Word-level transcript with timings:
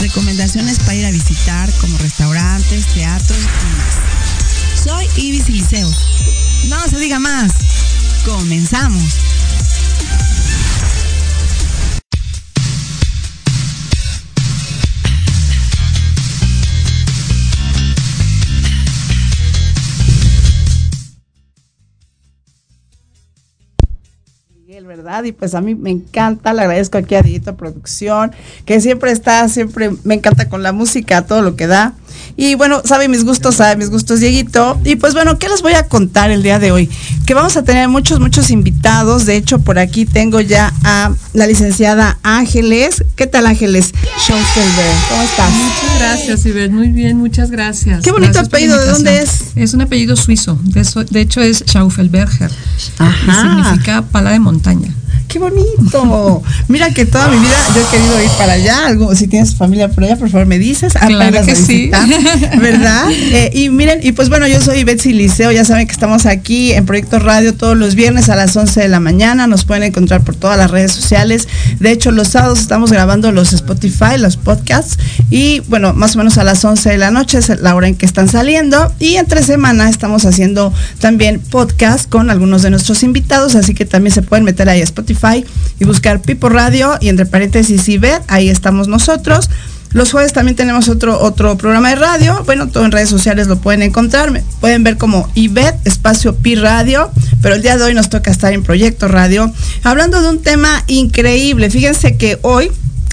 recomendaciones 0.00 0.78
para 0.78 0.94
ir 0.94 1.06
a 1.06 1.10
visitar 1.10 1.70
como 1.80 1.96
restaurantes, 1.98 2.86
teatros 2.86 3.38
y 3.38 3.76
más. 3.76 4.82
Soy 4.82 5.06
Ibis 5.16 5.48
Liceo. 5.48 5.90
No 6.68 6.88
se 6.88 6.98
diga 6.98 7.18
más. 7.18 7.52
Comenzamos. 8.24 9.04
¿Verdad? 25.10 25.24
Y 25.24 25.32
pues 25.32 25.54
a 25.54 25.60
mí 25.60 25.74
me 25.74 25.90
encanta, 25.90 26.52
le 26.52 26.62
agradezco 26.62 26.98
aquí 26.98 27.14
a 27.14 27.22
Dieguito 27.22 27.56
Producción, 27.56 28.30
que 28.64 28.80
siempre 28.80 29.10
está, 29.10 29.48
siempre 29.48 29.90
me 30.04 30.14
encanta 30.14 30.48
con 30.48 30.62
la 30.62 30.72
música, 30.72 31.22
todo 31.22 31.42
lo 31.42 31.56
que 31.56 31.66
da. 31.66 31.94
Y 32.36 32.54
bueno, 32.54 32.82
sabe 32.84 33.08
mis 33.08 33.24
gustos, 33.24 33.56
sabe 33.56 33.76
mis 33.76 33.90
gustos, 33.90 34.20
Dieguito. 34.20 34.80
Y 34.84 34.96
pues 34.96 35.14
bueno, 35.14 35.38
¿qué 35.38 35.48
les 35.48 35.62
voy 35.62 35.74
a 35.74 35.86
contar 35.88 36.30
el 36.30 36.42
día 36.42 36.58
de 36.58 36.72
hoy? 36.72 36.88
Que 37.26 37.34
vamos 37.34 37.56
a 37.56 37.64
tener 37.64 37.88
muchos, 37.88 38.20
muchos 38.20 38.50
invitados. 38.50 39.26
De 39.26 39.36
hecho, 39.36 39.58
por 39.58 39.78
aquí 39.78 40.06
tengo 40.06 40.40
ya 40.40 40.72
a 40.84 41.12
la 41.32 41.46
licenciada 41.46 42.18
Ángeles. 42.22 43.04
¿Qué 43.16 43.26
tal, 43.26 43.46
Ángeles? 43.46 43.92
Schaufelberg. 44.18 45.08
¿Cómo 45.08 45.22
estás? 45.22 45.50
Muchas 45.50 45.98
gracias, 45.98 46.46
Iber. 46.46 46.70
Muy 46.70 46.88
bien, 46.88 47.16
muchas 47.16 47.50
gracias. 47.50 48.02
Qué 48.02 48.12
bonito 48.12 48.38
apellido. 48.40 48.78
¿De 48.78 48.86
dónde 48.86 49.22
es? 49.22 49.52
Es 49.56 49.74
un 49.74 49.82
apellido 49.82 50.16
suizo. 50.16 50.58
De, 50.62 50.86
de 51.10 51.20
hecho, 51.20 51.40
es 51.40 51.64
Schaufelberger. 51.66 52.50
Ajá. 52.98 53.42
significa 53.42 54.02
pala 54.02 54.30
de 54.30 54.40
montaña 54.40 54.94
qué 55.30 55.38
bonito. 55.38 56.42
Mira 56.68 56.92
que 56.92 57.06
toda 57.06 57.28
mi 57.28 57.38
vida 57.38 57.54
yo 57.74 57.80
he 57.80 57.90
querido 57.90 58.22
ir 58.22 58.30
para 58.30 58.54
allá. 58.54 58.86
Algo, 58.86 59.14
si 59.14 59.28
tienes 59.28 59.54
familia 59.54 59.88
por 59.88 60.02
allá, 60.04 60.16
por 60.16 60.28
favor 60.28 60.46
me 60.46 60.58
dices. 60.58 60.92
Claro 60.94 61.46
que 61.46 61.56
sí. 61.56 61.90
¿Verdad? 62.60 63.08
Eh, 63.30 63.50
y 63.54 63.68
miren, 63.68 64.00
y 64.02 64.12
pues 64.12 64.28
bueno, 64.28 64.48
yo 64.48 64.60
soy 64.60 64.82
Betsy 64.82 65.12
Liceo. 65.12 65.52
Ya 65.52 65.64
saben 65.64 65.86
que 65.86 65.92
estamos 65.92 66.26
aquí 66.26 66.72
en 66.72 66.84
Proyecto 66.84 67.20
Radio 67.20 67.54
todos 67.54 67.76
los 67.76 67.94
viernes 67.94 68.28
a 68.28 68.34
las 68.34 68.56
11 68.56 68.80
de 68.80 68.88
la 68.88 68.98
mañana. 68.98 69.46
Nos 69.46 69.64
pueden 69.64 69.84
encontrar 69.84 70.22
por 70.22 70.34
todas 70.34 70.58
las 70.58 70.70
redes 70.70 70.92
sociales. 70.92 71.46
De 71.78 71.92
hecho, 71.92 72.10
los 72.10 72.28
sábados 72.28 72.58
estamos 72.58 72.90
grabando 72.90 73.30
los 73.30 73.52
Spotify, 73.52 74.18
los 74.18 74.36
podcasts. 74.36 74.98
Y 75.30 75.60
bueno, 75.68 75.92
más 75.92 76.16
o 76.16 76.18
menos 76.18 76.38
a 76.38 76.44
las 76.44 76.64
11 76.64 76.90
de 76.90 76.98
la 76.98 77.12
noche 77.12 77.38
es 77.38 77.48
la 77.60 77.74
hora 77.76 77.86
en 77.86 77.94
que 77.94 78.06
están 78.06 78.28
saliendo. 78.28 78.92
Y 78.98 79.14
entre 79.14 79.42
semana 79.42 79.88
estamos 79.88 80.24
haciendo 80.24 80.72
también 80.98 81.40
podcast 81.40 82.08
con 82.08 82.30
algunos 82.30 82.62
de 82.62 82.70
nuestros 82.70 83.04
invitados. 83.04 83.54
Así 83.54 83.74
que 83.74 83.84
también 83.84 84.12
se 84.12 84.22
pueden 84.22 84.44
meter 84.44 84.68
ahí 84.68 84.80
a 84.80 84.84
Spotify 84.84 85.19
y 85.78 85.84
buscar 85.84 86.22
Pipo 86.22 86.48
Radio 86.48 86.96
y 87.00 87.08
entre 87.08 87.26
paréntesis 87.26 87.88
IBET, 87.88 88.22
ahí 88.28 88.48
estamos 88.48 88.88
nosotros. 88.88 89.50
Los 89.92 90.12
jueves 90.12 90.32
también 90.32 90.56
tenemos 90.56 90.88
otro, 90.88 91.20
otro 91.20 91.58
programa 91.58 91.90
de 91.90 91.96
radio. 91.96 92.42
Bueno, 92.46 92.68
todo 92.68 92.84
en 92.84 92.92
redes 92.92 93.08
sociales 93.08 93.48
lo 93.48 93.58
pueden 93.58 93.82
encontrar. 93.82 94.30
Pueden 94.60 94.84
ver 94.84 94.96
como 94.96 95.28
IBET, 95.34 95.84
espacio 95.84 96.36
Pi 96.36 96.54
Radio. 96.54 97.10
Pero 97.42 97.56
el 97.56 97.62
día 97.62 97.76
de 97.76 97.84
hoy 97.84 97.94
nos 97.94 98.08
toca 98.08 98.30
estar 98.30 98.52
en 98.52 98.62
Proyecto 98.62 99.08
Radio. 99.08 99.52
Hablando 99.82 100.22
de 100.22 100.28
un 100.28 100.42
tema 100.42 100.84
increíble. 100.86 101.70
Fíjense 101.70 102.16
que 102.16 102.38
hoy 102.42 102.70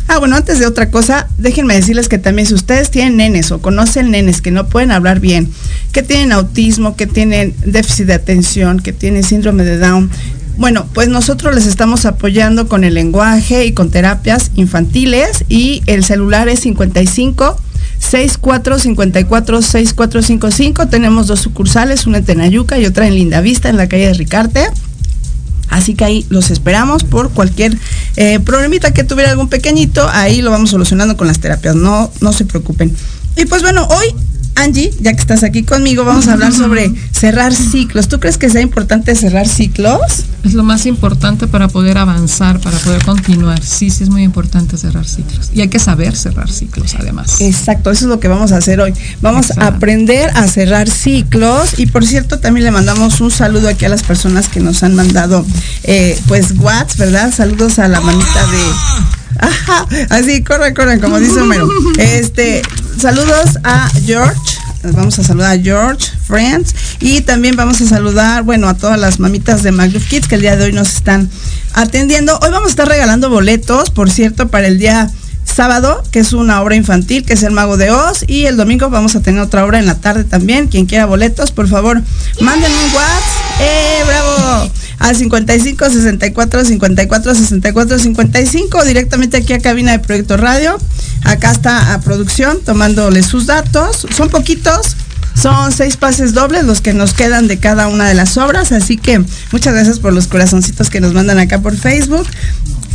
Ah, 0.09 0.19
bueno, 0.19 0.37
antes 0.37 0.59
de 0.59 0.65
otra 0.65 0.89
cosa, 0.89 1.27
déjenme 1.37 1.75
decirles 1.75 2.07
que 2.07 2.17
también 2.17 2.47
si 2.47 2.53
ustedes 2.53 2.91
tienen 2.91 3.17
nenes 3.17 3.51
o 3.51 3.59
conocen 3.59 4.09
nenes 4.09 4.41
que 4.41 4.51
no 4.51 4.67
pueden 4.67 4.91
hablar 4.91 5.19
bien, 5.19 5.51
que 5.91 6.01
tienen 6.01 6.31
autismo, 6.31 6.95
que 6.95 7.07
tienen 7.07 7.53
déficit 7.65 8.07
de 8.07 8.13
atención, 8.13 8.79
que 8.79 8.93
tienen 8.93 9.23
síndrome 9.23 9.65
de 9.65 9.77
Down, 9.77 10.09
bueno, 10.57 10.87
pues 10.93 11.07
nosotros 11.07 11.53
les 11.53 11.65
estamos 11.65 12.05
apoyando 12.05 12.67
con 12.67 12.83
el 12.83 12.95
lenguaje 12.95 13.65
y 13.65 13.73
con 13.73 13.91
terapias 13.91 14.51
infantiles 14.55 15.45
y 15.49 15.83
el 15.85 16.03
celular 16.03 16.49
es 16.49 16.61
55 16.61 17.57
64 17.99 18.79
54 18.79 19.61
6455. 19.61 20.87
Tenemos 20.87 21.27
dos 21.27 21.39
sucursales, 21.41 22.07
una 22.07 22.19
en 22.19 22.25
Tenayuca 22.25 22.77
y 22.79 22.85
otra 22.85 23.07
en 23.07 23.15
Lindavista, 23.15 23.69
en 23.69 23.77
la 23.77 23.87
calle 23.87 24.07
de 24.07 24.13
Ricarte. 24.13 24.67
Así 25.69 25.95
que 25.95 26.05
ahí 26.05 26.25
los 26.29 26.49
esperamos 26.49 27.03
por 27.03 27.31
cualquier 27.31 27.77
eh, 28.15 28.39
problemita 28.39 28.93
que 28.93 29.03
tuviera 29.03 29.31
algún 29.31 29.49
pequeñito, 29.49 30.07
ahí 30.09 30.41
lo 30.41 30.49
vamos 30.49 30.69
solucionando 30.69 31.17
con 31.17 31.27
las 31.27 31.39
terapias, 31.39 31.75
no, 31.75 32.09
no 32.21 32.33
se 32.33 32.45
preocupen. 32.45 32.95
Y 33.35 33.45
pues 33.45 33.61
bueno, 33.61 33.85
hoy 33.89 34.15
Angie, 34.57 34.91
ya 34.99 35.13
que 35.13 35.21
estás 35.21 35.43
aquí 35.43 35.63
conmigo, 35.63 36.03
vamos 36.03 36.27
a 36.27 36.33
hablar 36.33 36.53
sobre 36.53 36.91
cerrar 37.11 37.53
ciclos. 37.53 38.07
¿Tú 38.07 38.19
crees 38.19 38.37
que 38.37 38.49
sea 38.49 38.61
importante 38.61 39.15
cerrar 39.15 39.47
ciclos? 39.47 40.01
Es 40.43 40.53
lo 40.53 40.63
más 40.63 40.85
importante 40.85 41.47
para 41.47 41.67
poder 41.67 41.97
avanzar, 41.97 42.59
para 42.59 42.77
poder 42.79 43.03
continuar. 43.03 43.61
Sí, 43.61 43.89
sí 43.89 44.03
es 44.03 44.09
muy 44.09 44.23
importante 44.23 44.77
cerrar 44.77 45.05
ciclos. 45.05 45.51
Y 45.53 45.61
hay 45.61 45.67
que 45.67 45.79
saber 45.79 46.15
cerrar 46.15 46.49
ciclos, 46.49 46.95
además. 46.99 47.39
Exacto, 47.41 47.91
eso 47.91 48.05
es 48.05 48.09
lo 48.09 48.19
que 48.19 48.27
vamos 48.27 48.51
a 48.51 48.57
hacer 48.57 48.79
hoy. 48.81 48.93
Vamos 49.21 49.51
a 49.57 49.67
aprender 49.67 50.31
a 50.35 50.47
cerrar 50.47 50.89
ciclos. 50.89 51.77
Y 51.77 51.85
por 51.85 52.05
cierto, 52.05 52.39
también 52.39 52.63
le 52.65 52.71
mandamos 52.71 53.21
un 53.21 53.31
saludo 53.31 53.69
aquí 53.69 53.85
a 53.85 53.89
las 53.89 54.03
personas 54.03 54.47
que 54.47 54.59
nos 54.59 54.83
han 54.83 54.95
mandado, 54.95 55.45
eh, 55.83 56.19
pues, 56.27 56.53
Watts, 56.57 56.97
¿verdad? 56.97 57.33
Saludos 57.33 57.79
a 57.79 57.87
la 57.87 58.01
manita 58.01 58.47
de 58.47 59.16
Ajá, 59.39 59.87
así, 60.09 60.43
corre, 60.43 60.73
corre, 60.73 60.99
como 60.99 61.19
dice 61.19 61.39
Homero. 61.41 61.69
Este, 61.97 62.61
saludos 62.99 63.57
a 63.63 63.89
George. 64.05 64.39
Vamos 64.83 65.19
a 65.19 65.23
saludar 65.23 65.57
a 65.57 65.61
George, 65.61 66.07
Friends. 66.25 66.73
Y 66.99 67.21
también 67.21 67.55
vamos 67.55 67.81
a 67.81 67.87
saludar, 67.87 68.43
bueno, 68.43 68.69
a 68.69 68.75
todas 68.75 68.99
las 68.99 69.19
mamitas 69.19 69.63
de 69.63 69.71
McDuff 69.71 70.07
Kids 70.07 70.27
que 70.27 70.35
el 70.35 70.41
día 70.41 70.55
de 70.55 70.65
hoy 70.65 70.71
nos 70.73 70.95
están 70.95 71.29
atendiendo. 71.73 72.37
Hoy 72.41 72.51
vamos 72.51 72.67
a 72.67 72.69
estar 72.69 72.87
regalando 72.87 73.29
boletos, 73.29 73.89
por 73.89 74.09
cierto, 74.09 74.47
para 74.47 74.67
el 74.67 74.79
día 74.79 75.09
sábado, 75.43 76.03
que 76.11 76.19
es 76.19 76.33
una 76.33 76.61
obra 76.61 76.75
infantil, 76.75 77.25
que 77.25 77.33
es 77.33 77.43
El 77.43 77.51
Mago 77.51 77.77
de 77.77 77.89
Oz, 77.91 78.23
y 78.27 78.45
el 78.45 78.57
domingo 78.57 78.89
vamos 78.89 79.15
a 79.15 79.21
tener 79.21 79.41
otra 79.41 79.65
obra 79.65 79.79
en 79.79 79.85
la 79.85 79.95
tarde 79.95 80.23
también. 80.23 80.67
Quien 80.67 80.85
quiera 80.85 81.05
boletos, 81.05 81.51
por 81.51 81.67
favor, 81.67 82.01
mándenme 82.41 82.77
un 82.77 82.93
WhatsApp. 82.93 83.61
¡Eh, 83.61 84.03
bravo! 84.05 84.71
Al 84.99 85.15
55 85.15 85.89
64 85.89 86.65
54 86.65 87.35
64 87.35 87.99
55, 87.99 88.85
directamente 88.85 89.37
aquí 89.37 89.53
a 89.53 89.59
cabina 89.59 89.91
de 89.91 89.99
Proyecto 89.99 90.37
Radio. 90.37 90.77
Acá 91.23 91.51
está 91.51 91.93
a 91.93 92.01
producción 92.01 92.59
tomándole 92.65 93.21
sus 93.21 93.45
datos. 93.45 94.07
Son 94.15 94.29
poquitos, 94.29 94.95
son 95.39 95.71
seis 95.71 95.97
pases 95.97 96.33
dobles 96.33 96.65
los 96.65 96.81
que 96.81 96.93
nos 96.93 97.13
quedan 97.13 97.47
de 97.47 97.59
cada 97.59 97.87
una 97.87 98.07
de 98.07 98.15
las 98.15 98.37
obras, 98.37 98.71
así 98.71 98.97
que 98.97 99.21
muchas 99.51 99.73
gracias 99.73 99.99
por 99.99 100.13
los 100.13 100.27
corazoncitos 100.27 100.89
que 100.89 100.99
nos 100.99 101.13
mandan 101.13 101.37
acá 101.37 101.59
por 101.59 101.75
Facebook. 101.77 102.27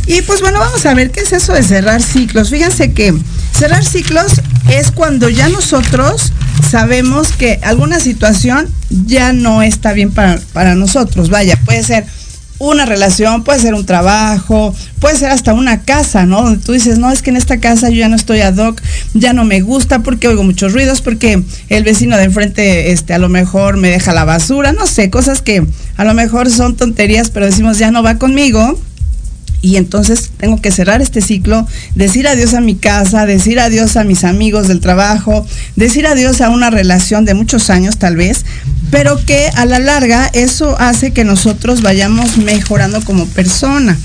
Y 0.05 0.21
pues 0.23 0.41
bueno, 0.41 0.59
vamos 0.59 0.85
a 0.85 0.93
ver 0.93 1.11
qué 1.11 1.21
es 1.21 1.31
eso 1.31 1.53
de 1.53 1.63
cerrar 1.63 2.01
ciclos. 2.01 2.49
Fíjense 2.49 2.91
que 2.91 3.13
cerrar 3.57 3.85
ciclos 3.85 4.41
es 4.69 4.91
cuando 4.91 5.29
ya 5.29 5.47
nosotros 5.47 6.33
sabemos 6.73 7.33
que 7.33 7.59
alguna 7.61 7.99
situación 7.99 8.67
ya 8.89 9.31
no 9.31 9.61
está 9.61 9.93
bien 9.93 10.09
para, 10.09 10.39
para 10.53 10.73
nosotros. 10.73 11.29
Vaya, 11.29 11.55
puede 11.65 11.83
ser 11.83 12.03
una 12.57 12.87
relación, 12.87 13.43
puede 13.43 13.59
ser 13.59 13.75
un 13.75 13.85
trabajo, 13.85 14.73
puede 14.97 15.15
ser 15.15 15.29
hasta 15.29 15.53
una 15.53 15.81
casa, 15.81 16.25
¿no? 16.25 16.41
Donde 16.41 16.65
tú 16.65 16.71
dices, 16.71 16.97
no, 16.97 17.11
es 17.11 17.21
que 17.21 17.29
en 17.29 17.37
esta 17.37 17.59
casa 17.59 17.89
yo 17.89 17.97
ya 17.97 18.09
no 18.09 18.15
estoy 18.15 18.41
ad 18.41 18.57
hoc, 18.57 18.81
ya 19.13 19.33
no 19.33 19.43
me 19.43 19.61
gusta 19.61 19.99
porque 19.99 20.27
oigo 20.27 20.41
muchos 20.41 20.73
ruidos, 20.73 21.01
porque 21.01 21.43
el 21.69 21.83
vecino 21.83 22.17
de 22.17 22.23
enfrente, 22.23 22.91
este, 22.91 23.13
a 23.13 23.19
lo 23.19 23.29
mejor 23.29 23.77
me 23.77 23.89
deja 23.89 24.11
la 24.11 24.25
basura, 24.25 24.73
no 24.73 24.87
sé, 24.87 25.11
cosas 25.11 25.43
que 25.43 25.63
a 25.95 26.03
lo 26.03 26.15
mejor 26.15 26.49
son 26.49 26.75
tonterías, 26.75 27.29
pero 27.29 27.45
decimos, 27.45 27.77
ya 27.77 27.91
no 27.91 28.01
va 28.01 28.17
conmigo 28.17 28.79
y 29.63 29.77
entonces 29.77 30.29
tengo 30.37 30.61
que 30.61 30.71
cerrar 30.71 31.01
este 31.01 31.21
ciclo, 31.21 31.65
decir 31.95 32.27
adiós 32.27 32.53
a 32.53 32.59
mi 32.59 32.75
casa, 32.75 33.25
decir 33.25 33.61
adiós 33.61 33.95
a 33.95 34.03
mis 34.03 34.25
amigos 34.25 34.67
del 34.67 34.81
trabajo, 34.81 35.47
decir 35.77 36.05
adiós 36.05 36.41
a 36.41 36.49
una 36.49 36.69
relación 36.69 37.23
de 37.23 37.33
muchos 37.33 37.69
años 37.69 37.97
tal 37.97 38.17
vez, 38.17 38.45
pero 38.91 39.17
que 39.25 39.49
a 39.55 39.65
la 39.65 39.79
larga 39.79 40.29
eso 40.33 40.75
hace 40.79 41.13
que 41.13 41.23
nosotros 41.23 41.81
vayamos 41.81 42.37
mejorando 42.37 43.01
como 43.05 43.25
persona. 43.25 43.97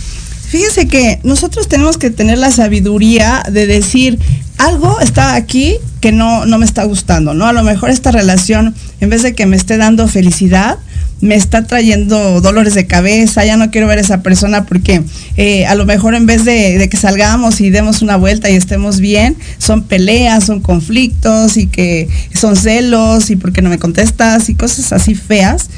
Fíjense 0.49 0.87
que 0.87 1.19
nosotros 1.25 1.69
tenemos 1.69 1.99
que 1.99 2.11
tener 2.11 2.39
la 2.39 2.53
sabiduría 2.53 3.43
de 3.51 3.67
decir, 3.67 4.19
algo 4.59 5.01
está 5.01 5.35
aquí 5.35 5.77
que 6.01 6.13
no, 6.13 6.47
no 6.47 6.59
me 6.59 6.67
está 6.67 6.85
gustando, 6.85 7.35
¿no? 7.35 7.47
A 7.47 7.53
lo 7.53 7.65
mejor 7.65 7.91
esta 7.91 8.13
relación 8.13 8.77
en 9.01 9.11
vez 9.11 9.23
de 9.23 9.35
que 9.35 9.47
me 9.47 9.57
esté 9.57 9.77
dando 9.77 10.09
felicidad, 10.09 10.79
me 11.21 11.35
está 11.35 11.67
trayendo 11.67 12.41
dolores 12.41 12.75
de 12.75 12.87
cabeza, 12.87 13.45
ya 13.45 13.57
no 13.57 13.71
quiero 13.71 13.87
ver 13.87 13.99
a 13.99 14.03
esa 14.03 14.23
persona 14.23 14.67
porque 14.67 15.03
eh, 15.37 15.67
a 15.67 15.75
lo 15.75 15.85
mejor 15.85 16.15
en 16.15 16.27
vez 16.27 16.45
de, 16.45 16.87
que 16.91 16.97
salgamos 16.97 17.61
y 17.61 17.71
demos 17.71 18.03
una 18.03 18.17
vuelta 18.17 18.51
y 18.51 18.55
estemos 18.55 19.01
bien, 19.01 19.37
son 19.59 19.83
peleas, 19.85 20.45
son 20.45 20.61
conflictos 20.61 21.57
y 21.57 21.67
que 21.67 22.09
son 22.35 22.57
celos 22.57 23.31
y 23.31 23.37
porque 23.37 23.63
no 23.63 23.71
me 23.71 23.79
contestas 23.79 24.49
y 24.49 24.55
cosas 24.55 24.93
así 24.93 25.15
feas, 25.15 25.71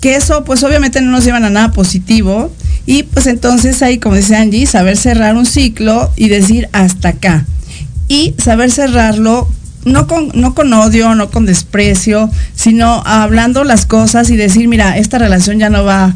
que 0.00 0.16
eso 0.16 0.44
pues 0.44 0.62
obviamente 0.62 1.00
no 1.00 1.10
nos 1.10 1.24
llevan 1.24 1.44
a 1.44 1.50
nada 1.50 1.72
positivo. 1.72 2.52
Y 2.88 3.02
pues 3.02 3.26
entonces 3.26 3.82
ahí 3.82 3.98
como 3.98 4.14
dice 4.14 4.36
Angie, 4.36 4.66
saber 4.66 4.96
cerrar 4.96 5.36
un 5.36 5.44
ciclo 5.44 6.10
y 6.16 6.28
decir 6.28 6.68
hasta 6.72 7.08
acá. 7.08 7.44
Y 8.08 8.34
saber 8.38 8.70
cerrarlo 8.70 9.48
no 9.86 10.08
con, 10.08 10.32
no 10.34 10.52
con 10.54 10.72
odio, 10.72 11.14
no 11.14 11.30
con 11.30 11.46
desprecio, 11.46 12.28
sino 12.54 13.02
hablando 13.06 13.64
las 13.64 13.86
cosas 13.86 14.28
y 14.30 14.36
decir, 14.36 14.68
mira, 14.68 14.98
esta 14.98 15.16
relación 15.16 15.58
ya 15.58 15.70
no 15.70 15.84
va 15.84 16.12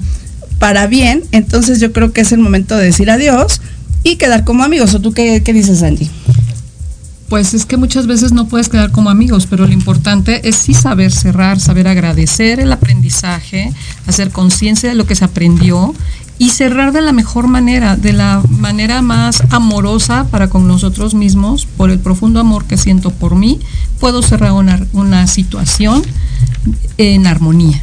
para 0.59 0.89
bien, 0.89 1.23
entonces 1.33 1.81
yo 1.81 1.93
creo 1.93 2.13
que 2.13 2.21
es 2.21 2.33
el 2.33 2.41
momento 2.41 2.77
de 2.77 2.85
decir 2.85 3.11
adiós 3.11 3.63
y 4.03 4.17
quedar 4.17 4.45
como 4.45 4.65
amigos. 4.65 4.93
¿O 4.95 5.01
tú 5.01 5.13
qué, 5.13 5.43
qué 5.43 5.53
dices, 5.53 5.83
Angie? 5.83 6.11
Pues 7.29 7.55
es 7.55 7.65
que 7.65 7.77
muchas 7.77 8.09
veces 8.09 8.33
no 8.33 8.49
puedes 8.49 8.69
quedar 8.69 8.91
como 8.91 9.09
amigos, 9.09 9.47
pero 9.49 9.65
lo 9.65 9.73
importante 9.73 10.49
es 10.49 10.57
sí 10.57 10.75
saber 10.75 11.13
cerrar, 11.13 11.61
saber 11.61 11.87
agradecer 11.87 12.59
el 12.59 12.73
aprendizaje, 12.73 13.73
hacer 14.09 14.31
conciencia 14.31 14.89
de 14.89 14.97
lo 14.97 15.07
que 15.07 15.15
se 15.15 15.25
aprendió 15.25 15.95
y 16.41 16.49
cerrar 16.49 16.93
de 16.93 17.03
la 17.03 17.13
mejor 17.13 17.49
manera, 17.49 17.97
de 17.97 18.15
la 18.15 18.43
manera 18.49 19.03
más 19.03 19.43
amorosa 19.51 20.27
para 20.31 20.49
con 20.49 20.67
nosotros 20.67 21.13
mismos, 21.13 21.67
por 21.67 21.91
el 21.91 21.99
profundo 21.99 22.41
amor 22.41 22.65
que 22.65 22.79
siento 22.79 23.11
por 23.11 23.37
mí, 23.37 23.61
puedo 23.99 24.23
cerrar 24.23 24.53
una, 24.53 24.87
una 24.95 25.27
situación 25.27 26.03
en 26.97 27.27
armonía. 27.27 27.83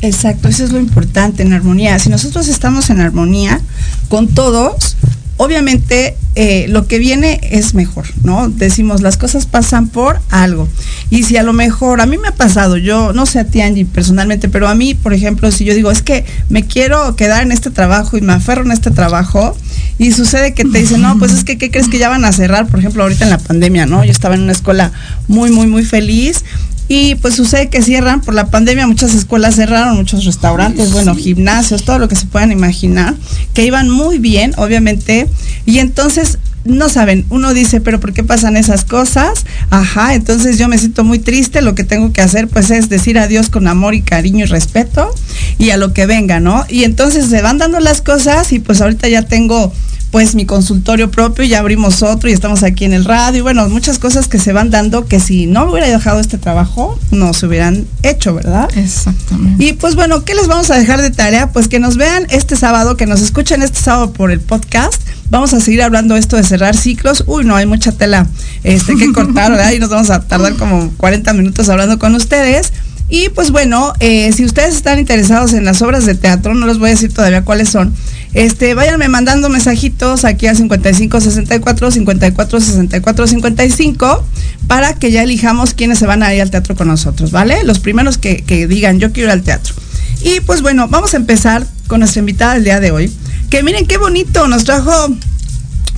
Exacto, 0.00 0.48
eso 0.48 0.64
es 0.64 0.72
lo 0.72 0.78
importante, 0.78 1.42
en 1.42 1.52
armonía. 1.52 1.98
Si 1.98 2.08
nosotros 2.08 2.48
estamos 2.48 2.88
en 2.88 2.98
armonía 2.98 3.60
con 4.08 4.28
todos, 4.28 4.95
obviamente 5.36 6.16
eh, 6.34 6.66
lo 6.68 6.86
que 6.86 6.98
viene 6.98 7.40
es 7.42 7.74
mejor, 7.74 8.06
¿no? 8.22 8.48
Decimos, 8.48 9.00
las 9.00 9.16
cosas 9.16 9.46
pasan 9.46 9.88
por 9.88 10.20
algo. 10.30 10.68
Y 11.10 11.22
si 11.22 11.36
a 11.36 11.42
lo 11.42 11.52
mejor, 11.52 12.00
a 12.00 12.06
mí 12.06 12.18
me 12.18 12.28
ha 12.28 12.34
pasado, 12.34 12.76
yo 12.76 13.12
no 13.12 13.26
sé 13.26 13.40
a 13.40 13.44
ti, 13.44 13.60
Angie, 13.60 13.86
personalmente, 13.86 14.48
pero 14.48 14.68
a 14.68 14.74
mí, 14.74 14.94
por 14.94 15.14
ejemplo, 15.14 15.50
si 15.50 15.64
yo 15.64 15.74
digo, 15.74 15.90
es 15.90 16.02
que 16.02 16.24
me 16.48 16.64
quiero 16.66 17.16
quedar 17.16 17.42
en 17.42 17.52
este 17.52 17.70
trabajo 17.70 18.16
y 18.16 18.20
me 18.20 18.32
aferro 18.32 18.64
en 18.64 18.72
este 18.72 18.90
trabajo, 18.90 19.56
y 19.98 20.12
sucede 20.12 20.52
que 20.52 20.64
te 20.64 20.78
dicen, 20.78 21.00
no, 21.00 21.18
pues 21.18 21.32
es 21.32 21.42
que, 21.42 21.56
¿qué 21.56 21.70
crees 21.70 21.88
que 21.88 21.98
ya 21.98 22.10
van 22.10 22.26
a 22.26 22.32
cerrar? 22.32 22.66
Por 22.66 22.80
ejemplo, 22.80 23.02
ahorita 23.02 23.24
en 23.24 23.30
la 23.30 23.38
pandemia, 23.38 23.86
¿no? 23.86 24.04
Yo 24.04 24.10
estaba 24.10 24.34
en 24.34 24.42
una 24.42 24.52
escuela 24.52 24.92
muy, 25.26 25.50
muy, 25.50 25.66
muy 25.66 25.84
feliz 25.84 26.44
y 26.88 27.16
pues 27.16 27.34
sucede 27.34 27.68
que 27.68 27.82
cierran 27.82 28.20
por 28.20 28.34
la 28.34 28.46
pandemia, 28.46 28.86
muchas 28.86 29.14
escuelas 29.14 29.56
cerraron, 29.56 29.96
muchos 29.96 30.24
restaurantes, 30.24 30.92
bueno, 30.92 31.14
gimnasios, 31.14 31.84
todo 31.84 31.98
lo 31.98 32.08
que 32.08 32.16
se 32.16 32.26
puedan 32.26 32.52
imaginar, 32.52 33.14
que 33.54 33.64
iban 33.64 33.88
muy 33.90 34.18
bien, 34.18 34.52
obviamente. 34.56 35.28
Y 35.64 35.78
entonces, 35.78 36.38
no 36.66 36.88
saben, 36.88 37.24
uno 37.30 37.54
dice, 37.54 37.80
pero 37.80 38.00
¿por 38.00 38.12
qué 38.12 38.24
pasan 38.24 38.56
esas 38.56 38.84
cosas? 38.84 39.46
Ajá, 39.70 40.14
entonces 40.14 40.58
yo 40.58 40.68
me 40.68 40.78
siento 40.78 41.04
muy 41.04 41.18
triste, 41.18 41.62
lo 41.62 41.74
que 41.74 41.84
tengo 41.84 42.12
que 42.12 42.22
hacer 42.22 42.48
pues 42.48 42.70
es 42.70 42.88
decir 42.88 43.18
adiós 43.18 43.50
con 43.50 43.68
amor 43.68 43.94
y 43.94 44.02
cariño 44.02 44.44
y 44.44 44.48
respeto 44.48 45.12
y 45.58 45.70
a 45.70 45.76
lo 45.76 45.92
que 45.92 46.06
venga, 46.06 46.40
¿no? 46.40 46.64
Y 46.68 46.84
entonces 46.84 47.26
se 47.26 47.42
van 47.42 47.58
dando 47.58 47.80
las 47.80 48.00
cosas 48.00 48.52
y 48.52 48.58
pues 48.58 48.80
ahorita 48.80 49.08
ya 49.08 49.22
tengo 49.22 49.72
pues 50.10 50.34
mi 50.34 50.46
consultorio 50.46 51.10
propio, 51.10 51.44
ya 51.44 51.58
abrimos 51.58 52.02
otro 52.02 52.30
y 52.30 52.32
estamos 52.32 52.62
aquí 52.62 52.84
en 52.84 52.92
el 52.92 53.04
radio. 53.04 53.38
Y 53.38 53.40
bueno, 53.42 53.68
muchas 53.68 53.98
cosas 53.98 54.28
que 54.28 54.38
se 54.38 54.52
van 54.52 54.70
dando 54.70 55.06
que 55.06 55.20
si 55.20 55.46
no 55.46 55.70
hubiera 55.70 55.88
dejado 55.88 56.20
este 56.20 56.38
trabajo, 56.38 56.98
no 57.10 57.34
se 57.34 57.46
hubieran 57.46 57.86
hecho, 58.02 58.34
¿verdad? 58.34 58.68
Exactamente. 58.76 59.64
Y 59.64 59.72
pues 59.74 59.94
bueno, 59.94 60.24
¿qué 60.24 60.34
les 60.34 60.46
vamos 60.46 60.70
a 60.70 60.76
dejar 60.76 61.02
de 61.02 61.10
tarea? 61.10 61.52
Pues 61.52 61.68
que 61.68 61.78
nos 61.78 61.96
vean 61.96 62.26
este 62.30 62.56
sábado, 62.56 62.96
que 62.96 63.06
nos 63.06 63.20
escuchen 63.20 63.62
este 63.62 63.80
sábado 63.80 64.12
por 64.12 64.30
el 64.30 64.40
podcast. 64.40 65.02
Vamos 65.28 65.52
a 65.54 65.60
seguir 65.60 65.82
hablando 65.82 66.16
esto 66.16 66.36
de 66.36 66.44
cerrar 66.44 66.76
ciclos. 66.76 67.24
Uy, 67.26 67.44
no, 67.44 67.56
hay 67.56 67.66
mucha 67.66 67.92
tela 67.92 68.26
este, 68.62 68.94
que 68.96 69.12
cortar, 69.12 69.50
¿verdad? 69.50 69.72
Y 69.72 69.80
nos 69.80 69.90
vamos 69.90 70.10
a 70.10 70.20
tardar 70.20 70.54
como 70.54 70.92
40 70.96 71.32
minutos 71.32 71.68
hablando 71.68 71.98
con 71.98 72.14
ustedes. 72.14 72.72
Y 73.08 73.28
pues 73.28 73.52
bueno, 73.52 73.92
eh, 74.00 74.32
si 74.32 74.44
ustedes 74.44 74.74
están 74.74 74.98
interesados 74.98 75.52
en 75.52 75.64
las 75.64 75.80
obras 75.80 76.06
de 76.06 76.16
teatro, 76.16 76.54
no 76.54 76.66
les 76.66 76.78
voy 76.78 76.88
a 76.88 76.92
decir 76.92 77.12
todavía 77.12 77.44
cuáles 77.44 77.68
son, 77.68 77.94
este, 78.36 78.74
váyanme 78.74 79.08
mandando 79.08 79.48
mensajitos 79.48 80.26
aquí 80.26 80.46
a 80.46 80.54
55 80.54 81.22
64 81.22 81.90
54 81.90 82.60
64 82.60 83.26
55 83.26 84.24
para 84.66 84.92
que 84.92 85.10
ya 85.10 85.22
elijamos 85.22 85.72
quiénes 85.72 85.98
se 85.98 86.06
van 86.06 86.22
a 86.22 86.34
ir 86.34 86.42
al 86.42 86.50
teatro 86.50 86.76
con 86.76 86.88
nosotros, 86.88 87.30
¿vale? 87.30 87.64
Los 87.64 87.78
primeros 87.78 88.18
que, 88.18 88.66
digan 88.68 89.00
yo 89.00 89.10
quiero 89.10 89.28
ir 89.28 89.32
al 89.32 89.42
teatro. 89.42 89.74
Y 90.22 90.40
pues 90.40 90.60
bueno, 90.60 90.86
vamos 90.86 91.14
a 91.14 91.16
empezar 91.16 91.66
con 91.86 92.00
nuestra 92.00 92.20
invitada 92.20 92.54
del 92.54 92.64
día 92.64 92.78
de 92.78 92.90
hoy. 92.90 93.10
Que 93.48 93.62
miren 93.62 93.86
qué 93.86 93.96
bonito, 93.96 94.46
nos 94.48 94.64
trajo 94.64 94.92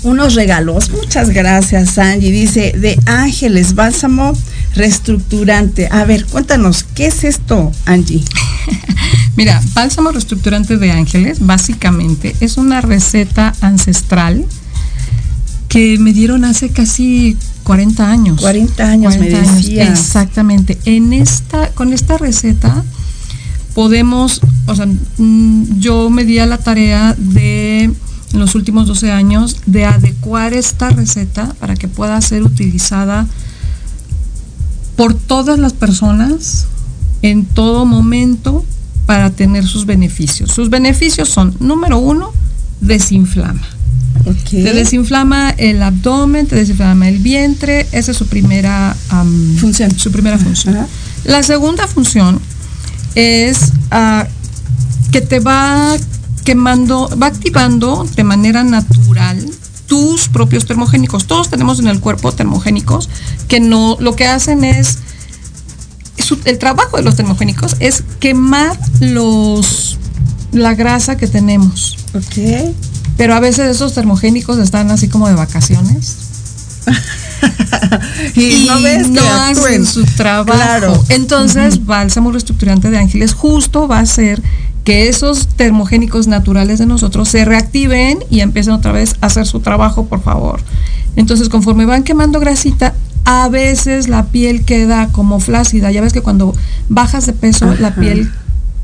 unos 0.05 0.37
regalos. 0.37 0.91
Muchas 0.91 1.31
gracias, 1.31 1.99
Angie. 1.99 2.31
Dice 2.31 2.73
de 2.77 3.01
Ángeles 3.07 3.75
Bálsamo 3.75 4.39
Reestructurante. 4.79 5.89
A 5.91 6.05
ver, 6.05 6.25
cuéntanos, 6.27 6.85
¿qué 6.95 7.09
es 7.09 7.25
esto, 7.25 7.73
Angie? 7.85 8.23
Mira, 9.37 9.61
Bálsamo 9.75 10.13
Reestructurante 10.13 10.77
de 10.77 10.93
Ángeles, 10.93 11.45
básicamente, 11.45 12.37
es 12.41 12.57
una 12.57 12.81
receta 12.81 13.53
ancestral 13.61 14.47
que 15.69 15.99
me 15.99 16.13
dieron 16.13 16.45
hace 16.45 16.71
casi 16.71 17.37
40 17.65 18.09
años. 18.09 18.41
40 18.41 18.89
años, 18.89 19.17
40 19.17 19.41
me 19.41 19.53
decías. 19.57 19.87
Años. 19.89 19.99
Exactamente. 19.99 20.79
En 20.85 21.13
esta, 21.13 21.71
con 21.71 21.93
esta 21.93 22.17
receta 22.17 22.85
podemos, 23.75 24.41
o 24.67 24.75
sea, 24.77 24.87
yo 25.79 26.09
me 26.09 26.25
di 26.25 26.39
a 26.39 26.47
la 26.47 26.59
tarea 26.59 27.17
de 27.19 27.91
en 28.33 28.41
los 28.41 28.55
últimos 28.55 28.87
12 28.87 29.11
años 29.11 29.57
de 29.67 29.87
adecuar 29.87 30.53
esta 30.53 30.91
receta 30.91 31.55
para 31.59 31.75
que 31.75 31.89
pueda 31.89 32.21
ser 32.21 32.43
utilizada 32.43 33.27
por 34.99 35.15
todas 35.15 35.61
las 35.61 35.75
personas 35.75 36.67
en 37.23 37.45
todo 37.45 37.87
momento 37.87 38.65
para 39.07 39.31
tener 39.31 39.65
sus 39.65 39.87
beneficios. 39.87 40.51
Sus 40.51 40.71
beneficios 40.71 41.29
son, 41.29 41.55
número 41.61 41.99
uno, 41.99 42.33
desinflama. 42.81 43.63
Okay. 44.27 44.65
Te 44.65 44.75
desinflama 44.75 45.51
el 45.51 45.85
abdomen, 45.85 46.49
te 46.49 46.57
desinflama 46.57 47.09
el 47.09 47.19
vientre, 47.19 47.87
esa 47.93 48.11
es 48.11 48.17
su 48.17 48.27
primera 48.27 48.97
um, 49.13 49.57
función. 49.59 49.97
Su 49.97 50.11
primera 50.11 50.37
función. 50.37 50.75
Uh 50.75 50.81
-huh. 50.81 50.87
La 51.27 51.45
segunda 51.45 51.87
función 51.87 52.41
es 53.15 53.73
uh, 53.93 54.27
que 55.13 55.21
te 55.21 55.39
va 55.39 55.97
quemando, 56.43 57.09
va 57.23 57.29
activando 57.29 58.05
de 58.17 58.25
manera 58.25 58.65
natural 58.65 59.49
tus 59.89 60.29
propios 60.29 60.67
termogénicos. 60.67 61.27
Todos 61.27 61.51
tenemos 61.51 61.81
en 61.81 61.89
el 61.89 61.99
cuerpo 61.99 62.31
termogénicos 62.31 63.09
que 63.49 63.59
no, 63.59 63.97
lo 63.99 64.15
que 64.15 64.27
hacen 64.27 64.63
es, 64.63 64.99
el 66.45 66.59
trabajo 66.59 66.99
de 66.99 67.03
los 67.03 67.17
termogénicos 67.17 67.75
es 67.81 68.05
quemar 68.21 68.79
los, 69.01 69.99
la 70.53 70.75
grasa 70.75 71.17
que 71.17 71.27
tenemos. 71.27 71.97
Ok. 72.15 72.75
Pero 73.17 73.35
a 73.35 73.41
veces 73.41 73.75
esos 73.75 73.95
termogénicos 73.95 74.59
están 74.59 74.91
así 74.91 75.09
como 75.09 75.27
de 75.27 75.35
vacaciones. 75.35 76.17
y, 78.35 78.41
y, 78.65 78.67
no 78.67 78.81
ves 78.83 79.09
no 79.09 79.23
que 79.23 79.29
hacen 79.29 79.87
su 79.87 80.05
trabajo. 80.05 80.53
Claro. 80.53 81.05
Entonces, 81.09 81.77
uh 81.77 81.79
-huh. 81.79 81.87
Bálsamo 81.87 82.31
Reestructurante 82.31 82.91
de 82.91 82.99
Ángeles 82.99 83.33
justo 83.33 83.89
va 83.89 84.01
a 84.01 84.07
ser 84.07 84.43
que 84.89 85.11
esos 85.11 85.49
termogénicos 85.49 86.29
naturales 86.29 86.79
de 86.79 86.87
nosotros 86.87 87.29
se 87.29 87.45
reactiven 87.45 88.21
y 88.31 88.41
empiecen 88.41 88.73
otra 88.73 88.91
vez 88.91 89.17
a 89.21 89.27
hacer 89.27 89.47
su 89.47 89.61
trabajo, 89.61 90.07
por 90.07 90.23
favor. 90.23 90.63
Entonces, 91.15 91.51
conforme 91.51 91.85
van 91.85 92.05
quemando 92.05 92.41
grasita, 92.41 92.95
a 93.27 93.51
veces 93.51 94.09
la 94.09 94.25
piel 94.29 94.65
queda 94.65 95.09
como 95.09 95.41
flácida. 95.41 95.91
Ya 95.91 96.01
ves 96.01 96.15
que 96.15 96.23
cuando 96.23 96.55
bajas 96.89 97.27
de 97.27 97.35
peso, 97.35 97.67
Ajá. 97.67 97.77
la 97.83 97.95
piel 97.97 98.33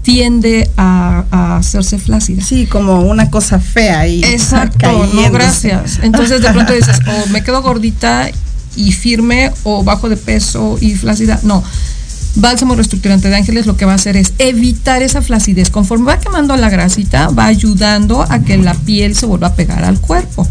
tiende 0.03 0.69
a, 0.77 1.25
a, 1.31 1.57
hacerse 1.57 1.99
flácida. 1.99 2.43
Sí, 2.43 2.67
como 2.67 3.01
una 3.01 3.31
cosa 3.31 3.59
fea 3.59 4.07
y 4.07 4.23
Exacto, 4.25 5.07
no 5.15 5.31
gracias. 5.31 6.01
Entonces 6.03 6.43
de 6.43 6.51
pronto 6.51 6.75
dices, 6.75 6.99
o 7.07 7.31
me 7.31 7.43
quedo 7.43 7.63
gordita 7.63 8.29
y 8.77 8.93
firme 8.93 9.53
o 9.63 9.83
bajo 9.83 10.11
de 10.11 10.19
peso 10.19 10.77
y 10.83 10.97
flácida. 10.97 11.41
No. 11.45 11.65
Bálsamo 12.37 12.75
reestructurante 12.75 13.29
de 13.29 13.37
ángeles 13.37 13.67
lo 13.67 13.77
que 13.77 13.85
va 13.85 13.93
a 13.93 13.97
hacer 13.97 14.17
es 14.17 14.33
evitar 14.39 15.03
esa 15.03 15.23
flacidez. 15.23 15.71
Conforme 15.71 16.07
va 16.07 16.19
quemando 16.19 16.57
la 16.57 16.69
grasita, 16.69 17.29
va 17.29 17.47
ayudando 17.47 18.23
a 18.29 18.41
que 18.41 18.57
la 18.57 18.75
piel 18.75 19.15
se 19.15 19.27
vuelva 19.27 19.49
a 19.49 19.55
pegar 19.55 19.85
al 19.85 20.01
cuerpo. 20.01 20.47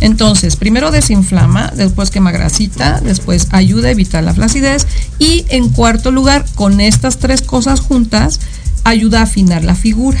Entonces, 0.00 0.56
primero 0.56 0.90
desinflama, 0.90 1.72
después 1.74 2.10
quema 2.10 2.30
grasita, 2.30 3.00
después 3.00 3.48
ayuda 3.50 3.88
a 3.88 3.92
evitar 3.92 4.24
la 4.24 4.34
flacidez 4.34 4.86
y 5.18 5.44
en 5.48 5.68
cuarto 5.68 6.10
lugar, 6.10 6.44
con 6.54 6.80
estas 6.80 7.18
tres 7.18 7.42
cosas 7.42 7.80
juntas, 7.80 8.40
ayuda 8.84 9.20
a 9.20 9.24
afinar 9.24 9.64
la 9.64 9.74
figura. 9.74 10.18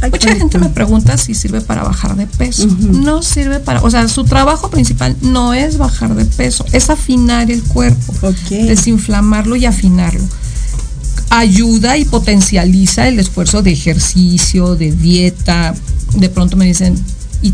Ay, 0.00 0.10
Mucha 0.10 0.34
gente 0.34 0.58
me 0.58 0.68
pregunta 0.68 1.18
si 1.18 1.34
sirve 1.34 1.60
para 1.60 1.82
bajar 1.82 2.14
de 2.14 2.26
peso. 2.26 2.64
Uh 2.64 2.68
-huh. 2.68 3.04
No 3.04 3.22
sirve 3.22 3.58
para, 3.58 3.82
o 3.82 3.90
sea, 3.90 4.06
su 4.06 4.24
trabajo 4.24 4.70
principal 4.70 5.16
no 5.22 5.54
es 5.54 5.76
bajar 5.76 6.14
de 6.14 6.24
peso, 6.24 6.64
es 6.72 6.88
afinar 6.88 7.50
el 7.50 7.62
cuerpo, 7.62 8.14
okay. 8.22 8.68
desinflamarlo 8.68 9.56
y 9.56 9.66
afinarlo. 9.66 10.22
Ayuda 11.30 11.96
y 11.98 12.04
potencializa 12.04 13.08
el 13.08 13.18
esfuerzo 13.18 13.62
de 13.62 13.72
ejercicio, 13.72 14.74
de 14.76 14.92
dieta. 14.92 15.74
De 16.14 16.28
pronto 16.28 16.56
me 16.56 16.64
dicen, 16.66 16.94
¿y 17.42 17.52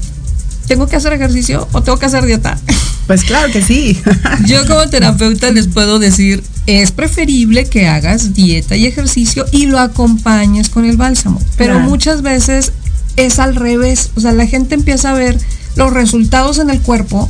tengo 0.67 0.87
que 0.87 0.97
hacer 0.97 1.13
ejercicio 1.13 1.69
o 1.73 1.83
tengo 1.83 1.99
que 1.99 2.07
hacer 2.07 2.25
dieta? 2.27 2.59
Pues 3.07 3.23
claro 3.25 3.53
que 3.53 3.61
sí. 3.61 4.01
Yo 4.47 4.67
como 4.67 4.89
terapeuta 4.89 5.51
les 5.51 5.67
puedo 5.69 5.99
decir, 5.99 6.43
es 6.67 6.91
preferible 6.91 7.67
que 7.67 7.87
hagas 7.87 8.33
dieta 8.33 8.77
y 8.77 8.87
ejercicio 8.87 9.45
y 9.53 9.67
lo 9.67 9.79
acompañes 9.79 10.71
con 10.71 10.87
el 10.87 10.97
bálsamo. 10.97 11.39
Pero 11.59 11.75
Claro. 11.75 11.87
muchas 11.91 12.23
veces 12.23 12.73
es 13.17 13.39
al 13.41 13.57
revés. 13.57 14.09
O 14.17 14.21
sea, 14.21 14.33
la 14.33 14.47
gente 14.47 14.75
empieza 14.75 15.11
a 15.11 15.13
ver 15.13 15.39
los 15.77 15.93
resultados 15.93 16.59
en 16.59 16.71
el 16.71 16.81
cuerpo 16.81 17.29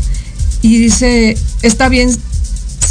y 0.62 0.78
dice, 0.78 1.36
está 1.62 1.88
bien, 1.88 2.16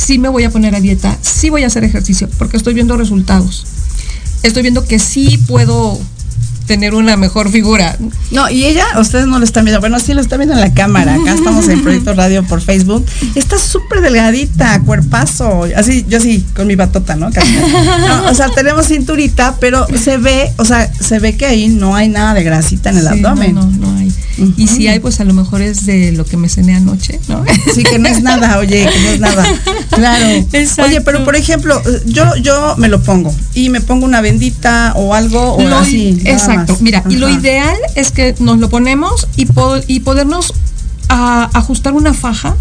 sí 0.03 0.19
me 0.19 0.29
voy 0.29 0.43
a 0.43 0.49
poner 0.49 0.75
a 0.75 0.79
dieta, 0.81 1.17
sí 1.21 1.49
voy 1.49 1.63
a 1.63 1.67
hacer 1.67 1.83
ejercicio, 1.83 2.29
porque 2.37 2.57
estoy 2.57 2.73
viendo 2.73 2.97
resultados. 2.97 3.65
Estoy 4.43 4.61
viendo 4.61 4.83
que 4.85 4.99
sí 4.99 5.39
puedo 5.47 5.99
tener 6.65 6.93
una 6.95 7.17
mejor 7.17 7.49
figura. 7.49 7.97
No, 8.31 8.49
y 8.49 8.65
ella, 8.65 8.85
ustedes 8.99 9.27
no 9.27 9.37
lo 9.39 9.45
están 9.45 9.65
viendo, 9.65 9.79
bueno, 9.79 9.99
sí 9.99 10.13
lo 10.13 10.21
están 10.21 10.39
viendo 10.39 10.53
en 10.55 10.61
la 10.61 10.73
cámara. 10.73 11.15
Acá 11.15 11.33
estamos 11.33 11.67
en 11.67 11.81
Proyecto 11.81 12.13
Radio 12.15 12.43
por 12.43 12.61
Facebook. 12.61 13.05
Está 13.35 13.57
súper 13.57 14.01
delgadita, 14.01 14.81
cuerpazo. 14.81 15.65
Así, 15.75 16.05
yo 16.07 16.19
sí, 16.19 16.45
con 16.55 16.67
mi 16.67 16.75
batota, 16.75 17.15
¿no? 17.15 17.29
No, 17.29 18.29
O 18.29 18.33
sea, 18.33 18.49
tenemos 18.49 18.87
cinturita, 18.87 19.55
pero 19.59 19.85
se 20.01 20.17
ve, 20.17 20.51
o 20.57 20.65
sea, 20.65 20.91
se 20.93 21.19
ve 21.19 21.35
que 21.35 21.45
ahí 21.45 21.67
no 21.67 21.95
hay 21.95 22.09
nada 22.09 22.33
de 22.33 22.43
grasita 22.43 22.89
en 22.89 22.97
el 22.97 23.03
Sí, 23.03 23.09
abdomen. 23.09 23.55
No, 23.55 23.65
no, 23.65 23.91
no 23.91 23.97
hay. 23.97 24.02
Y 24.57 24.67
si 24.67 24.87
hay, 24.87 24.99
pues 24.99 25.19
a 25.19 25.25
lo 25.25 25.33
mejor 25.33 25.61
es 25.61 25.85
de 25.85 26.11
lo 26.11 26.25
que 26.25 26.37
me 26.37 26.49
cené 26.49 26.75
anoche, 26.75 27.19
¿no? 27.27 27.43
Sí, 27.75 27.83
que 27.83 27.99
no 27.99 28.07
es 28.09 28.21
nada, 28.23 28.57
oye, 28.57 28.87
que 28.91 28.99
no 29.01 29.09
es 29.09 29.19
nada. 29.19 29.45
Claro. 29.91 30.25
Exacto. 30.53 30.83
Oye, 30.89 31.01
pero 31.01 31.23
por 31.23 31.35
ejemplo, 31.35 31.81
yo, 32.05 32.35
yo 32.37 32.75
me 32.77 32.87
lo 32.87 33.01
pongo 33.03 33.33
y 33.53 33.69
me 33.69 33.79
pongo 33.81 34.05
una 34.05 34.21
bendita 34.21 34.93
o 34.95 35.13
algo 35.13 35.55
o 35.55 35.61
Lo- 35.61 35.77
así. 35.77 36.19
exacto. 36.25 36.77
Mira, 36.81 37.03
y 37.09 37.15
lo 37.17 37.29
ideal 37.29 37.75
es 37.95 38.11
que 38.11 38.35
nos 38.39 38.57
lo 38.59 38.69
ponemos 38.69 39.27
y, 39.35 39.45
po- 39.45 39.77
y 39.87 39.99
podernos 39.99 40.53
ah, 41.09 41.49
ajustar 41.53 41.93
una 41.93 42.13
faja 42.13 42.55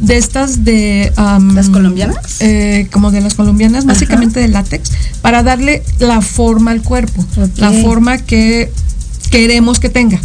de 0.00 0.16
estas 0.18 0.64
de... 0.64 1.12
¿Las 1.54 1.70
colombianas? 1.70 2.18
eh, 2.40 2.86
como 2.92 3.10
de 3.10 3.20
las 3.22 3.34
colombianas, 3.34 3.86
básicamente 3.86 4.40
de 4.40 4.48
látex, 4.48 4.90
para 5.22 5.42
darle 5.42 5.82
la 5.98 6.20
forma 6.20 6.70
al 6.70 6.82
cuerpo, 6.82 7.24
la 7.56 7.72
forma 7.72 8.18
que 8.18 8.70
queremos 9.30 9.80
que 9.80 9.88
tenga. 9.88 10.20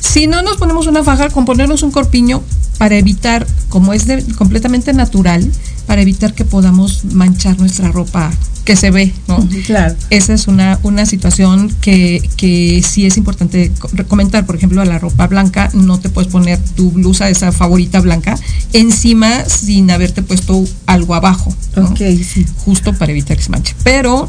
Si 0.00 0.26
no 0.26 0.42
nos 0.42 0.56
ponemos 0.56 0.86
una 0.86 1.02
faja, 1.04 1.28
con 1.30 1.44
ponernos 1.44 1.82
un 1.82 1.90
corpiño 1.90 2.42
para 2.78 2.96
evitar, 2.96 3.46
como 3.68 3.92
es 3.92 4.06
de- 4.06 4.22
completamente 4.36 4.92
natural, 4.92 5.50
para 5.86 6.02
evitar 6.02 6.34
que 6.34 6.44
podamos 6.44 7.04
manchar 7.12 7.58
nuestra 7.58 7.90
ropa 7.92 8.32
que 8.64 8.74
se 8.74 8.90
ve, 8.90 9.14
¿no? 9.28 9.48
Claro. 9.66 9.94
Esa 10.10 10.34
es 10.34 10.48
una, 10.48 10.80
una 10.82 11.06
situación 11.06 11.72
que, 11.80 12.28
que 12.36 12.82
sí 12.84 13.06
es 13.06 13.16
importante 13.16 13.70
co- 13.78 13.88
comentar. 14.08 14.44
Por 14.44 14.56
ejemplo, 14.56 14.80
a 14.82 14.84
la 14.84 14.98
ropa 14.98 15.28
blanca 15.28 15.70
no 15.72 16.00
te 16.00 16.08
puedes 16.08 16.30
poner 16.32 16.58
tu 16.74 16.90
blusa, 16.90 17.30
esa 17.30 17.52
favorita 17.52 18.00
blanca, 18.00 18.36
encima 18.72 19.44
sin 19.44 19.88
haberte 19.92 20.22
puesto 20.22 20.64
algo 20.86 21.14
abajo. 21.14 21.54
¿no? 21.76 21.84
Ok, 21.90 21.98
sí. 22.28 22.44
Justo 22.64 22.92
para 22.94 23.12
evitar 23.12 23.36
que 23.36 23.44
se 23.44 23.50
manche. 23.50 23.76
Pero 23.84 24.26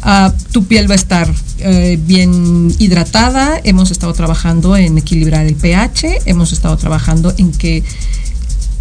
ah, 0.00 0.32
tu 0.52 0.64
piel 0.64 0.88
va 0.88 0.94
a 0.94 0.96
estar 0.96 1.28
eh, 1.60 1.98
bien 2.00 2.72
hidratada. 2.78 3.60
Hemos 3.64 3.90
estado 3.90 4.12
trabajando 4.12 4.76
en 4.76 4.98
equilibrar 4.98 5.46
el 5.46 5.54
pH. 5.54 6.20
Hemos 6.26 6.52
estado 6.52 6.76
trabajando 6.76 7.34
en 7.38 7.52
que 7.52 7.82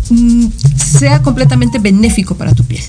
mm, 0.10 0.48
sea 1.00 1.22
completamente 1.22 1.80
benéfico 1.80 2.36
para 2.36 2.54
tu 2.54 2.64
piel. 2.64 2.84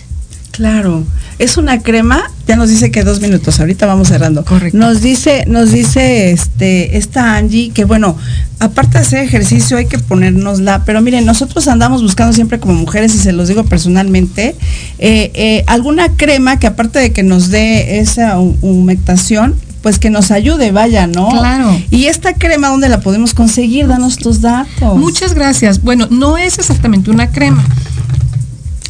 Claro, 0.51 1.05
es 1.39 1.57
una 1.57 1.83
crema, 1.83 2.33
ya 2.49 2.57
nos 2.57 2.69
dice 2.69 2.91
que 2.91 3.05
dos 3.05 3.21
minutos, 3.21 3.61
ahorita 3.61 3.87
vamos 3.87 4.09
cerrando. 4.09 4.45
Correcto. 4.45 4.77
Nos 4.77 5.01
dice, 5.03 5.45
nos 5.47 5.71
dice 5.71 6.33
este, 6.33 6.97
esta 6.99 7.37
Angie 7.37 7.71
que 7.71 7.85
bueno, 7.85 8.17
aparte 8.59 8.99
de 8.99 9.05
hacer 9.05 9.23
ejercicio 9.23 9.77
hay 9.77 9.87
que 9.87 10.01
ponérnosla, 10.01 10.83
pero 10.85 11.01
miren, 11.01 11.25
nosotros 11.27 11.69
andamos 11.69 12.03
buscando 12.03 12.33
siempre 12.33 12.59
como 12.59 12.75
mujeres, 12.75 13.15
y 13.15 13.19
se 13.19 13.31
los 13.31 13.47
digo 13.47 13.63
personalmente, 13.67 14.57
eh, 14.99 15.31
eh, 15.35 15.63
alguna 15.69 16.17
crema 16.17 16.59
que 16.59 16.67
aparte 16.67 16.99
de 16.99 17.13
que 17.13 17.23
nos 17.23 17.51
dé 17.51 18.01
esa 18.01 18.37
hu- 18.41 18.57
humectación, 18.61 19.55
pues 19.83 19.99
que 19.99 20.11
nos 20.11 20.31
ayude, 20.31 20.73
vaya, 20.73 21.07
¿no? 21.07 21.29
Claro. 21.29 21.81
Y 21.91 22.07
esta 22.07 22.35
crema, 22.35 22.69
¿dónde 22.69 22.89
la 22.89 23.01
podemos 23.01 23.35
conseguir? 23.35 23.87
Danos 23.87 24.17
tus 24.17 24.41
datos. 24.41 24.99
Muchas 24.99 25.35
gracias. 25.35 25.83
Bueno, 25.83 26.09
no 26.11 26.37
es 26.37 26.59
exactamente 26.59 27.11
una 27.11 27.31
crema. 27.31 27.65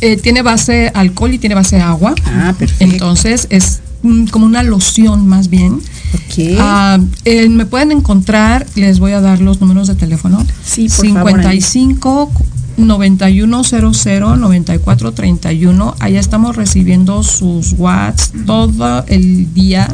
Eh, 0.00 0.16
tiene 0.16 0.42
base 0.42 0.90
alcohol 0.95 1.35
y 1.35 1.38
tiene 1.38 1.54
base 1.54 1.80
agua. 1.80 2.14
Ah, 2.25 2.54
perfecto. 2.57 2.85
Entonces 2.85 3.49
es 3.50 3.80
mm, 4.02 4.26
como 4.26 4.47
una 4.47 4.62
loción 4.62 5.26
más 5.26 5.49
bien. 5.49 5.75
Ok. 6.14 6.57
Ah, 6.59 6.99
eh, 7.25 7.49
me 7.49 7.66
pueden 7.66 7.92
encontrar, 7.92 8.66
les 8.76 9.00
voy 9.00 9.12
a 9.12 9.21
dar 9.21 9.40
los 9.40 9.61
números 9.61 9.88
de 9.88 9.97
teléfono. 9.97 10.45
Sí, 10.64 10.88
por 10.88 11.09
favor, 11.09 11.30
55 11.33 12.30
9100 12.76 14.40
9431. 14.40 15.95
Allá 15.99 16.21
estamos 16.21 16.57
recibiendo 16.57 17.23
sus 17.25 17.75
watts 17.76 18.33
todo 18.47 19.04
el 19.09 19.52
día. 19.52 19.88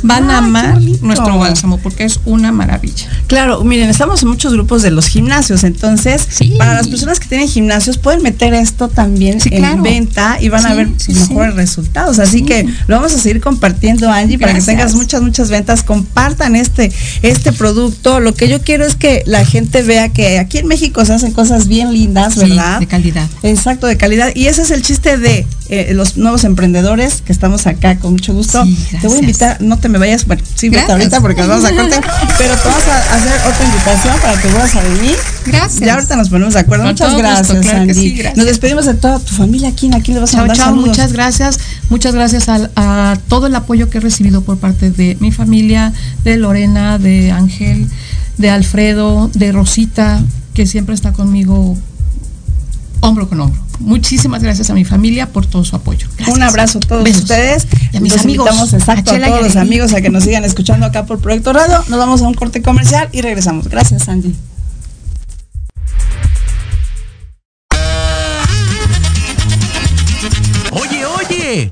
Van 0.06 0.30
a 0.30 0.38
Ay, 0.38 0.44
amar 0.44 0.80
nuestro 1.00 1.38
bálsamo 1.38 1.78
porque 1.78 2.04
es 2.04 2.20
una 2.26 2.52
maravilla. 2.52 3.08
Claro, 3.26 3.64
miren, 3.64 3.88
estamos 3.88 4.22
en 4.22 4.28
muchos 4.28 4.52
grupos 4.52 4.82
de 4.82 4.90
los 4.90 5.06
gimnasios, 5.06 5.64
entonces 5.64 6.26
Sí. 6.30 6.54
para 6.58 6.74
las 6.74 6.88
personas 6.88 7.18
que 7.18 7.26
tienen 7.26 7.48
gimnasios 7.48 7.96
pueden 7.98 8.22
meter 8.22 8.52
esto 8.54 8.88
también 8.88 9.40
Sí, 9.40 9.48
en 9.52 9.58
claro. 9.60 9.82
venta 9.82 10.36
y 10.40 10.50
van 10.50 10.66
a 10.66 10.74
ver 10.74 10.88
sus 10.98 11.28
mejores 11.30 11.54
resultados. 11.54 12.18
Así 12.18 12.38
Sí. 12.38 12.44
que 12.44 12.66
lo 12.86 12.96
vamos 12.96 13.14
a 13.14 13.18
seguir 13.18 13.40
compartiendo, 13.40 14.10
Angie, 14.10 14.38
para 14.38 14.52
que 14.54 14.60
tengas 14.60 14.94
muchas, 14.94 15.22
muchas 15.22 15.48
ventas. 15.48 15.82
Compartan 15.82 16.54
este, 16.54 16.92
este 17.22 17.52
producto. 17.52 18.20
Lo 18.20 18.34
que 18.34 18.48
yo 18.48 18.60
quiero 18.62 18.84
es 18.84 18.94
que 18.96 19.22
la 19.26 19.44
gente 19.46 19.82
vea 19.82 20.10
que 20.10 20.38
aquí 20.38 20.58
en 20.58 20.66
México 20.66 21.04
se 21.04 21.14
hacen 21.14 21.32
cosas 21.32 21.66
bien 21.66 21.92
lindas, 21.94 22.36
¿verdad? 22.36 22.78
de 22.80 22.86
calidad. 22.86 23.28
Exacto, 23.42 23.86
de 23.86 23.96
calidad. 23.96 24.30
Y 24.34 24.48
ese 24.48 24.62
es 24.62 24.70
el 24.70 24.82
chiste 24.82 25.16
de 25.16 25.46
eh, 25.70 25.92
los 25.94 26.18
nuevos 26.18 26.44
emprendedores 26.44 27.22
que 27.22 27.32
estamos 27.32 27.66
acá 27.66 27.96
con 27.98 28.12
mucho 28.12 28.34
gusto. 28.34 28.62
te 29.00 29.08
voy 29.08 29.16
a 29.16 29.20
invitar, 29.20 29.62
no 29.62 29.78
te 29.78 29.88
me 29.88 29.98
vayas, 29.98 30.26
bueno, 30.26 30.42
sí, 30.54 30.68
vete 30.68 30.92
ahorita 30.92 31.20
porque 31.22 31.40
nos 31.40 31.48
vamos 31.48 31.64
a 31.64 31.74
cortar, 31.74 32.04
pero 32.38 32.54
te 32.54 32.68
vas 32.68 32.88
a 32.88 33.14
hacer 33.16 33.32
otra 33.48 33.64
invitación 33.64 34.20
para 34.20 34.42
que 34.42 34.48
vuelvas 34.48 34.76
a 34.76 34.82
venir. 34.82 35.16
Gracias. 35.46 35.80
Ya 35.80 35.94
ahorita 35.94 36.16
nos 36.16 36.28
ponemos 36.28 36.54
de 36.54 36.60
acuerdo. 36.60 36.84
muchas 36.84 37.16
gracias, 37.16 37.66
Andy. 37.66 38.22
Nos 38.36 38.46
despedimos 38.46 38.84
de 38.84 38.94
toda 38.94 39.18
tu 39.18 39.34
familia 39.34 39.68
aquí, 39.68 39.90
aquí 39.94 40.12
le 40.12 40.20
vas 40.20 40.34
a 40.34 40.44
dar 40.44 40.56
chao, 40.56 40.74
muchas 40.74 41.12
gracias, 41.12 41.58
muchas 41.88 42.14
gracias 42.14 42.48
a, 42.48 42.68
a 42.76 43.16
todo 43.28 43.46
el 43.46 43.54
apoyo 43.54 43.88
que 43.88 43.98
he 43.98 44.00
recibido 44.00 44.42
por 44.42 44.58
parte 44.58 44.90
de 44.90 45.16
mi 45.20 45.32
familia, 45.32 45.92
de 46.24 46.36
Lorena, 46.36 46.98
de 46.98 47.32
Ángel, 47.32 47.88
de 48.36 48.50
Alfredo, 48.50 49.30
de 49.32 49.52
Rosita, 49.52 50.22
que 50.52 50.66
siempre 50.66 50.94
está 50.94 51.12
conmigo 51.12 51.76
hombro 53.04 53.28
con 53.28 53.40
hombro. 53.40 53.60
Muchísimas 53.80 54.42
gracias 54.42 54.70
a 54.70 54.74
mi 54.74 54.84
familia 54.84 55.26
por 55.26 55.46
todo 55.46 55.64
su 55.64 55.76
apoyo. 55.76 56.08
Un 56.28 56.42
abrazo 56.42 56.78
a 56.78 56.80
todos 56.80 57.08
ustedes. 57.08 57.66
Y 57.92 57.96
a 57.96 58.00
mis 58.00 58.16
amigos. 58.16 58.72
exacto, 58.72 59.12
a, 59.12 59.20
todos 59.20 59.42
los 59.42 59.56
amigos 59.56 59.92
a 59.92 60.00
que 60.00 60.10
nos 60.10 60.24
sigan 60.24 60.44
escuchando 60.44 60.86
acá 60.86 61.06
por 61.06 61.18
Proyecto 61.18 61.52
Radio. 61.52 61.84
Nos 61.88 61.98
vamos 61.98 62.22
a 62.22 62.28
un 62.28 62.34
corte 62.34 62.62
comercial 62.62 63.08
y 63.12 63.20
regresamos. 63.20 63.68
Gracias, 63.68 64.08
Andy. 64.08 64.34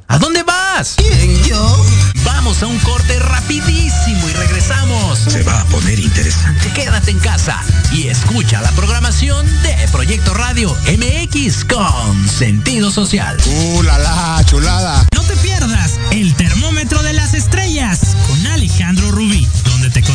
¿A 0.07 0.18
dónde 0.18 0.45
vas? 0.45 0.95
¿Quién, 0.97 1.42
yo? 1.45 1.87
Vamos 2.25 2.62
a 2.62 2.66
un 2.66 2.79
corte 2.81 3.18
rapidísimo 3.18 4.29
y 4.29 4.33
regresamos. 4.33 5.18
Se 5.18 5.42
va 5.42 5.61
a 5.61 5.64
poner 5.66 5.99
interesante. 5.99 6.71
Quédate 6.73 7.11
en 7.11 7.18
casa 7.18 7.61
y 7.92 8.07
escucha 8.07 8.61
la 8.61 8.71
programación 8.73 9.45
de 9.62 9.75
Proyecto 9.90 10.35
Radio 10.35 10.77
MX 10.87 11.64
con 11.64 12.29
sentido 12.29 12.92
social. 12.92 13.37
¡Uh, 13.47 13.83
la, 13.83 13.99
la 13.99 14.45
chulada! 14.45 15.05
No 15.14 15.23
te 15.25 15.37
pierdas 15.37 15.99
el 16.12 16.35
termómetro 16.35 17.03
de 17.03 17.14
las 17.14 17.35
estrellas 17.35 18.16
con 18.29 18.47
Alejandro 18.47 19.11
Rubí, 19.11 19.49
donde 19.64 19.90
te 19.90 20.03
lo 20.03 20.14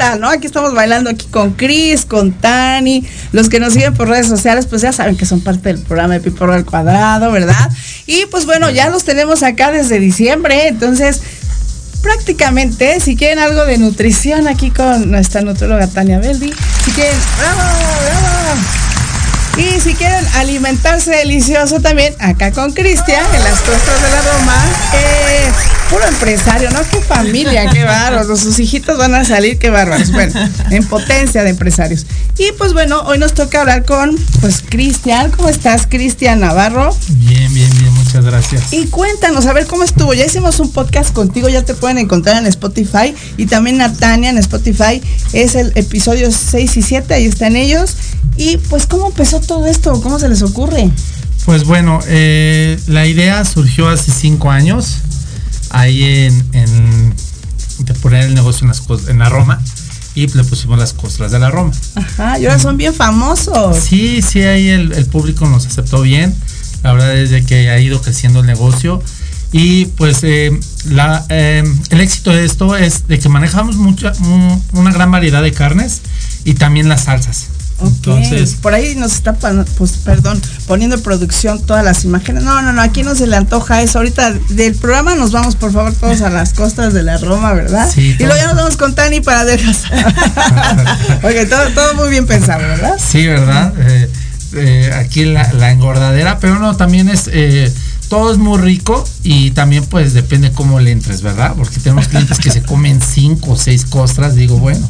¿Qué 0.00 0.06
tal, 0.06 0.20
no? 0.20 0.30
Aquí 0.30 0.46
estamos 0.46 0.72
bailando 0.72 1.10
aquí 1.10 1.26
con 1.26 1.52
Chris, 1.52 2.06
con 2.06 2.32
Tani. 2.32 3.06
Los 3.32 3.50
que 3.50 3.60
nos 3.60 3.74
siguen 3.74 3.92
por 3.92 4.08
redes 4.08 4.28
sociales, 4.28 4.64
pues 4.64 4.80
ya 4.80 4.94
saben 4.94 5.14
que 5.14 5.26
son 5.26 5.42
parte 5.42 5.68
del 5.68 5.78
programa 5.78 6.14
de 6.14 6.20
Piporro 6.20 6.54
al 6.54 6.64
Cuadrado, 6.64 7.30
¿verdad? 7.30 7.68
Y 8.06 8.24
pues 8.30 8.46
bueno, 8.46 8.70
ya 8.70 8.88
los 8.88 9.04
tenemos 9.04 9.42
acá 9.42 9.70
desde 9.70 9.98
diciembre, 9.98 10.68
entonces 10.68 11.20
prácticamente, 12.00 12.98
si 13.00 13.14
quieren 13.14 13.40
algo 13.40 13.66
de 13.66 13.76
nutrición 13.76 14.48
aquí 14.48 14.70
con 14.70 15.10
nuestra 15.10 15.42
nutróloga 15.42 15.86
Tania 15.86 16.18
Beldi, 16.18 16.50
si 16.82 16.90
quieren, 16.92 17.18
¡bravo, 17.38 17.60
bravo! 17.60 18.60
Y 19.58 19.80
si 19.80 19.92
quieren 19.92 20.26
alimentarse 20.36 21.10
delicioso 21.10 21.78
también, 21.80 22.14
acá 22.20 22.52
con 22.52 22.72
Cristian, 22.72 23.22
en 23.34 23.44
las 23.44 23.60
costas 23.60 24.02
de 24.02 24.08
la 24.08 24.22
Roma, 24.32 24.64
puro 25.90 26.06
empresario, 26.06 26.70
¿no? 26.70 26.78
Qué 26.88 27.00
familia, 27.00 27.68
qué 27.70 27.84
bárbaros. 27.84 28.40
Sus 28.40 28.58
hijitos 28.60 28.96
van 28.96 29.14
a 29.14 29.24
salir, 29.24 29.58
qué 29.58 29.70
bárbaros. 29.70 30.12
Bueno, 30.12 30.32
en 30.70 30.86
potencia 30.86 31.42
de 31.42 31.50
empresarios. 31.50 32.06
Y 32.38 32.52
pues 32.52 32.72
bueno, 32.72 33.00
hoy 33.02 33.18
nos 33.18 33.34
toca 33.34 33.60
hablar 33.60 33.84
con, 33.84 34.16
pues, 34.40 34.62
Cristian. 34.66 35.30
¿Cómo 35.32 35.48
estás, 35.48 35.86
Cristian 35.86 36.40
Navarro? 36.40 36.96
Bien, 37.08 37.52
bien, 37.52 37.70
bien, 37.78 37.92
muchas 37.92 38.24
gracias. 38.24 38.72
Y 38.72 38.86
cuéntanos, 38.86 39.46
a 39.46 39.52
ver 39.52 39.66
cómo 39.66 39.82
estuvo. 39.82 40.14
Ya 40.14 40.24
hicimos 40.24 40.60
un 40.60 40.72
podcast 40.72 41.12
contigo, 41.12 41.48
ya 41.48 41.62
te 41.62 41.74
pueden 41.74 41.98
encontrar 41.98 42.36
en 42.38 42.46
Spotify 42.46 43.14
y 43.36 43.46
también 43.46 43.82
a 43.82 43.92
Tania 43.92 44.30
en 44.30 44.38
Spotify. 44.38 45.02
Es 45.32 45.56
el 45.56 45.72
episodio 45.74 46.30
6 46.30 46.76
y 46.76 46.82
7, 46.82 47.14
ahí 47.14 47.26
están 47.26 47.56
ellos. 47.56 47.96
Y 48.36 48.56
pues, 48.56 48.86
¿cómo 48.86 49.08
empezó 49.08 49.40
todo 49.40 49.66
esto? 49.66 50.00
¿Cómo 50.00 50.18
se 50.18 50.28
les 50.28 50.42
ocurre? 50.42 50.90
Pues 51.44 51.64
bueno, 51.64 52.00
eh, 52.06 52.78
la 52.86 53.06
idea 53.06 53.44
surgió 53.44 53.88
hace 53.88 54.12
cinco 54.12 54.50
años, 54.50 54.98
ahí 55.70 56.04
en, 56.04 56.44
en 56.52 57.14
de 57.78 57.94
poner 57.94 58.24
el 58.24 58.34
negocio 58.34 58.64
en, 58.64 58.68
las, 58.68 59.08
en 59.08 59.18
la 59.18 59.28
Roma 59.28 59.60
y 60.14 60.26
le 60.26 60.44
pusimos 60.44 60.78
las 60.78 60.92
costras 60.92 61.30
de 61.32 61.38
la 61.38 61.50
Roma. 61.50 61.72
Ajá, 61.94 62.38
y 62.38 62.44
ahora 62.46 62.58
son 62.58 62.76
bien 62.76 62.92
famosos. 62.94 63.76
Sí, 63.78 64.20
sí, 64.22 64.42
ahí 64.42 64.68
el, 64.68 64.92
el 64.92 65.06
público 65.06 65.46
nos 65.48 65.66
aceptó 65.66 66.02
bien. 66.02 66.34
La 66.82 66.92
verdad 66.92 67.16
es 67.16 67.30
de 67.30 67.44
que 67.44 67.70
ha 67.70 67.78
ido 67.78 68.00
creciendo 68.02 68.40
el 68.40 68.46
negocio. 68.46 69.02
Y 69.52 69.86
pues 69.86 70.18
eh, 70.22 70.56
la, 70.90 71.24
eh, 71.28 71.64
el 71.90 72.00
éxito 72.00 72.30
de 72.30 72.44
esto 72.44 72.76
es 72.76 73.08
de 73.08 73.18
que 73.18 73.28
manejamos 73.28 73.76
mucha, 73.76 74.12
un- 74.20 74.62
una 74.74 74.92
gran 74.92 75.10
variedad 75.10 75.42
de 75.42 75.52
carnes 75.52 76.00
y 76.44 76.54
también 76.54 76.88
las 76.88 77.04
salsas. 77.04 77.46
Entonces, 77.82 78.56
por 78.60 78.74
ahí 78.74 78.94
nos 78.94 79.12
está, 79.12 79.34
pues, 79.34 79.92
perdón, 80.04 80.40
poniendo 80.66 80.96
en 80.96 81.02
producción 81.02 81.60
todas 81.60 81.84
las 81.84 82.04
imágenes. 82.04 82.42
No, 82.42 82.60
no, 82.62 82.72
no, 82.72 82.82
aquí 82.82 83.02
no 83.02 83.14
se 83.14 83.26
le 83.26 83.36
antoja 83.36 83.82
eso. 83.82 83.98
Ahorita 83.98 84.32
del 84.50 84.74
programa 84.74 85.14
nos 85.14 85.32
vamos, 85.32 85.56
por 85.56 85.72
favor, 85.72 85.94
todos 85.94 86.20
a 86.22 86.30
las 86.30 86.52
costas 86.52 86.92
de 86.92 87.02
la 87.02 87.18
Roma, 87.18 87.52
¿verdad? 87.52 87.90
Sí, 87.92 88.16
y 88.18 88.22
luego 88.22 88.36
ya 88.36 88.46
nos 88.48 88.56
vamos 88.56 88.76
con 88.76 88.94
Tani 88.94 89.20
para 89.20 89.40
adelgazar. 89.40 90.08
ok, 91.22 91.48
todo, 91.48 91.68
todo 91.74 91.94
muy 91.94 92.10
bien 92.10 92.26
pensado, 92.26 92.60
¿verdad? 92.60 92.98
Sí, 92.98 93.26
¿verdad? 93.26 93.72
Eh, 93.78 94.10
eh, 94.54 94.90
aquí 94.94 95.24
la, 95.24 95.52
la 95.52 95.70
engordadera, 95.70 96.38
pero 96.38 96.58
no, 96.58 96.76
también 96.76 97.08
es, 97.08 97.30
eh, 97.32 97.72
todo 98.08 98.32
es 98.32 98.38
muy 98.38 98.58
rico 98.58 99.04
y 99.22 99.52
también 99.52 99.84
pues 99.86 100.12
depende 100.12 100.50
cómo 100.50 100.80
le 100.80 100.90
entres, 100.90 101.22
¿verdad? 101.22 101.54
Porque 101.56 101.78
tenemos 101.78 102.08
clientes 102.08 102.38
que 102.38 102.50
se 102.50 102.62
comen 102.62 103.00
cinco 103.00 103.52
o 103.52 103.56
seis 103.56 103.84
costras, 103.84 104.34
digo, 104.34 104.58
bueno. 104.58 104.86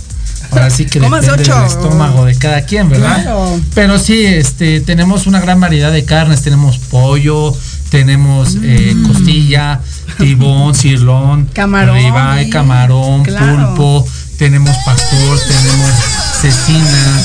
Ahora 0.51 0.71
sí 0.71 0.87
que 0.87 1.01
depende 1.01 1.31
ocho. 1.31 1.55
del 1.57 1.65
estómago 1.67 2.25
de 2.25 2.35
cada 2.37 2.63
quien, 2.65 2.89
¿verdad? 2.89 3.23
Claro. 3.23 3.61
Pero 3.75 3.99
sí, 3.99 4.25
este, 4.25 4.81
tenemos 4.81 5.27
una 5.27 5.41
gran 5.41 5.61
variedad 5.61 5.93
de 5.93 6.05
carnes, 6.05 6.43
tenemos 6.43 6.79
pollo, 6.79 7.55
tenemos 7.91 8.57
eh, 8.63 8.93
Mm. 8.95 9.07
costilla, 9.09 9.81
tibón, 10.19 10.75
cirlón, 10.75 11.49
Camarón, 11.53 11.97
ribeye, 11.97 12.51
camarón, 12.51 13.25
Claro. 13.25 13.75
pulpo, 13.75 14.07
tenemos 14.39 14.77
pastor, 14.85 15.39
tenemos 15.49 15.91
cecina, 16.41 17.21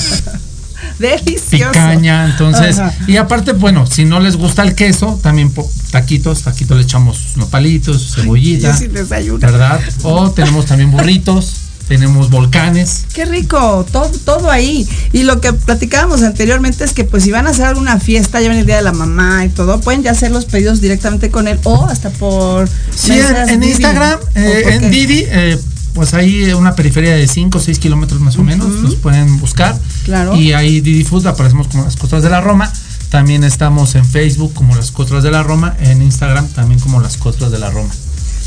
Delicioso. 0.99 1.71
picaña, 1.71 2.25
entonces, 2.25 2.79
Ajá. 2.79 2.93
y 3.07 3.17
aparte, 3.17 3.51
bueno, 3.53 3.85
si 3.85 4.05
no 4.05 4.19
les 4.19 4.37
gusta 4.37 4.63
el 4.63 4.75
queso, 4.75 5.19
también 5.21 5.51
taquitos, 5.91 6.41
taquitos 6.43 6.77
le 6.77 6.83
echamos 6.83 7.33
nopalitos, 7.35 8.13
cebollita, 8.15 8.75
sí. 8.75 8.87
¿verdad? 8.87 9.79
O 10.03 10.31
tenemos 10.31 10.65
también 10.65 10.91
burritos, 10.91 11.53
tenemos 11.87 12.29
volcanes. 12.29 13.05
Qué 13.13 13.25
rico, 13.25 13.85
todo, 13.91 14.09
todo 14.25 14.49
ahí. 14.49 14.87
Y 15.13 15.23
lo 15.23 15.41
que 15.41 15.53
platicábamos 15.53 16.23
anteriormente 16.23 16.83
es 16.83 16.93
que 16.93 17.03
pues 17.03 17.23
si 17.23 17.31
van 17.31 17.47
a 17.47 17.51
hacer 17.51 17.65
alguna 17.65 17.99
fiesta, 17.99 18.41
ya 18.41 18.49
ven 18.49 18.57
el 18.57 18.65
día 18.65 18.77
de 18.77 18.81
la 18.83 18.93
mamá 18.93 19.45
y 19.45 19.49
todo, 19.49 19.79
pueden 19.81 20.03
ya 20.03 20.11
hacer 20.11 20.31
los 20.31 20.45
pedidos 20.45 20.81
directamente 20.81 21.29
con 21.31 21.47
él 21.47 21.59
o 21.63 21.85
hasta 21.85 22.09
por 22.09 22.67
Sí, 22.95 23.13
en, 23.13 23.49
en 23.49 23.59
Didi. 23.59 23.71
Instagram, 23.71 24.19
eh, 24.35 24.59
¿O 24.59 24.63
por 24.63 24.71
en? 24.73 24.91
Didi, 24.91 25.23
eh, 25.27 25.59
pues 25.93 26.13
ahí 26.13 26.51
una 26.53 26.75
periferia 26.75 27.15
de 27.15 27.27
5 27.27 27.57
o 27.57 27.61
6 27.61 27.79
kilómetros 27.79 28.19
más 28.19 28.37
o 28.37 28.43
menos, 28.43 28.69
los 28.81 28.95
pueden 28.95 29.39
buscar. 29.39 29.77
Claro. 30.03 30.35
Y 30.35 30.53
ahí 30.53 30.81
Didi 30.81 31.03
Food 31.03 31.27
aparecemos 31.27 31.67
como 31.67 31.83
las 31.85 31.95
costras 31.95 32.23
de 32.23 32.29
la 32.29 32.41
Roma. 32.41 32.71
También 33.09 33.43
estamos 33.45 33.95
en 33.95 34.03
Facebook 34.03 34.53
como 34.53 34.75
las 34.75 34.91
costras 34.91 35.23
de 35.23 35.31
la 35.31 35.43
Roma, 35.43 35.77
en 35.79 36.01
Instagram 36.01 36.47
también 36.49 36.79
como 36.81 36.99
las 36.99 37.15
costras 37.15 37.51
de 37.51 37.59
la 37.59 37.69
Roma. 37.69 37.89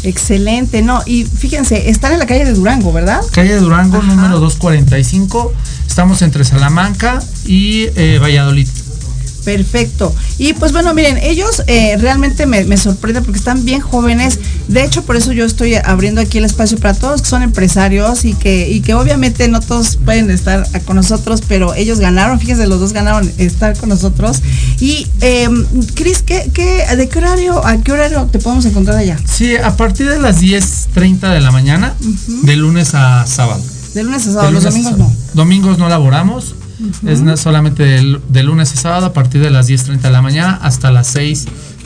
Excelente, 0.02 0.82
no, 0.82 1.02
y 1.06 1.24
fíjense, 1.24 1.90
están 1.90 2.12
en 2.12 2.18
la 2.20 2.26
calle 2.26 2.44
de 2.44 2.52
Durango, 2.52 2.92
¿verdad? 2.92 3.20
Calle 3.32 3.54
de 3.54 3.60
Durango, 3.60 3.98
Ajá. 3.98 4.06
número 4.14 4.38
245. 4.40 5.52
Estamos 5.86 6.22
entre 6.22 6.44
Salamanca 6.44 7.18
y 7.44 7.86
eh, 7.96 8.18
Valladolid. 8.22 8.68
Perfecto. 9.48 10.14
Y 10.36 10.52
pues 10.52 10.72
bueno, 10.72 10.92
miren, 10.92 11.16
ellos 11.22 11.62
eh, 11.68 11.96
realmente 11.98 12.44
me, 12.44 12.64
me 12.64 12.76
sorprenden 12.76 13.24
porque 13.24 13.38
están 13.38 13.64
bien 13.64 13.80
jóvenes. 13.80 14.38
De 14.68 14.84
hecho, 14.84 15.04
por 15.04 15.16
eso 15.16 15.32
yo 15.32 15.46
estoy 15.46 15.76
abriendo 15.76 16.20
aquí 16.20 16.36
el 16.36 16.44
espacio 16.44 16.76
para 16.76 16.92
todos 16.92 17.22
que 17.22 17.30
son 17.30 17.42
empresarios 17.42 18.26
y 18.26 18.34
que, 18.34 18.68
y 18.68 18.82
que 18.82 18.92
obviamente 18.92 19.48
no 19.48 19.60
todos 19.60 19.96
pueden 19.96 20.30
estar 20.30 20.66
con 20.82 20.96
nosotros, 20.96 21.40
pero 21.48 21.72
ellos 21.72 21.98
ganaron, 21.98 22.38
fíjense, 22.38 22.66
los 22.66 22.78
dos 22.78 22.92
ganaron 22.92 23.32
estar 23.38 23.74
con 23.78 23.88
nosotros. 23.88 24.42
Y, 24.80 25.06
eh, 25.22 25.48
Cris, 25.94 26.20
¿qué, 26.20 26.50
qué, 26.52 26.84
¿de 26.94 27.08
qué 27.08 27.18
horario, 27.18 27.64
a 27.64 27.78
qué 27.78 27.92
horario 27.92 28.28
te 28.30 28.40
podemos 28.40 28.66
encontrar 28.66 28.98
allá? 28.98 29.16
Sí, 29.24 29.56
a 29.56 29.78
partir 29.78 30.10
de 30.10 30.18
las 30.18 30.42
10.30 30.42 31.32
de 31.32 31.40
la 31.40 31.52
mañana, 31.52 31.94
de 32.42 32.54
lunes 32.54 32.94
a 32.94 33.26
sábado. 33.26 33.62
De 33.94 34.02
lunes 34.02 34.26
a 34.26 34.32
sábado, 34.32 34.50
los 34.50 34.64
lunes 34.64 34.74
domingos 34.74 34.92
sábado. 34.92 35.16
no. 35.16 35.32
Domingos 35.32 35.78
no 35.78 35.88
laboramos. 35.88 36.54
Es 37.06 37.40
solamente 37.40 37.82
de, 37.82 38.20
de 38.28 38.42
lunes 38.42 38.72
a 38.72 38.76
sábado 38.76 39.06
a 39.06 39.12
partir 39.12 39.40
de 39.40 39.50
las 39.50 39.68
10.30 39.68 40.00
de 40.00 40.10
la 40.10 40.22
mañana 40.22 40.58
hasta 40.62 40.90
las 40.92 41.06
6 41.08 41.44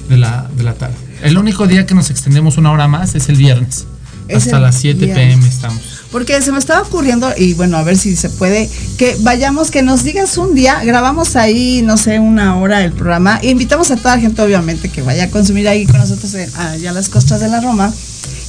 de 0.09 0.17
la, 0.19 0.49
de 0.57 0.63
la 0.63 0.75
tarde. 0.75 0.95
El 1.23 1.39
único 1.39 1.67
día 1.67 1.87
que 1.87 1.95
nos 1.95 2.11
extendemos 2.11 2.59
una 2.59 2.73
hora 2.73 2.89
más 2.89 3.15
es 3.15 3.29
el 3.29 3.37
viernes. 3.37 3.87
Es 4.29 4.45
hasta 4.45 4.57
el 4.57 4.63
las 4.63 4.77
7 4.77 5.05
viernes. 5.05 5.29
pm 5.37 5.49
estamos. 5.49 5.83
Porque 6.13 6.41
se 6.43 6.53
me 6.53 6.59
estaba 6.59 6.83
ocurriendo, 6.83 7.33
y 7.37 7.55
bueno, 7.55 7.79
a 7.79 7.83
ver 7.83 7.97
si 7.97 8.17
se 8.17 8.29
puede, 8.29 8.69
que 8.99 9.17
vayamos, 9.21 9.71
que 9.71 9.83
nos 9.83 10.05
digas 10.05 10.37
un 10.37 10.55
día, 10.55 10.85
grabamos 10.85 11.37
ahí, 11.37 11.81
no 11.83 11.97
sé, 11.97 12.19
una 12.19 12.57
hora 12.57 12.85
el 12.85 12.93
programa, 12.93 13.39
e 13.43 13.49
invitamos 13.51 13.91
a 13.91 13.97
toda 13.97 14.17
la 14.17 14.21
gente, 14.21 14.43
obviamente, 14.43 14.91
que 14.91 15.01
vaya 15.01 15.25
a 15.25 15.31
consumir 15.31 15.69
ahí 15.69 15.87
con 15.87 15.97
nosotros 15.99 16.35
en- 16.35 16.55
allá 16.57 16.91
a 16.91 16.93
las 16.93 17.09
costas 17.09 17.41
de 17.41 17.49
la 17.49 17.61
Roma, 17.63 17.91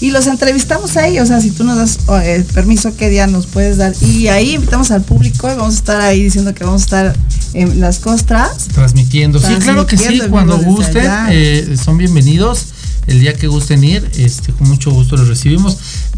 y 0.03 0.11
los 0.11 0.27
entrevistamos 0.27 0.97
ahí, 0.97 1.17
o 1.19 1.25
sea, 1.25 1.39
si 1.39 1.49
tú 1.51 1.63
nos 1.63 1.77
das 1.77 1.97
eh, 2.25 2.43
permiso, 2.53 2.93
qué 2.97 3.09
día 3.09 3.25
nos 3.25 3.45
puedes 3.47 3.77
dar, 3.77 3.93
y 4.01 4.27
ahí 4.27 4.55
invitamos 4.55 4.91
al 4.91 5.01
público, 5.01 5.47
y 5.49 5.55
vamos 5.55 5.75
a 5.75 5.77
estar 5.77 6.01
ahí 6.01 6.21
diciendo 6.23 6.53
que 6.53 6.65
vamos 6.65 6.81
a 6.81 6.85
estar 6.85 7.15
en 7.53 7.79
las 7.79 7.99
costras. 7.99 8.67
Transmitiendo. 8.73 9.39
Sí, 9.39 9.53
claro 9.61 9.87
que 9.87 9.95
sí, 9.97 10.21
cuando 10.29 10.57
gusten, 10.57 11.09
eh, 11.29 11.77
son 11.81 11.97
bienvenidos. 11.97 12.65
El 13.07 13.19
día 13.19 13.33
que 13.33 13.47
gusten 13.47 13.83
ir, 13.83 14.09
este, 14.17 14.53
con 14.53 14.67
mucho 14.69 14.89
gusto 14.91 15.17
los 15.17 15.27
recibimos. 15.27 15.77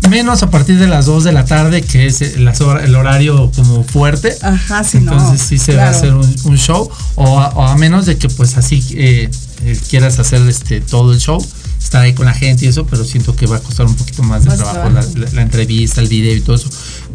Menos 0.10 0.44
a 0.44 0.50
partir 0.52 0.78
de 0.78 0.88
las 0.88 1.06
2 1.08 1.24
de 1.24 1.32
la 1.32 1.44
tarde, 1.46 1.82
que 1.82 2.06
es 2.06 2.22
el, 2.22 2.48
hora- 2.48 2.84
el 2.86 2.94
horario 2.96 3.52
como 3.56 3.84
fuerte. 3.84 4.36
Ajá, 4.44 4.84
sí, 4.84 5.00
no, 5.00 5.14
Entonces 5.14 5.42
sí 5.48 5.58
se 5.58 5.76
va 5.76 5.86
a 5.86 5.90
hacer 5.90 6.14
un, 6.14 6.36
un 6.44 6.58
show. 6.58 6.88
O 7.16 7.40
a, 7.40 7.50
o 7.50 7.64
a 7.66 7.76
menos 7.78 8.06
de 8.06 8.18
que 8.18 8.30
pues 8.30 8.56
así 8.58 8.84
eh, 8.92 9.30
eh, 9.64 9.80
quieras 9.90 10.20
hacer 10.20 10.48
este 10.48 10.80
todo 10.80 11.12
el 11.14 11.20
show. 11.20 11.44
Estar 11.86 12.02
ahí 12.02 12.14
con 12.14 12.26
la 12.26 12.34
gente 12.34 12.66
y 12.66 12.68
eso, 12.68 12.88
pero 12.88 13.06
siento 13.06 13.36
que 13.36 13.46
va 13.46 13.58
a 13.58 13.60
costar 13.60 13.86
un 13.86 13.94
poquito 13.96 14.24
más 14.24 14.44
de 14.44 14.50
Más 14.50 14.58
trabajo 14.58 14.90
la, 14.90 15.02
trabajo. 15.02 15.20
la- 15.20 15.32
la 15.34 15.42
entrevista, 15.44 16.02
el 16.02 16.08
video 16.08 16.36
y 16.36 16.42
todo 16.42 16.56
eso. 16.56 16.68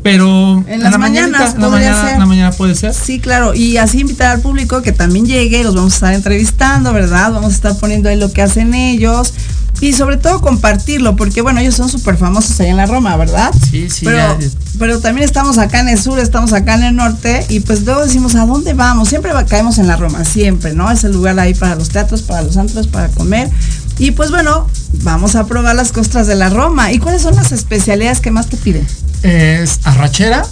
Pero 0.02 0.64
En 0.66 0.82
las 0.82 0.92
la 0.92 0.98
mañanas 0.98 1.30
mañanita, 1.30 1.54
en 1.56 1.60
la 1.62 1.68
mañana, 1.68 2.08
ser. 2.08 2.18
la 2.18 2.26
mañana 2.26 2.50
puede 2.52 2.74
ser. 2.74 2.94
Sí, 2.94 3.20
claro, 3.20 3.54
y 3.54 3.76
así 3.76 4.00
invitar 4.00 4.28
al 4.36 4.40
público 4.40 4.80
que 4.82 4.92
también 4.92 5.26
llegue, 5.26 5.62
los 5.62 5.74
vamos 5.74 5.92
a 5.92 5.96
estar 5.96 6.14
entrevistando, 6.14 6.92
¿verdad? 6.94 7.32
Vamos 7.32 7.52
a 7.52 7.54
estar 7.54 7.76
poniendo 7.76 8.08
ahí 8.08 8.16
lo 8.18 8.32
que 8.32 8.40
hacen 8.40 8.72
ellos 8.72 9.34
y 9.82 9.92
sobre 9.92 10.16
todo 10.16 10.40
compartirlo, 10.40 11.16
porque 11.16 11.42
bueno, 11.42 11.60
ellos 11.60 11.74
son 11.74 11.88
súper 11.90 12.16
famosos 12.16 12.58
allá 12.60 12.70
en 12.70 12.76
la 12.78 12.86
Roma, 12.86 13.14
¿verdad? 13.16 13.50
Sí, 13.70 13.88
sí, 13.90 14.04
Pero, 14.06 14.18
ya- 14.18 14.38
pero 14.78 15.00
también 15.00 15.24
estamos 15.26 15.58
acá 15.58 15.80
en 15.80 15.88
el 15.88 15.98
sur, 16.00 16.18
estamos 16.18 16.52
acá 16.54 16.74
en 16.76 16.82
el 16.84 16.96
norte 16.96 17.44
y 17.50 17.60
pues 17.60 17.82
luego 17.84 18.02
decimos, 18.04 18.34
¿a 18.36 18.46
dónde 18.46 18.72
vamos? 18.72 19.08
Siempre 19.08 19.32
caemos 19.48 19.76
en 19.78 19.86
la 19.86 19.96
Roma, 19.96 20.24
siempre, 20.24 20.72
¿no? 20.74 20.90
Es 20.90 21.04
el 21.04 21.12
lugar 21.12 21.38
ahí 21.38 21.52
para 21.54 21.74
los 21.76 21.90
teatros, 21.90 22.22
para 22.22 22.40
los 22.42 22.56
antros, 22.56 22.86
para 22.88 23.08
comer. 23.08 23.50
Y 23.98 24.12
pues 24.12 24.30
bueno, 24.30 24.66
vamos 25.02 25.34
a 25.36 25.44
probar 25.46 25.76
las 25.76 25.92
costras 25.92 26.26
de 26.26 26.34
la 26.36 26.48
Roma. 26.48 26.90
¿Y 26.90 26.98
cuáles 26.98 27.20
son 27.20 27.36
las 27.36 27.52
especialidades 27.52 28.20
que 28.20 28.30
más 28.30 28.46
te 28.48 28.56
piden? 28.56 28.86
Es 29.22 29.80
arrachera, 29.84 30.44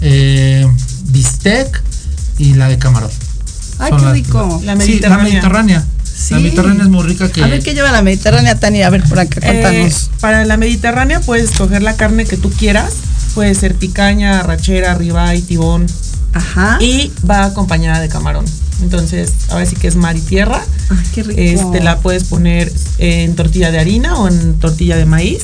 eh, 0.00 0.66
bistec 1.04 1.82
y 2.38 2.54
la 2.54 2.68
de 2.68 2.78
camarón. 2.78 3.10
Ay, 3.78 3.90
Son 3.90 3.98
qué 3.98 4.04
las- 4.06 4.14
rico. 4.14 4.60
La 4.64 4.72
Sí, 4.72 4.78
mediterránea. 4.78 5.16
la 5.18 5.22
mediterránea. 5.30 5.84
Sí. 6.04 6.34
La 6.34 6.40
mediterránea 6.40 6.82
es 6.82 6.88
muy 6.90 7.02
rica 7.04 7.30
que 7.30 7.42
A 7.42 7.46
ver 7.46 7.62
qué 7.62 7.72
lleva 7.72 7.90
la 7.92 8.02
Mediterránea, 8.02 8.58
Tania. 8.58 8.86
A 8.88 8.90
ver, 8.90 9.02
por 9.04 9.18
acá, 9.18 9.40
Eh, 9.42 9.60
cuéntanos. 9.62 10.10
para 10.20 10.44
la 10.44 10.56
mediterránea 10.58 11.20
puedes 11.20 11.50
escoger 11.50 11.82
la 11.82 11.96
carne 11.96 12.24
que 12.26 12.36
tú 12.36 12.50
quieras. 12.50 12.92
Puede 13.34 13.54
ser 13.54 13.74
picaña, 13.76 14.40
arrachera, 14.40 14.94
ribeye, 14.94 15.40
tibón. 15.42 15.86
Ajá. 16.34 16.76
Y 16.80 17.10
va 17.28 17.44
acompañada 17.44 18.00
de 18.00 18.08
camarón. 18.08 18.44
Entonces, 18.82 19.32
ahora 19.50 19.64
sí 19.66 19.76
que 19.76 19.88
es 19.88 19.96
mar 19.96 20.16
y 20.16 20.20
tierra. 20.20 20.62
Ay, 20.90 20.98
qué 21.14 21.22
rico. 21.22 21.40
Este, 21.40 21.80
la 21.82 21.98
puedes 22.00 22.24
poner 22.24 22.70
en 22.98 23.34
tortilla 23.36 23.70
de 23.70 23.78
harina 23.78 24.18
o 24.18 24.28
en 24.28 24.58
tortilla 24.58 24.96
de 24.96 25.06
maíz. 25.06 25.42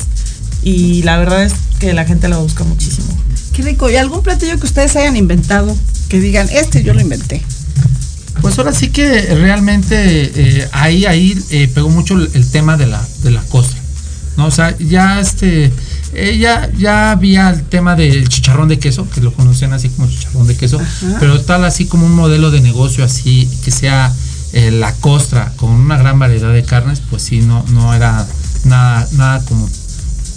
Y 0.66 1.04
la 1.04 1.16
verdad 1.16 1.44
es 1.44 1.54
que 1.78 1.92
la 1.92 2.04
gente 2.04 2.28
la 2.28 2.38
busca 2.38 2.64
muchísimo. 2.64 3.06
Qué 3.52 3.62
rico. 3.62 3.88
¿Y 3.88 3.94
algún 3.94 4.22
platillo 4.22 4.58
que 4.58 4.66
ustedes 4.66 4.96
hayan 4.96 5.16
inventado? 5.16 5.76
Que 6.08 6.18
digan, 6.18 6.48
este 6.50 6.82
yo 6.82 6.92
lo 6.92 7.00
inventé. 7.00 7.40
Pues 8.42 8.58
ahora 8.58 8.72
sí 8.72 8.88
que 8.88 9.32
realmente 9.36 9.94
eh, 9.96 10.68
ahí, 10.72 11.06
ahí 11.06 11.38
eh, 11.50 11.68
pegó 11.72 11.88
mucho 11.88 12.14
el, 12.14 12.28
el 12.34 12.50
tema 12.50 12.76
de 12.76 12.88
la, 12.88 13.06
de 13.22 13.30
la 13.30 13.42
costa. 13.42 13.76
¿no? 14.36 14.46
O 14.46 14.50
sea, 14.50 14.76
ya 14.78 15.20
este, 15.20 15.72
eh, 16.14 16.36
ya, 16.36 16.68
ya 16.76 17.12
había 17.12 17.50
el 17.50 17.62
tema 17.62 17.94
del 17.94 18.28
chicharrón 18.28 18.68
de 18.68 18.80
queso, 18.80 19.08
que 19.08 19.20
lo 19.20 19.32
conocen 19.32 19.72
así 19.72 19.88
como 19.90 20.08
chicharrón 20.08 20.48
de 20.48 20.56
queso, 20.56 20.80
Ajá. 20.80 21.16
pero 21.20 21.40
tal 21.42 21.64
así 21.64 21.86
como 21.86 22.06
un 22.06 22.14
modelo 22.16 22.50
de 22.50 22.60
negocio 22.60 23.04
así, 23.04 23.48
que 23.64 23.70
sea 23.70 24.12
eh, 24.52 24.72
la 24.72 24.92
costra 24.94 25.52
con 25.54 25.70
una 25.70 25.96
gran 25.96 26.18
variedad 26.18 26.52
de 26.52 26.64
carnes, 26.64 27.00
pues 27.08 27.22
sí, 27.22 27.40
no, 27.40 27.64
no 27.68 27.94
era 27.94 28.26
nada, 28.64 29.08
nada 29.12 29.44
común. 29.44 29.70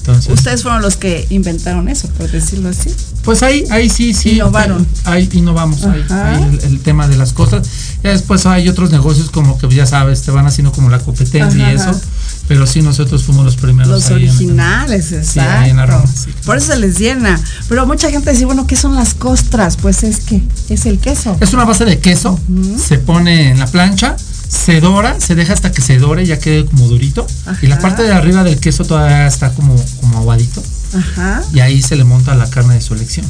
Entonces, 0.10 0.34
Ustedes 0.34 0.64
fueron 0.64 0.82
los 0.82 0.96
que 0.98 1.26
inventaron 1.30 1.88
eso, 1.90 2.08
por 2.18 2.30
decirlo 2.32 2.70
así. 2.70 2.94
pues 3.24 3.44
ahí, 3.44 3.64
ahí 3.72 3.90
sí, 3.90 4.14
sí. 4.14 4.32
Innovaron. 4.32 4.86
Ahí 5.06 5.30
innovamos, 5.34 5.84
ahí, 5.86 6.04
ahí 6.10 6.44
el, 6.44 6.60
el 6.64 6.80
tema 6.80 7.08
de 7.08 7.16
las 7.18 7.34
cosas. 7.34 7.68
Ya 8.04 8.12
después 8.12 8.46
hay 8.46 8.68
otros 8.70 8.92
negocios 8.92 9.30
como 9.30 9.58
que 9.58 9.68
ya 9.70 9.86
sabes, 9.86 10.22
te 10.22 10.32
van 10.32 10.46
haciendo 10.48 10.72
como 10.72 10.90
la 10.90 11.00
competencia 11.00 11.64
Ajá, 11.64 11.72
y 11.72 11.76
eso. 11.76 11.90
ajá. 11.90 12.00
Pero 12.48 12.66
sí, 12.66 12.82
nosotros 12.82 13.24
fuimos 13.24 13.46
los 13.46 13.58
primeros. 13.58 13.88
Los 13.92 14.08
ahí 14.10 14.24
en- 14.24 14.30
originales, 14.30 15.14
Sí, 15.24 15.40
ahí 15.40 15.70
en 15.70 15.78
la. 15.78 15.86
Roma, 15.86 16.08
sí. 16.08 16.32
Por 16.46 16.58
eso 16.58 16.74
se 16.74 16.80
les 16.80 16.98
llena. 16.98 17.40
Pero 17.68 17.86
mucha 17.86 18.10
gente 18.10 18.32
dice, 18.32 18.46
bueno, 18.46 18.66
¿qué 18.66 18.76
son 18.76 18.96
las 18.96 19.14
costras? 19.14 19.78
Pues 19.78 20.02
es 20.04 20.22
que 20.22 20.42
es 20.70 20.86
el 20.88 20.98
queso. 21.00 21.38
Es 21.42 21.54
una 21.54 21.66
base 21.66 21.86
de 21.86 22.00
queso, 22.00 22.40
se 22.88 22.98
pone 22.98 23.52
en 23.52 23.60
la 23.60 23.68
plancha, 23.68 24.16
se 24.50 24.82
dora, 24.82 25.20
se 25.20 25.36
deja 25.36 25.54
hasta 25.54 25.72
que 25.72 25.82
se 25.82 25.98
dore, 26.00 26.26
ya 26.26 26.40
quede 26.40 26.66
como 26.66 26.88
durito. 26.88 27.26
Y 27.62 27.68
la 27.68 27.78
parte 27.80 28.04
de 28.04 28.12
arriba 28.12 28.44
del 28.44 28.60
queso 28.60 28.84
todavía 28.84 29.28
está 29.28 29.54
como, 29.54 29.76
como 30.02 30.18
aguadito. 30.18 30.62
Ajá. 30.98 31.44
Y 31.54 31.60
ahí 31.60 31.82
se 31.82 31.96
le 31.96 32.04
monta 32.04 32.34
la 32.36 32.50
carne 32.50 32.74
de 32.74 32.82
su 32.82 32.96
elección. 32.96 33.26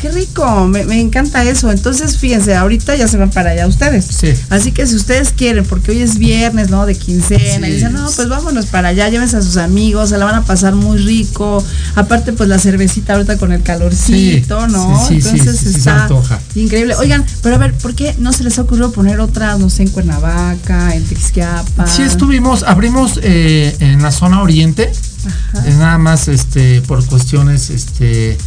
Qué 0.00 0.10
rico, 0.10 0.66
me, 0.66 0.84
me 0.86 0.98
encanta 0.98 1.44
eso. 1.44 1.70
Entonces, 1.70 2.16
fíjense, 2.16 2.54
ahorita 2.54 2.96
ya 2.96 3.06
se 3.06 3.18
van 3.18 3.30
para 3.30 3.50
allá 3.50 3.66
ustedes. 3.66 4.06
Sí. 4.06 4.32
Así 4.48 4.72
que 4.72 4.86
si 4.86 4.96
ustedes 4.96 5.30
quieren, 5.36 5.64
porque 5.66 5.90
hoy 5.90 6.00
es 6.00 6.16
viernes, 6.16 6.70
¿no? 6.70 6.86
De 6.86 6.94
quincena, 6.94 7.68
y 7.68 7.72
Sí. 7.72 7.76
dicen, 7.76 7.92
no, 7.92 8.08
pues 8.10 8.28
vámonos 8.28 8.66
para 8.66 8.88
allá, 8.88 9.08
llévense 9.10 9.36
a 9.36 9.42
sus 9.42 9.58
amigos, 9.58 10.08
se 10.08 10.16
la 10.18 10.24
van 10.24 10.36
a 10.36 10.44
pasar 10.44 10.74
muy 10.74 10.96
rico. 10.98 11.62
Aparte, 11.96 12.32
pues 12.32 12.48
la 12.48 12.58
cervecita 12.58 13.12
ahorita 13.14 13.36
con 13.36 13.52
el 13.52 13.62
calorcito, 13.62 14.66
Sí, 14.66 14.72
¿no? 14.72 15.06
sí, 15.06 15.14
Entonces 15.16 15.58
se 15.60 15.68
está 15.70 16.02
antoja. 16.04 16.40
increíble. 16.54 16.94
Oigan, 16.96 17.24
pero 17.42 17.56
a 17.56 17.58
ver, 17.58 17.74
¿por 17.74 17.94
qué 17.94 18.14
no 18.18 18.32
se 18.32 18.42
les 18.44 18.58
ocurrió 18.58 18.90
poner 18.92 19.20
otras, 19.20 19.58
no 19.58 19.68
sé, 19.68 19.82
en 19.82 19.90
Cuernavaca, 19.90 20.94
en 20.94 21.04
Tixquiapa? 21.04 21.86
Sí, 21.86 22.02
estuvimos, 22.02 22.62
abrimos 22.62 23.20
eh, 23.22 23.76
en 23.80 24.02
la 24.02 24.10
zona 24.12 24.40
oriente, 24.40 24.90
Ajá. 25.26 25.68
es 25.68 25.74
nada 25.76 25.98
más 25.98 26.28
este 26.28 26.80
por 26.82 27.04
cuestiones 27.04 27.68
este 27.68 28.38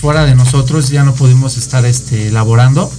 fuera 0.00 0.24
de 0.24 0.34
nosotros 0.34 0.88
ya 0.88 1.04
no 1.04 1.14
pudimos 1.14 1.58
estar 1.58 1.84
este 1.84 2.28
elaborando 2.28 2.90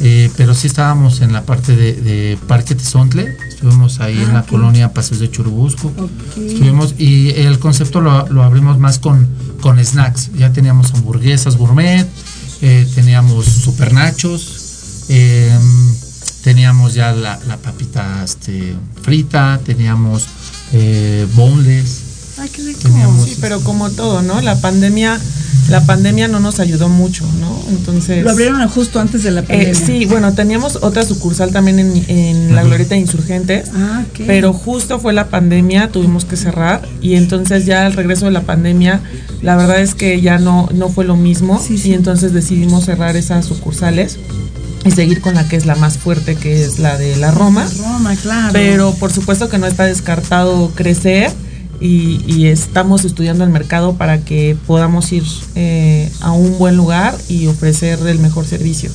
eh, 0.00 0.30
pero 0.36 0.54
sí 0.54 0.66
estábamos 0.66 1.20
en 1.20 1.32
la 1.32 1.42
parte 1.42 1.76
de, 1.76 1.92
de 1.92 2.38
Parque 2.48 2.74
Tezontle 2.74 3.36
estuvimos 3.48 4.00
ahí 4.00 4.18
en 4.20 4.30
Ah, 4.30 4.34
la 4.34 4.42
colonia 4.42 4.92
Paseos 4.92 5.20
de 5.20 5.30
Churubusco. 5.30 5.92
Estuvimos 6.36 6.94
y 6.98 7.30
el 7.30 7.58
concepto 7.58 8.00
lo, 8.00 8.28
lo 8.28 8.42
abrimos 8.42 8.78
más 8.78 8.98
con 8.98 9.26
con 9.60 9.82
snacks. 9.82 10.30
Ya 10.34 10.52
teníamos 10.52 10.92
hamburguesas 10.92 11.56
gourmet 11.56 12.06
eh, 12.60 12.86
teníamos 12.94 13.46
super 13.46 13.92
nachos 13.92 15.04
eh, 15.08 15.50
teníamos 16.42 16.94
ya 16.94 17.12
la, 17.12 17.38
la 17.46 17.56
papita 17.58 18.22
este, 18.24 18.74
frita 19.02 19.60
teníamos 19.64 20.26
eh, 20.72 21.26
boneless 21.34 22.03
Ay, 22.38 22.48
qué 22.50 22.62
rico. 22.62 22.80
Teníamos- 22.82 23.24
Sí, 23.24 23.36
pero 23.40 23.60
como 23.60 23.90
todo, 23.90 24.22
¿no? 24.22 24.40
La 24.40 24.56
pandemia, 24.60 25.18
la 25.68 25.84
pandemia 25.86 26.28
no 26.28 26.40
nos 26.40 26.58
ayudó 26.60 26.88
mucho, 26.88 27.24
¿no? 27.40 27.58
Entonces. 27.70 28.24
Lo 28.24 28.30
abrieron 28.32 28.66
justo 28.68 29.00
antes 29.00 29.22
de 29.22 29.30
la 29.30 29.40
Eh, 29.40 29.44
pandemia. 29.44 29.74
sí, 29.74 30.04
bueno, 30.06 30.34
teníamos 30.34 30.76
otra 30.82 31.04
sucursal 31.04 31.52
también 31.52 31.78
en, 31.78 32.04
en 32.08 32.54
la 32.54 32.62
Glorieta 32.64 32.94
de 32.96 33.00
Insurgentes, 33.00 33.70
Ah, 33.74 34.04
ok. 34.10 34.24
pero 34.26 34.52
justo 34.52 34.98
fue 34.98 35.12
la 35.12 35.28
pandemia, 35.28 35.88
tuvimos 35.92 36.24
que 36.24 36.36
cerrar 36.36 36.86
y 37.00 37.14
entonces 37.14 37.66
ya 37.66 37.86
al 37.86 37.92
regreso 37.94 38.26
de 38.26 38.32
la 38.32 38.42
pandemia, 38.42 39.00
la 39.42 39.56
verdad 39.56 39.80
es 39.80 39.94
que 39.94 40.20
ya 40.20 40.38
no, 40.38 40.68
no 40.74 40.88
fue 40.88 41.04
lo 41.04 41.16
mismo 41.16 41.62
Sí, 41.64 41.78
sí. 41.78 41.90
y 41.90 41.94
entonces 41.94 42.32
decidimos 42.32 42.84
cerrar 42.84 43.16
esas 43.16 43.46
sucursales 43.46 44.18
y 44.84 44.90
seguir 44.90 45.22
con 45.22 45.34
la 45.34 45.48
que 45.48 45.56
es 45.56 45.64
la 45.64 45.76
más 45.76 45.96
fuerte, 45.96 46.34
que 46.36 46.62
es 46.62 46.78
la 46.78 46.98
de 46.98 47.16
la 47.16 47.30
Roma. 47.30 47.66
Roma, 47.78 48.14
claro. 48.16 48.50
Pero 48.52 48.92
por 48.94 49.10
supuesto 49.12 49.48
que 49.48 49.56
no 49.56 49.66
está 49.66 49.84
descartado 49.84 50.72
crecer 50.74 51.32
y, 51.80 52.46
estamos 52.46 53.04
estudiando 53.04 53.44
el 53.44 53.50
mercado 53.50 53.94
para 53.94 54.20
que 54.24 54.56
podamos 54.66 55.12
ir 55.12 55.24
eh, 55.54 56.10
a 56.20 56.32
un 56.32 56.58
buen 56.58 56.76
lugar 56.76 57.16
y 57.28 57.46
ofrecer 57.46 57.98
el 58.06 58.18
mejor 58.18 58.44
servicio. 58.44 58.90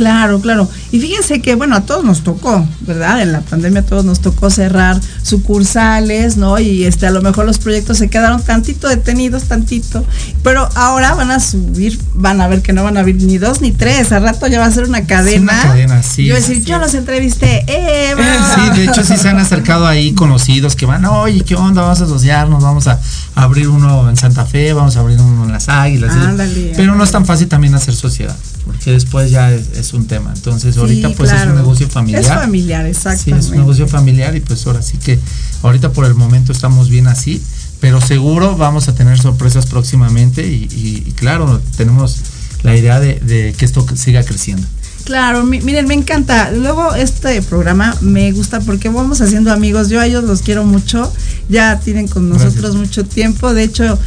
Claro, 0.00 0.40
claro. 0.40 0.66
Y 0.92 0.98
fíjense 0.98 1.42
que, 1.42 1.54
bueno, 1.56 1.76
a 1.76 1.82
todos 1.82 2.06
nos 2.06 2.24
tocó, 2.24 2.66
¿verdad? 2.86 3.20
En 3.20 3.32
la 3.32 3.42
pandemia 3.42 3.80
a 3.80 3.84
todos 3.84 4.02
nos 4.02 4.20
tocó 4.20 4.48
cerrar 4.48 4.98
sucursales, 5.22 6.38
¿no? 6.38 6.58
Y 6.58 6.86
este, 6.86 7.06
a 7.06 7.10
lo 7.10 7.20
mejor 7.20 7.44
los 7.44 7.58
proyectos 7.58 7.98
se 7.98 8.08
quedaron 8.08 8.42
tantito 8.42 8.88
detenidos, 8.88 9.42
tantito. 9.44 10.02
Pero 10.42 10.66
ahora 10.74 11.12
van 11.12 11.30
a 11.30 11.38
subir, 11.38 12.00
van 12.14 12.40
a 12.40 12.48
ver 12.48 12.62
que 12.62 12.72
no 12.72 12.82
van 12.82 12.96
a 12.96 13.00
abrir 13.00 13.16
ni 13.16 13.36
dos 13.36 13.60
ni 13.60 13.72
tres. 13.72 14.10
Al 14.10 14.22
rato 14.22 14.46
ya 14.46 14.58
va 14.58 14.64
a 14.64 14.70
ser 14.70 14.84
una 14.84 15.04
cadena. 15.04 15.42
una 15.52 15.62
cadena, 15.64 16.02
sí. 16.02 16.24
Yo 16.24 16.34
decir, 16.34 16.64
yo 16.64 16.78
los 16.78 16.94
entrevisté. 16.94 17.66
¡Eh! 17.66 18.14
Sí, 18.54 18.78
de 18.80 18.84
hecho 18.86 19.04
sí 19.04 19.18
se 19.18 19.28
han 19.28 19.38
acercado 19.38 19.86
ahí 19.86 20.14
conocidos 20.14 20.76
que 20.76 20.86
van, 20.86 21.04
oye, 21.04 21.42
¿qué 21.42 21.56
onda? 21.56 21.82
Vamos 21.82 22.00
a 22.00 22.04
asociarnos, 22.04 22.62
vamos 22.62 22.86
a 22.86 22.98
abrir 23.34 23.68
uno 23.68 24.08
en 24.08 24.16
Santa 24.16 24.46
Fe, 24.46 24.72
vamos 24.72 24.96
a 24.96 25.00
abrir 25.00 25.20
uno 25.20 25.44
en 25.44 25.52
Las 25.52 25.68
Águilas. 25.68 26.14
Ándale. 26.14 26.72
Pero 26.74 26.94
no 26.94 27.04
es 27.04 27.10
tan 27.10 27.26
fácil 27.26 27.48
también 27.48 27.74
hacer 27.74 27.94
sociedad, 27.94 28.36
porque 28.70 28.92
después 28.92 29.30
ya 29.30 29.52
es, 29.52 29.68
es 29.76 29.92
un 29.92 30.06
tema. 30.06 30.32
Entonces 30.34 30.76
ahorita 30.76 31.08
Sí, 31.08 31.14
pues 31.16 31.32
es 31.32 31.46
un 31.46 31.54
negocio 31.56 31.88
familiar. 31.88 32.22
Es 32.22 32.28
familiar, 32.28 32.84
Sí, 32.84 32.90
exactamente. 32.90 33.46
es 33.46 33.50
un 33.52 33.58
negocio 33.58 33.86
familiar 33.88 34.36
y 34.36 34.40
pues 34.40 34.66
ahora 34.66 34.82
sí 34.82 34.98
que 34.98 35.18
ahorita 35.62 35.92
por 35.92 36.04
el 36.06 36.14
momento 36.14 36.52
estamos 36.52 36.88
bien 36.88 37.06
así, 37.06 37.40
pero 37.80 38.00
seguro 38.00 38.56
vamos 38.56 38.88
a 38.88 38.94
tener 38.94 39.18
sorpresas 39.18 39.66
próximamente 39.66 40.46
y, 40.46 40.68
y- 40.72 41.04
y 41.06 41.12
claro, 41.12 41.60
tenemos 41.76 42.16
la 42.62 42.76
idea 42.76 43.00
de, 43.00 43.14
de 43.20 43.54
que 43.56 43.64
esto 43.64 43.86
siga 43.96 44.22
creciendo. 44.22 44.66
Claro, 45.04 45.44
mi- 45.46 45.62
miren, 45.62 45.86
me 45.88 45.94
encanta. 45.94 46.50
Luego 46.52 46.94
este 46.94 47.40
programa 47.40 47.96
me 48.02 48.30
gusta 48.32 48.60
porque 48.60 48.90
vamos 48.90 49.22
haciendo 49.22 49.50
amigos. 49.50 49.88
Yo 49.88 49.98
a 49.98 50.06
ellos 50.06 50.24
los 50.24 50.42
quiero 50.42 50.64
mucho. 50.64 51.10
Ya 51.48 51.80
tienen 51.80 52.06
con 52.06 52.28
nosotros 52.28 52.54
Gracias. 52.54 52.74
mucho 52.74 53.04
tiempo. 53.06 53.54
De 53.54 53.62
hecho, 53.64 53.98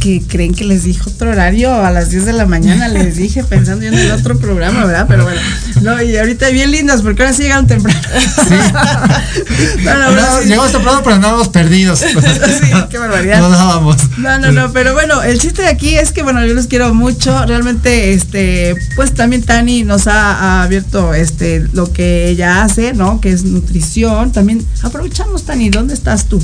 que 0.00 0.22
creen 0.26 0.54
que 0.54 0.64
les 0.64 0.84
dije 0.84 1.00
otro 1.06 1.30
horario 1.30 1.74
a 1.74 1.90
las 1.90 2.10
10 2.10 2.24
de 2.24 2.32
la 2.32 2.46
mañana, 2.46 2.88
les 2.88 3.16
dije 3.16 3.44
pensando 3.44 3.84
yo 3.84 3.92
en 3.92 3.98
el 3.98 4.10
otro 4.12 4.38
programa, 4.38 4.84
¿verdad? 4.84 5.06
Pero 5.08 5.24
bueno, 5.24 5.40
no, 5.82 6.02
y 6.02 6.16
ahorita 6.16 6.48
bien 6.50 6.70
lindas 6.70 7.02
porque 7.02 7.22
ahora 7.22 7.34
sí 7.34 7.42
llegaron 7.42 7.66
temprano. 7.66 7.98
No, 9.84 9.98
no, 9.98 10.04
ahora 10.04 10.22
No, 10.22 10.40
sí. 10.40 10.48
Llegamos 10.48 10.72
temprano, 10.72 11.00
pero 11.02 11.16
andábamos 11.16 11.48
perdidos. 11.48 12.00
Sí, 12.58 12.72
qué 12.90 12.98
barbaridad. 12.98 13.40
No 13.40 13.50
dábamos. 13.50 13.96
No, 14.18 14.38
no, 14.38 14.52
no, 14.52 14.72
pero 14.72 14.92
bueno, 14.92 15.22
el 15.22 15.38
chiste 15.38 15.62
de 15.62 15.68
aquí 15.68 15.96
es 15.96 16.12
que, 16.12 16.22
bueno, 16.22 16.44
yo 16.44 16.54
los 16.54 16.66
quiero 16.66 16.92
mucho. 16.94 17.44
Realmente, 17.46 18.12
este, 18.12 18.74
pues 18.96 19.14
también 19.14 19.42
Tani 19.42 19.84
nos 19.84 20.06
ha, 20.06 20.32
ha 20.32 20.62
abierto 20.62 21.14
este 21.14 21.66
lo 21.72 21.92
que 21.92 22.28
ella 22.28 22.62
hace, 22.62 22.92
¿no? 22.94 23.20
Que 23.20 23.30
es 23.30 23.44
nutrición. 23.44 24.32
También 24.32 24.66
aprovechamos, 24.82 25.44
Tani, 25.44 25.70
¿dónde 25.70 25.94
estás 25.94 26.26
tú? 26.26 26.42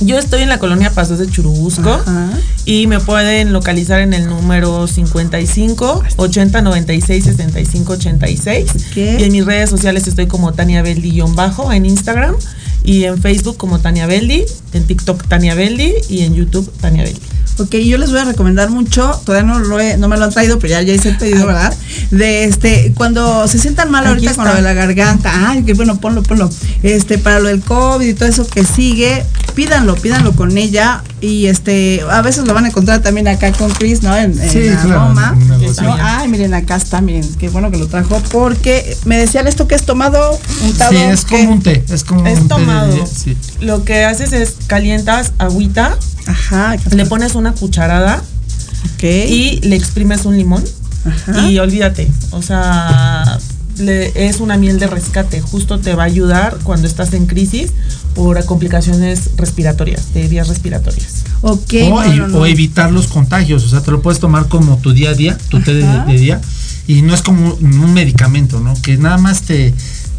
Yo 0.00 0.18
estoy 0.18 0.42
en 0.42 0.50
la 0.50 0.58
colonia 0.58 0.90
Pasos 0.90 1.18
de 1.18 1.26
Churubusco 1.26 1.90
Ajá. 1.90 2.30
y 2.66 2.86
me 2.86 3.00
pueden 3.00 3.52
localizar 3.52 4.00
en 4.00 4.12
el 4.12 4.26
número 4.26 4.86
55 4.86 6.02
80 6.16 6.60
96 6.62 7.24
65 7.24 7.92
86. 7.94 8.70
Ok. 8.70 8.96
Y 8.96 9.24
en 9.24 9.32
mis 9.32 9.46
redes 9.46 9.70
sociales 9.70 10.06
estoy 10.06 10.26
como 10.26 10.52
Tania 10.52 10.82
Beldi-bajo 10.82 11.72
en 11.72 11.86
Instagram 11.86 12.34
y 12.84 13.04
en 13.04 13.20
Facebook 13.20 13.56
como 13.56 13.80
Tania 13.80 14.06
Beldi, 14.06 14.44
en 14.72 14.86
TikTok 14.86 15.26
Tania 15.28 15.54
Beldi 15.54 15.94
y 16.08 16.20
en 16.22 16.34
YouTube 16.34 16.70
Tania 16.80 17.02
Beldi. 17.04 17.20
Ok, 17.58 17.74
yo 17.76 17.96
les 17.96 18.10
voy 18.10 18.20
a 18.20 18.24
recomendar 18.26 18.68
mucho, 18.68 19.18
todavía 19.24 19.50
no, 19.50 19.58
lo 19.58 19.80
he- 19.80 19.96
no 19.96 20.08
me 20.08 20.18
lo 20.18 20.24
han 20.24 20.30
traído, 20.30 20.58
pero 20.58 20.72
ya, 20.72 20.82
ya 20.82 20.92
hice 20.92 21.08
el 21.08 21.16
pedido, 21.16 21.46
¿verdad? 21.46 21.74
De 22.10 22.44
este, 22.44 22.92
cuando 22.94 23.48
se 23.48 23.58
sientan 23.58 23.90
mal 23.90 24.02
Aquí 24.04 24.10
ahorita 24.10 24.34
con 24.34 24.44
lo 24.44 24.54
de 24.54 24.60
la 24.60 24.74
garganta, 24.74 25.48
ay, 25.48 25.62
que 25.64 25.72
bueno, 25.72 25.98
ponlo, 25.98 26.22
ponlo. 26.22 26.50
Este, 26.82 27.16
para 27.16 27.40
lo 27.40 27.48
del 27.48 27.62
COVID 27.62 28.06
y 28.06 28.12
todo 28.12 28.28
eso 28.28 28.46
que 28.46 28.62
sigue, 28.62 29.24
pídanlo, 29.54 29.94
pídanlo 29.94 30.32
con 30.32 30.58
ella. 30.58 31.02
Y 31.22 31.46
este, 31.46 32.02
a 32.10 32.20
veces 32.20 32.44
lo 32.46 32.52
van 32.52 32.66
a 32.66 32.68
encontrar 32.68 33.00
también 33.00 33.26
acá 33.26 33.50
con 33.52 33.70
Chris, 33.70 34.02
¿no? 34.02 34.14
En, 34.14 34.38
en 34.38 34.50
Sí, 34.50 34.68
la 34.68 34.82
claro, 34.82 35.08
Roma. 35.08 35.34
Ay, 36.02 36.28
miren, 36.28 36.52
acá 36.52 36.76
está, 36.76 37.00
miren, 37.00 37.26
qué 37.38 37.48
bueno 37.48 37.70
que 37.70 37.78
lo 37.78 37.86
trajo, 37.88 38.20
porque 38.30 38.94
me 39.06 39.16
decían 39.16 39.46
esto 39.46 39.66
que 39.66 39.76
es 39.76 39.86
tomado, 39.86 40.38
untado. 40.62 40.90
Sí, 40.92 40.98
es 40.98 41.24
¿qué? 41.24 41.38
como 41.38 41.52
un 41.54 41.62
té. 41.62 41.82
Es 41.88 42.04
como 42.04 42.26
Es 42.26 42.38
un 42.38 42.48
té 42.48 42.54
de 42.54 42.60
tomado. 42.60 42.92
día, 42.94 43.06
sí. 43.06 43.34
Lo 43.60 43.82
que 43.84 44.04
haces 44.04 44.34
es 44.34 44.56
calientas 44.66 45.32
agüita, 45.38 45.96
Ajá, 46.26 46.76
le 46.90 47.06
pones 47.06 47.34
una 47.34 47.52
cucharada 47.52 48.22
Ok. 48.94 49.02
y 49.04 49.60
le 49.62 49.76
exprimes 49.76 50.24
un 50.24 50.36
limón 50.36 50.64
Ajá. 51.04 51.48
y 51.48 51.58
olvídate, 51.58 52.10
o 52.30 52.42
sea, 52.42 53.38
le- 53.78 54.28
es 54.28 54.40
una 54.40 54.56
miel 54.56 54.78
de 54.78 54.86
rescate, 54.88 55.40
justo 55.40 55.78
te 55.78 55.94
va 55.94 56.02
a 56.04 56.06
ayudar 56.06 56.58
cuando 56.64 56.86
estás 56.88 57.12
en 57.14 57.26
crisis 57.26 57.70
por 58.14 58.42
complicaciones 58.44 59.30
respiratorias, 59.36 60.14
de 60.14 60.26
vías 60.26 60.48
respiratorias. 60.48 61.22
Ok, 61.42 61.74
o, 61.92 62.02
no, 62.02 62.14
no, 62.14 62.28
no. 62.28 62.38
o 62.38 62.46
evitar 62.46 62.90
los 62.90 63.08
contagios. 63.08 63.62
O 63.64 63.68
sea, 63.68 63.82
te 63.82 63.90
lo 63.90 64.00
puedes 64.00 64.20
tomar 64.20 64.48
como 64.48 64.78
tu 64.78 64.92
día 64.92 65.10
a 65.10 65.14
día, 65.14 65.36
tu 65.50 65.60
té 65.60 65.74
de, 65.74 66.16
día. 66.18 66.40
Y 66.88 67.02
no 67.02 67.14
es 67.14 67.20
como 67.20 67.52
un 67.60 67.92
medicamento, 67.92 68.58
¿no? 68.58 68.72
Que 68.80 68.96
nada 68.96 69.18
más 69.18 69.42
te, 69.42 69.74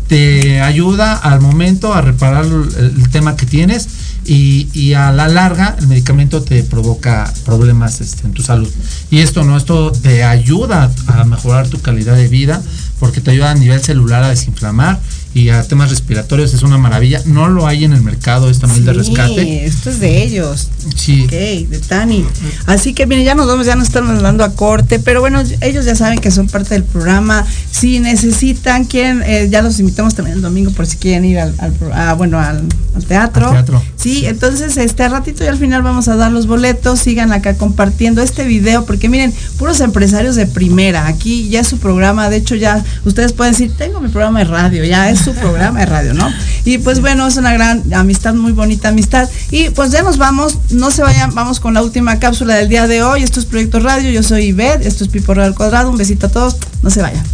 te 0.08 0.62
ayuda 0.62 1.16
al 1.16 1.42
momento 1.42 1.94
a 1.96 2.02
reparar 2.02 2.46
el, 2.46 2.94
el 3.00 3.10
tema 3.10 3.36
que 3.36 3.48
tienes 3.48 3.88
y, 4.28 4.94
a 4.94 5.12
la 5.12 5.28
larga 5.28 5.76
el 5.80 5.88
medicamento 5.88 6.42
te 6.42 6.64
provoca 6.64 7.32
problemas 7.46 8.02
este, 8.02 8.26
en 8.26 8.34
tu 8.34 8.44
salud. 8.44 8.70
Y 9.10 9.20
esto 9.20 9.44
no, 9.44 9.56
esto 9.58 9.92
te 9.92 10.24
ayuda 10.24 10.92
a 11.08 11.24
mejorar 11.24 11.68
tu 11.68 11.80
calidad 11.82 12.16
de 12.16 12.28
vida 12.28 12.62
porque 13.00 13.22
te 13.22 13.32
ayuda 13.32 13.52
a 13.52 13.56
nivel 13.56 13.82
celular 13.82 14.24
a 14.24 14.30
desinflamar 14.30 15.00
y 15.38 15.50
a 15.50 15.62
temas 15.64 15.90
respiratorios. 15.90 16.54
Es 16.54 16.64
una 16.64 16.78
maravilla. 16.78 17.22
No 17.26 17.48
lo 17.48 17.68
hay 17.68 17.86
en 17.86 17.94
el 17.94 18.02
mercado 18.02 18.50
esta 18.50 18.68
miel 18.68 18.86
de 18.86 18.94
Sí, 18.94 18.98
rescate. 18.98 19.66
esto 19.66 19.90
es 19.92 20.00
de 20.00 20.24
ellos. 20.24 20.70
Sí. 20.96 21.24
Ok, 21.26 21.32
de 21.32 21.80
Tani. 21.88 22.26
Así 22.66 22.94
que 22.94 23.06
miren, 23.06 23.26
ya 23.26 23.36
nos 23.36 23.48
vamos, 23.48 23.66
ya 23.66 23.76
nos 23.76 23.88
están 23.88 24.06
mandando 24.08 24.44
a 24.44 24.54
corte, 24.54 25.00
pero 25.00 25.20
bueno, 25.22 25.44
ellos 25.62 25.86
ya 25.86 25.96
saben 25.96 26.20
que 26.20 26.32
son 26.32 26.48
parte 26.48 26.74
del 26.74 26.84
programa. 26.84 27.46
Si 27.72 28.00
necesitan, 28.00 28.86
quieren, 28.86 29.22
eh, 29.26 29.48
ya 29.52 29.62
los 29.62 29.80
invitamos 29.80 30.16
también 30.16 30.38
el 30.38 30.42
domingo 30.42 30.72
por 30.72 30.88
si 30.88 30.98
quieren 30.98 31.26
ir 31.26 31.40
al, 31.40 31.54
ah, 31.94 32.14
bueno, 32.14 32.40
al, 32.40 32.64
al 32.96 33.06
teatro. 33.06 33.48
Al 33.48 33.54
teatro. 33.54 33.84
Sí, 33.96 34.26
entonces 34.26 34.78
este 34.78 35.04
a 35.04 35.10
ratito 35.10 35.44
y 35.44 35.48
al 35.48 35.58
final 35.58 35.84
vamos 35.84 36.08
a 36.08 36.16
dar 36.16 36.32
los 36.32 36.48
boletos, 36.48 37.00
sigan 37.00 37.32
acá 37.32 37.56
compartiendo 37.56 38.22
este 38.22 38.46
video, 38.46 38.86
porque 38.86 39.10
miren, 39.10 39.34
puros 39.58 39.82
empresarios 39.82 40.36
de 40.36 40.48
primera, 40.48 41.08
aquí 41.08 41.50
ya 41.50 41.60
es 41.60 41.68
su 41.68 41.78
programa, 41.78 42.30
de 42.30 42.38
hecho 42.38 42.56
ya 42.56 42.84
ustedes 43.06 43.34
pueden 43.34 43.54
decir, 43.54 43.72
tengo 43.78 44.00
mi 44.00 44.08
programa 44.10 44.40
de 44.40 44.46
radio, 44.46 44.84
ya 44.84 45.10
es 45.10 45.27
su 45.28 45.40
programa 45.40 45.80
de 45.82 45.86
radio, 45.86 46.14
¿no? 46.14 46.32
Y 46.64 46.78
pues 46.78 47.02
bueno, 47.02 47.28
es 47.28 47.36
una 47.36 47.54
gran 47.54 47.84
amistad, 47.94 48.34
muy 48.34 48.54
bonita 48.54 48.90
amistad. 48.90 49.30
Y 49.52 49.70
pues 49.72 49.92
ya 49.92 50.02
nos 50.02 50.18
vamos, 50.18 50.58
no 50.70 50.90
se 50.90 51.02
vayan, 51.02 51.36
vamos 51.36 51.60
con 51.60 51.74
la 51.74 51.84
última 51.84 52.20
cápsula 52.20 52.56
del 52.56 52.70
día 52.70 52.88
de 52.88 53.04
hoy, 53.04 53.24
esto 53.24 53.40
es 53.40 53.46
Proyecto 53.46 53.80
Radio, 53.80 54.10
yo 54.10 54.24
soy 54.24 54.46
Ivette, 54.46 54.86
esto 54.86 55.04
es 55.04 55.10
Pipo 55.10 55.34
Real 55.34 55.54
Cuadrado, 55.54 55.90
un 55.90 55.98
besito 55.98 56.28
a 56.28 56.30
todos, 56.30 56.58
no 56.82 56.90
se 56.90 57.02
vayan. 57.02 57.26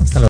En 0.00 0.29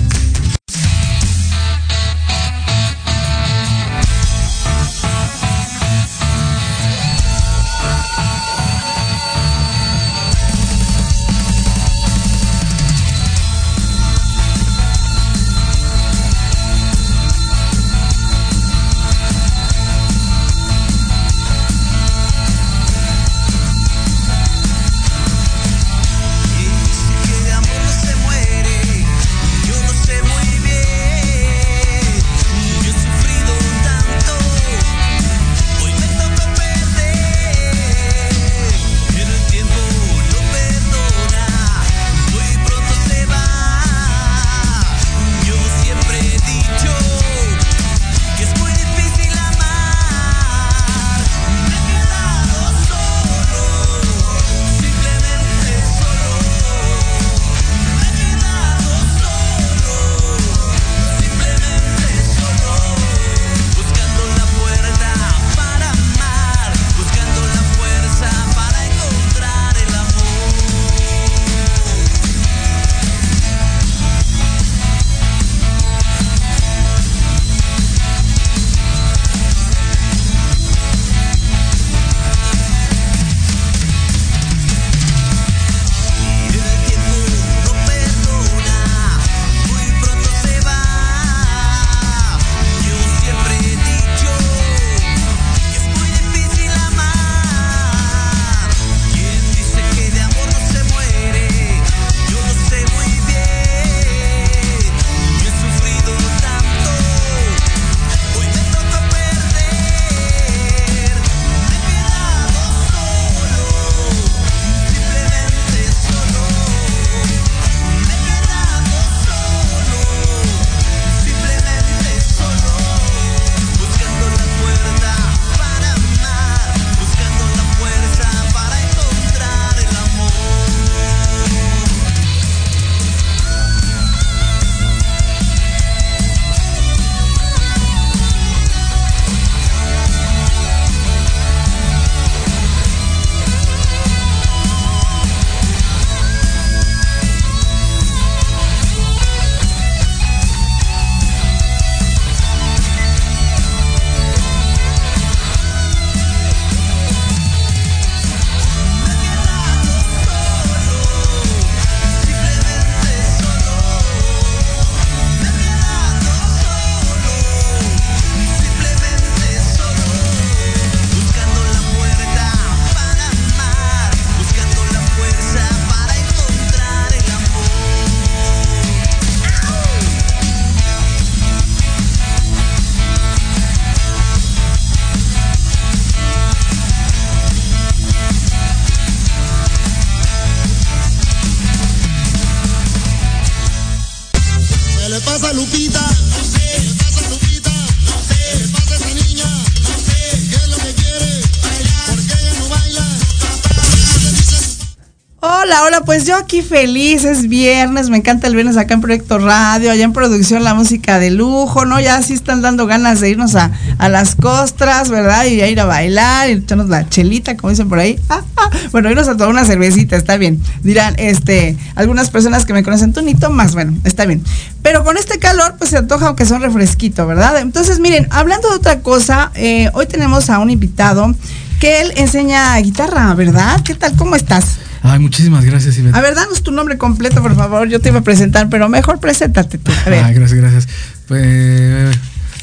Laura, 205.81 206.01
pues 206.01 206.27
yo 206.27 206.35
aquí 206.35 206.61
feliz, 206.61 207.25
es 207.25 207.47
viernes, 207.49 208.11
me 208.11 208.17
encanta 208.17 208.45
el 208.45 208.53
viernes 208.53 208.77
acá 208.77 208.93
en 208.93 209.01
Proyecto 209.01 209.39
Radio, 209.39 209.89
allá 209.89 210.03
en 210.03 210.13
producción 210.13 210.63
la 210.63 210.75
música 210.75 211.17
de 211.17 211.31
lujo, 211.31 211.85
¿no? 211.85 211.99
Ya 211.99 212.21
sí 212.21 212.33
están 212.33 212.61
dando 212.61 212.85
ganas 212.85 213.19
de 213.19 213.31
irnos 213.31 213.55
a, 213.55 213.71
a 213.97 214.07
las 214.07 214.35
costras, 214.35 215.09
¿verdad? 215.09 215.45
Y 215.45 215.59
a 215.59 215.67
ir 215.67 215.79
a 215.79 215.85
bailar, 215.85 216.51
y 216.51 216.53
echarnos 216.53 216.87
la 216.87 217.09
chelita, 217.09 217.57
como 217.57 217.71
dicen 217.71 217.89
por 217.89 217.97
ahí. 217.97 218.19
Ah, 218.29 218.43
ah. 218.57 218.69
Bueno, 218.91 219.09
irnos 219.09 219.27
a 219.27 219.31
tomar 219.31 219.49
una 219.49 219.65
cervecita, 219.65 220.17
está 220.17 220.37
bien. 220.37 220.61
Dirán, 220.83 221.15
este, 221.17 221.75
algunas 221.95 222.29
personas 222.29 222.67
que 222.67 222.73
me 222.73 222.83
conocen, 222.83 223.11
tú 223.11 223.23
ni 223.23 223.33
tomas, 223.33 223.73
bueno, 223.73 223.97
está 224.03 224.27
bien. 224.27 224.43
Pero 224.83 225.03
con 225.03 225.17
este 225.17 225.39
calor, 225.39 225.77
pues 225.79 225.89
se 225.89 225.97
antoja 225.97 226.27
aunque 226.27 226.45
sea 226.45 226.57
un 226.57 226.61
refresquito, 226.61 227.25
¿verdad? 227.25 227.57
Entonces, 227.57 227.99
miren, 227.99 228.27
hablando 228.29 228.69
de 228.69 228.75
otra 228.75 228.99
cosa, 228.99 229.51
eh, 229.55 229.89
hoy 229.93 230.05
tenemos 230.05 230.51
a 230.51 230.59
un 230.59 230.69
invitado 230.69 231.33
que 231.79 232.01
él 232.01 232.13
enseña 232.17 232.77
guitarra, 232.77 233.33
¿verdad? 233.33 233.81
¿Qué 233.83 233.95
tal? 233.95 234.15
¿Cómo 234.15 234.35
estás? 234.35 234.77
Ay, 235.03 235.19
muchísimas 235.19 235.65
gracias, 235.65 235.97
Ivette. 235.97 236.15
A 236.15 236.21
ver, 236.21 236.35
danos 236.35 236.61
tu 236.63 236.71
nombre 236.71 236.97
completo, 236.97 237.41
por 237.41 237.55
favor. 237.55 237.87
Yo 237.89 237.99
te 237.99 238.09
iba 238.09 238.19
a 238.19 238.23
presentar, 238.23 238.69
pero 238.69 238.87
mejor 238.89 239.19
preséntate 239.19 239.77
tú. 239.77 239.91
A 240.05 240.09
ver. 240.09 240.23
Ay, 240.23 240.33
gracias, 240.35 240.59
gracias. 240.59 240.87
Pues, 241.27 242.15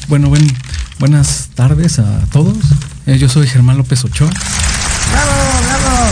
bueno, 0.07 0.29
buen, 0.29 0.47
buenas 0.99 1.49
tardes 1.55 1.99
a 1.99 2.19
todos. 2.31 2.57
Eh, 3.05 3.17
yo 3.17 3.27
soy 3.27 3.47
Germán 3.47 3.77
López 3.77 4.03
Ochoa. 4.05 4.29
¡Bravo, 4.29 5.31
bravo! 5.67 6.11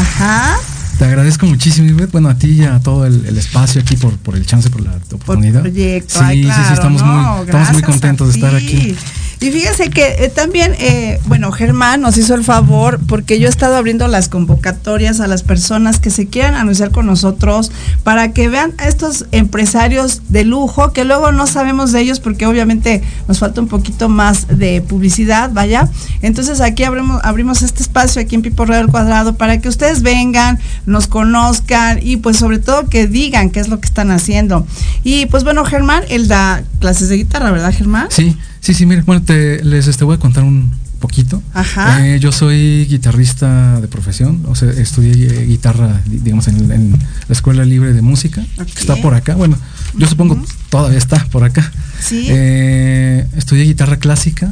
Ajá. 0.00 0.56
Te 0.98 1.04
agradezco 1.04 1.44
muchísimo, 1.44 1.88
Ivette. 1.88 2.12
Bueno, 2.12 2.30
a 2.30 2.36
ti 2.38 2.52
y 2.52 2.64
a 2.64 2.80
todo 2.80 3.04
el, 3.04 3.26
el 3.26 3.36
espacio 3.36 3.82
aquí 3.82 3.96
por, 3.96 4.16
por 4.16 4.34
el 4.36 4.46
chance, 4.46 4.70
por 4.70 4.80
la 4.80 4.92
oportunidad. 5.12 5.60
proyecto. 5.60 6.14
Sí, 6.18 6.24
Ay, 6.24 6.44
sí, 6.44 6.50
sí, 6.50 6.72
estamos, 6.72 7.02
no, 7.02 7.08
muy, 7.36 7.44
estamos 7.44 7.72
muy 7.72 7.82
contentos 7.82 8.28
de 8.28 8.34
estar 8.34 8.54
aquí. 8.54 8.96
Y 9.38 9.50
fíjese 9.50 9.90
que 9.90 10.24
eh, 10.24 10.32
también, 10.34 10.74
eh, 10.78 11.20
bueno, 11.26 11.52
Germán 11.52 12.00
nos 12.00 12.16
hizo 12.16 12.34
el 12.34 12.42
favor 12.42 12.98
porque 13.06 13.38
yo 13.38 13.46
he 13.46 13.50
estado 13.50 13.76
abriendo 13.76 14.08
las 14.08 14.28
convocatorias 14.28 15.20
a 15.20 15.26
las 15.26 15.42
personas 15.42 16.00
que 16.00 16.08
se 16.08 16.26
quieran 16.26 16.54
anunciar 16.54 16.90
con 16.90 17.04
nosotros 17.04 17.70
para 18.02 18.32
que 18.32 18.48
vean 18.48 18.72
a 18.78 18.88
estos 18.88 19.26
empresarios 19.32 20.22
de 20.28 20.44
lujo 20.44 20.92
que 20.92 21.04
luego 21.04 21.32
no 21.32 21.46
sabemos 21.46 21.92
de 21.92 22.00
ellos 22.00 22.18
porque 22.18 22.46
obviamente 22.46 23.02
nos 23.28 23.38
falta 23.38 23.60
un 23.60 23.68
poquito 23.68 24.08
más 24.08 24.46
de 24.48 24.80
publicidad, 24.80 25.50
vaya. 25.52 25.90
Entonces 26.22 26.62
aquí 26.62 26.84
abrimos, 26.84 27.62
este 27.62 27.82
espacio 27.82 28.22
aquí 28.22 28.36
en 28.36 28.42
Pipo 28.42 28.62
al 28.62 28.90
Cuadrado 28.90 29.36
para 29.36 29.60
que 29.60 29.68
ustedes 29.68 30.00
vengan, 30.00 30.58
nos 30.86 31.08
conozcan 31.08 31.98
y 32.02 32.16
pues 32.16 32.38
sobre 32.38 32.58
todo 32.58 32.88
que 32.88 33.06
digan 33.06 33.50
qué 33.50 33.60
es 33.60 33.68
lo 33.68 33.80
que 33.80 33.86
están 33.86 34.10
haciendo. 34.10 34.66
Y 35.04 35.26
pues 35.26 35.44
bueno, 35.44 35.64
Germán, 35.66 36.04
él 36.08 36.26
da 36.26 36.62
clases 36.80 37.10
de 37.10 37.16
guitarra, 37.16 37.50
¿verdad, 37.50 37.72
Germán? 37.72 38.08
Sí, 38.10 38.36
sí, 38.66 38.74
sí, 38.74 38.86
mire, 38.86 39.02
bueno, 39.02 39.22
te, 39.22 39.62
les 39.64 39.86
este, 39.86 40.04
voy 40.04 40.16
a 40.16 40.18
contar 40.18 40.42
un 40.44 40.70
poquito. 40.98 41.42
Ajá. 41.54 42.06
Eh, 42.06 42.18
yo 42.20 42.32
soy 42.32 42.86
guitarrista 42.86 43.80
de 43.80 43.86
profesión, 43.88 44.42
o 44.48 44.54
sea, 44.54 44.70
estudié 44.70 45.12
eh, 45.26 45.46
guitarra, 45.46 46.00
di- 46.06 46.18
digamos, 46.18 46.48
en, 46.48 46.70
en 46.72 46.90
la 46.92 47.32
Escuela 47.32 47.64
Libre 47.64 47.92
de 47.92 48.02
Música, 48.02 48.44
que 48.56 48.80
está 48.80 48.96
por 48.96 49.14
acá, 49.14 49.34
bueno, 49.34 49.56
yo 49.98 50.06
supongo 50.08 50.42
todavía 50.70 50.98
está 50.98 51.24
por 51.26 51.44
acá. 51.44 51.70
Sí. 52.00 52.26
Eh, 52.28 53.26
estudié 53.36 53.64
guitarra 53.64 53.98
clásica 53.98 54.50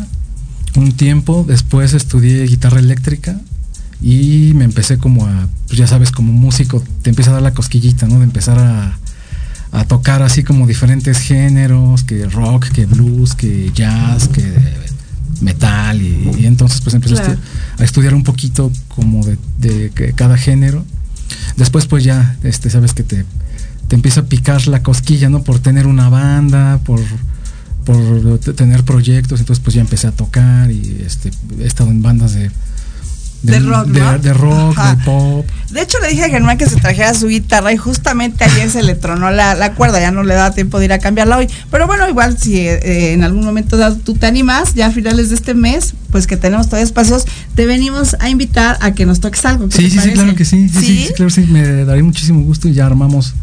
un 0.77 0.93
tiempo, 0.93 1.45
después 1.49 1.93
estudié 1.95 2.45
guitarra 2.45 2.79
eléctrica 2.81 3.41
y 4.03 4.53
me 4.55 4.65
empecé 4.65 4.99
como 4.99 5.27
a, 5.27 5.49
pues 5.67 5.79
ya 5.79 5.87
sabes, 5.87 6.11
como 6.11 6.33
músico, 6.33 6.83
te 7.03 7.11
empieza 7.11 7.31
a 7.31 7.35
dar 7.35 7.43
la 7.43 7.55
cosquillita, 7.55 8.07
¿no? 8.07 8.19
De 8.19 8.25
empezar 8.25 8.59
a, 8.59 8.99
a 9.75 9.85
tocar 9.85 10.23
así 10.23 10.45
como 10.45 10.67
diferentes 10.67 11.19
géneros, 11.19 12.05
que 12.05 12.27
rock, 12.27 12.69
que 12.69 12.87
blues, 12.87 13.35
que 13.35 13.73
jazz, 13.75 14.29
que 14.29 14.45
metal, 15.41 16.01
y, 16.01 16.31
y 16.39 16.47
entonces 16.47 16.81
pues 16.81 16.95
empecé 16.95 17.17
a 17.79 17.85
estudiar 17.85 18.15
un 18.15 18.23
poquito 18.23 18.71
como 18.89 19.27
de, 19.27 19.37
de 19.59 19.91
cada 20.15 20.39
género. 20.39 20.85
Después 21.57 21.87
pues 21.87 22.05
ya, 22.05 22.37
este, 22.45 22.71
sabes 22.71 22.93
que 22.93 23.03
te, 23.03 23.25
te 23.89 23.97
empieza 23.97 24.21
a 24.21 24.25
picar 24.27 24.67
la 24.69 24.83
cosquilla, 24.83 25.29
¿no? 25.29 25.43
Por 25.43 25.59
tener 25.59 25.89
una 25.89 26.09
banda, 26.09 26.79
por, 26.85 27.01
por 27.85 28.39
tener 28.39 28.85
proyectos, 28.85 29.41
entonces 29.41 29.63
pues 29.63 29.75
ya 29.75 29.81
empecé 29.81 30.07
a 30.07 30.13
tocar 30.13 30.71
y 30.71 31.03
este, 31.05 31.31
he 31.61 31.67
estado 31.67 31.91
en 31.91 32.01
bandas 32.01 32.35
de... 32.35 32.51
De 33.45 33.61
rock, 33.61 33.87
de, 33.87 34.01
¿no? 34.01 34.19
de 34.19 34.33
rock, 34.33 34.79
Ajá. 34.79 34.95
de 34.95 35.05
pop. 35.05 35.47
De 35.71 35.83
hecho, 35.83 35.99
le 36.01 36.09
dije 36.09 36.25
a 36.25 36.29
Germán 36.29 36.57
que 36.57 36.67
se 36.67 36.77
trajera 36.77 37.15
su 37.15 37.27
guitarra 37.27 37.73
y 37.73 37.77
justamente 37.77 38.45
ayer 38.45 38.71
se 38.71 38.83
le 38.83 38.95
tronó 38.95 39.31
la, 39.31 39.55
la 39.55 39.75
cuerda, 39.75 40.01
ya 40.01 40.11
no 40.11 40.23
le 40.23 40.35
da 40.35 40.53
tiempo 40.53 40.79
de 40.79 40.87
ir 40.87 40.93
a 40.93 40.99
cambiarla 40.99 41.37
hoy. 41.37 41.49
Pero 41.71 41.87
bueno, 41.87 42.09
igual 42.09 42.39
si 42.39 42.59
eh, 42.59 43.13
en 43.13 43.25
algún 43.25 43.45
momento 43.45 43.77
tú 43.97 44.15
te 44.15 44.27
animas, 44.27 44.75
ya 44.75 44.87
a 44.87 44.91
finales 44.91 45.31
de 45.31 45.35
este 45.35 45.55
mes, 45.55 45.95
pues 46.11 46.27
que 46.27 46.37
tenemos 46.37 46.67
todavía 46.67 46.85
espacios, 46.85 47.25
te 47.55 47.67
venimos 47.67 48.17
a 48.21 48.29
invitar 48.29 48.79
a 48.81 48.93
que 48.93 49.05
nos 49.05 49.21
toques 49.21 49.45
algo. 49.45 49.69
¿qué 49.69 49.77
Sí, 49.77 49.91
sí, 49.91 49.99
sí, 49.99 50.11
claro 50.13 50.35
que 50.35 50.45
sí. 50.45 50.69
Sí, 50.69 50.81
sí, 50.81 51.05
sí, 51.09 51.13
claro, 51.15 51.31
sí. 51.31 51.43
Me 51.43 51.85
daría 51.85 52.05
muchísimo 52.05 52.43
gusto 52.43 52.69
y 52.69 52.75
ya 52.75 52.87
armamos 52.87 53.35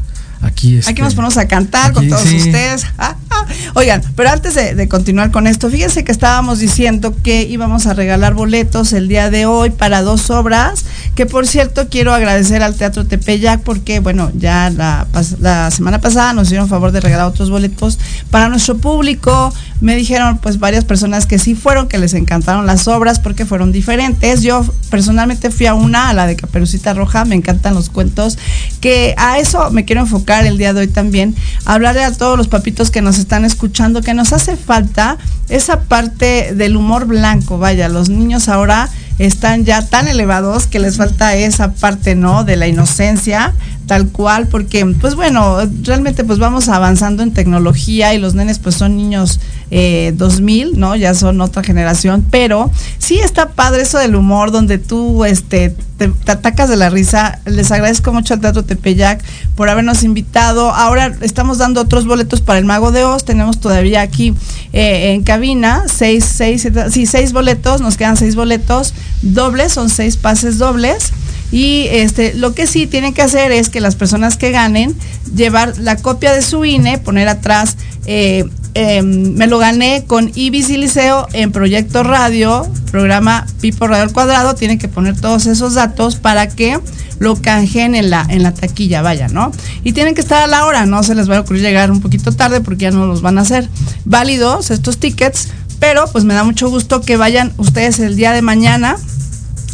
aquí. 0.41 0.77
Este, 0.77 0.91
Aquí 0.91 1.01
nos 1.01 1.15
ponemos 1.15 1.37
a 1.37 1.47
cantar 1.47 1.93
con 1.93 2.07
todos 2.07 2.23
sí. 2.23 2.37
ustedes. 2.37 2.85
Ah, 2.97 3.15
ah. 3.29 3.45
Oigan, 3.75 4.01
pero 4.15 4.29
antes 4.29 4.55
de, 4.55 4.75
de 4.75 4.87
continuar 4.87 5.31
con 5.31 5.47
esto, 5.47 5.69
fíjense 5.69 6.03
que 6.03 6.11
estábamos 6.11 6.59
diciendo 6.59 7.15
que 7.23 7.43
íbamos 7.43 7.87
a 7.87 7.93
regalar 7.93 8.33
boletos 8.33 8.93
el 8.93 9.07
día 9.07 9.29
de 9.29 9.45
hoy 9.45 9.69
para 9.69 10.01
dos 10.01 10.29
obras, 10.29 10.85
que 11.15 11.25
por 11.25 11.47
cierto 11.47 11.89
quiero 11.89 12.13
agradecer 12.13 12.63
al 12.63 12.75
Teatro 12.75 13.05
Tepeyac 13.05 13.61
porque, 13.61 13.99
bueno, 13.99 14.31
ya 14.35 14.69
la, 14.69 15.07
la 15.39 15.71
semana 15.71 15.99
pasada 15.99 16.33
nos 16.33 16.47
hicieron 16.47 16.69
favor 16.69 16.91
de 16.91 17.01
regalar 17.01 17.27
otros 17.27 17.49
boletos 17.49 17.99
para 18.29 18.49
nuestro 18.49 18.77
público. 18.77 19.53
Me 19.79 19.95
dijeron 19.95 20.37
pues 20.37 20.59
varias 20.59 20.85
personas 20.85 21.25
que 21.25 21.39
sí 21.39 21.55
fueron, 21.55 21.87
que 21.87 21.97
les 21.97 22.13
encantaron 22.13 22.67
las 22.67 22.87
obras 22.87 23.19
porque 23.19 23.45
fueron 23.45 23.71
diferentes. 23.71 24.43
Yo 24.43 24.63
personalmente 24.89 25.49
fui 25.49 25.65
a 25.65 25.73
una, 25.73 26.09
a 26.09 26.13
la 26.13 26.27
de 26.27 26.35
Caperucita 26.35 26.93
Roja, 26.93 27.25
me 27.25 27.35
encantan 27.35 27.73
los 27.73 27.89
cuentos, 27.89 28.37
que 28.79 29.15
a 29.17 29.39
eso 29.39 29.71
me 29.71 29.85
quiero 29.85 30.01
enfocar 30.01 30.30
el 30.39 30.57
día 30.57 30.73
de 30.73 30.81
hoy 30.81 30.87
también, 30.87 31.35
hablarle 31.65 32.03
a 32.03 32.13
todos 32.13 32.37
los 32.37 32.47
papitos 32.47 32.89
que 32.89 33.01
nos 33.01 33.19
están 33.19 33.45
escuchando 33.45 34.01
que 34.01 34.13
nos 34.13 34.33
hace 34.33 34.55
falta 34.55 35.17
esa 35.49 35.81
parte 35.81 36.53
del 36.55 36.75
humor 36.77 37.05
blanco, 37.05 37.57
vaya, 37.57 37.89
los 37.89 38.09
niños 38.09 38.49
ahora 38.49 38.89
están 39.19 39.65
ya 39.65 39.85
tan 39.85 40.07
elevados 40.07 40.65
que 40.65 40.79
les 40.79 40.97
falta 40.97 41.35
esa 41.35 41.73
parte, 41.73 42.15
¿no? 42.15 42.43
De 42.43 42.55
la 42.55 42.67
inocencia, 42.67 43.53
tal 43.85 44.07
cual, 44.07 44.47
porque, 44.47 44.85
pues 44.99 45.15
bueno, 45.15 45.57
realmente 45.83 46.23
pues 46.23 46.39
vamos 46.39 46.69
avanzando 46.69 47.21
en 47.21 47.31
tecnología 47.31 48.13
y 48.13 48.19
los 48.19 48.33
nenes 48.33 48.57
pues 48.57 48.75
son 48.75 48.97
niños 48.97 49.39
eh, 49.73 50.13
2000, 50.17 50.77
¿no? 50.77 50.97
Ya 50.97 51.13
son 51.13 51.39
otra 51.39 51.63
generación, 51.63 52.25
pero 52.29 52.69
sí 52.97 53.19
está 53.19 53.51
padre 53.51 53.83
eso 53.83 53.97
del 53.97 54.15
humor, 54.15 54.51
donde 54.51 54.77
tú, 54.77 55.23
este, 55.23 55.73
te, 55.97 56.11
atacas 56.27 56.69
de 56.69 56.75
la 56.75 56.89
risa. 56.89 57.39
Les 57.45 57.71
agradezco 57.71 58.11
mucho 58.11 58.33
al 58.33 58.41
Teatro 58.41 58.65
Tepeyac 58.65 59.23
por 59.55 59.69
habernos 59.69 60.03
invitado. 60.03 60.71
Ahora 60.71 61.15
estamos 61.21 61.57
dando 61.57 61.79
otros 61.79 62.05
boletos 62.05 62.41
para 62.41 62.59
el 62.59 62.65
Mago 62.65 62.91
de 62.91 63.05
Oz. 63.05 63.23
Tenemos 63.23 63.61
todavía 63.61 64.01
aquí 64.01 64.33
eh, 64.73 65.13
en 65.13 65.23
cabina 65.23 65.83
seis, 65.87 66.25
seis, 66.25 66.67
sí, 66.91 67.05
seis 67.05 67.31
boletos. 67.31 67.79
Nos 67.79 67.95
quedan 67.95 68.17
seis 68.17 68.35
boletos 68.35 68.93
dobles, 69.21 69.71
son 69.71 69.89
seis 69.89 70.17
pases 70.17 70.57
dobles. 70.57 71.13
Y 71.51 71.87
este, 71.91 72.33
lo 72.33 72.55
que 72.55 72.65
sí 72.67 72.87
tienen 72.87 73.13
que 73.13 73.21
hacer 73.21 73.51
es 73.51 73.69
que 73.69 73.81
las 73.81 73.95
personas 73.95 74.37
que 74.37 74.51
ganen, 74.51 74.95
llevar 75.35 75.77
la 75.77 75.97
copia 75.97 76.33
de 76.33 76.41
su 76.41 76.63
INE, 76.63 76.97
poner 76.97 77.27
atrás, 77.27 77.77
eh, 78.05 78.45
eh, 78.73 79.01
me 79.01 79.47
lo 79.47 79.57
gané 79.57 80.05
con 80.05 80.31
Ibis 80.33 80.69
y 80.69 80.77
Liceo 80.77 81.27
en 81.33 81.51
Proyecto 81.51 82.03
Radio, 82.03 82.65
programa 82.89 83.45
Pipo 83.59 83.87
Radio 83.87 84.03
al 84.03 84.13
Cuadrado, 84.13 84.55
tienen 84.55 84.77
que 84.77 84.87
poner 84.87 85.19
todos 85.19 85.45
esos 85.45 85.73
datos 85.73 86.15
para 86.15 86.47
que 86.47 86.79
lo 87.19 87.35
canjeen 87.35 87.95
en 87.95 88.09
la, 88.09 88.25
en 88.29 88.43
la 88.43 88.53
taquilla, 88.53 89.01
vaya, 89.01 89.27
¿no? 89.27 89.51
Y 89.83 89.91
tienen 89.91 90.15
que 90.15 90.21
estar 90.21 90.41
a 90.41 90.47
la 90.47 90.65
hora, 90.65 90.85
no 90.85 91.03
se 91.03 91.15
les 91.15 91.29
va 91.29 91.37
a 91.37 91.41
ocurrir 91.41 91.61
llegar 91.61 91.91
un 91.91 92.01
poquito 92.01 92.31
tarde 92.31 92.61
porque 92.61 92.83
ya 92.83 92.91
no 92.91 93.05
los 93.05 93.21
van 93.21 93.37
a 93.37 93.41
hacer. 93.41 93.69
Válidos 94.05 94.71
estos 94.71 94.97
tickets, 94.97 95.49
pero 95.79 96.05
pues 96.11 96.23
me 96.23 96.33
da 96.33 96.43
mucho 96.43 96.69
gusto 96.69 97.01
que 97.01 97.17
vayan 97.17 97.51
ustedes 97.57 97.99
el 97.99 98.15
día 98.15 98.31
de 98.31 98.41
mañana. 98.41 98.95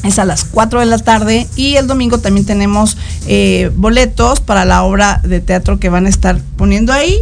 Es 0.03 0.19
a 0.19 0.25
las 0.25 0.43
4 0.43 0.79
de 0.79 0.85
la 0.85 0.99
tarde 0.99 1.47
y 1.55 1.75
el 1.75 1.87
domingo 1.87 2.19
también 2.19 2.45
tenemos 2.45 2.97
eh, 3.27 3.71
boletos 3.75 4.39
para 4.39 4.63
la 4.63 4.83
obra 4.83 5.21
de 5.23 5.39
teatro 5.39 5.79
que 5.79 5.89
van 5.89 6.05
a 6.05 6.09
estar 6.09 6.39
poniendo 6.55 6.93
ahí 6.93 7.17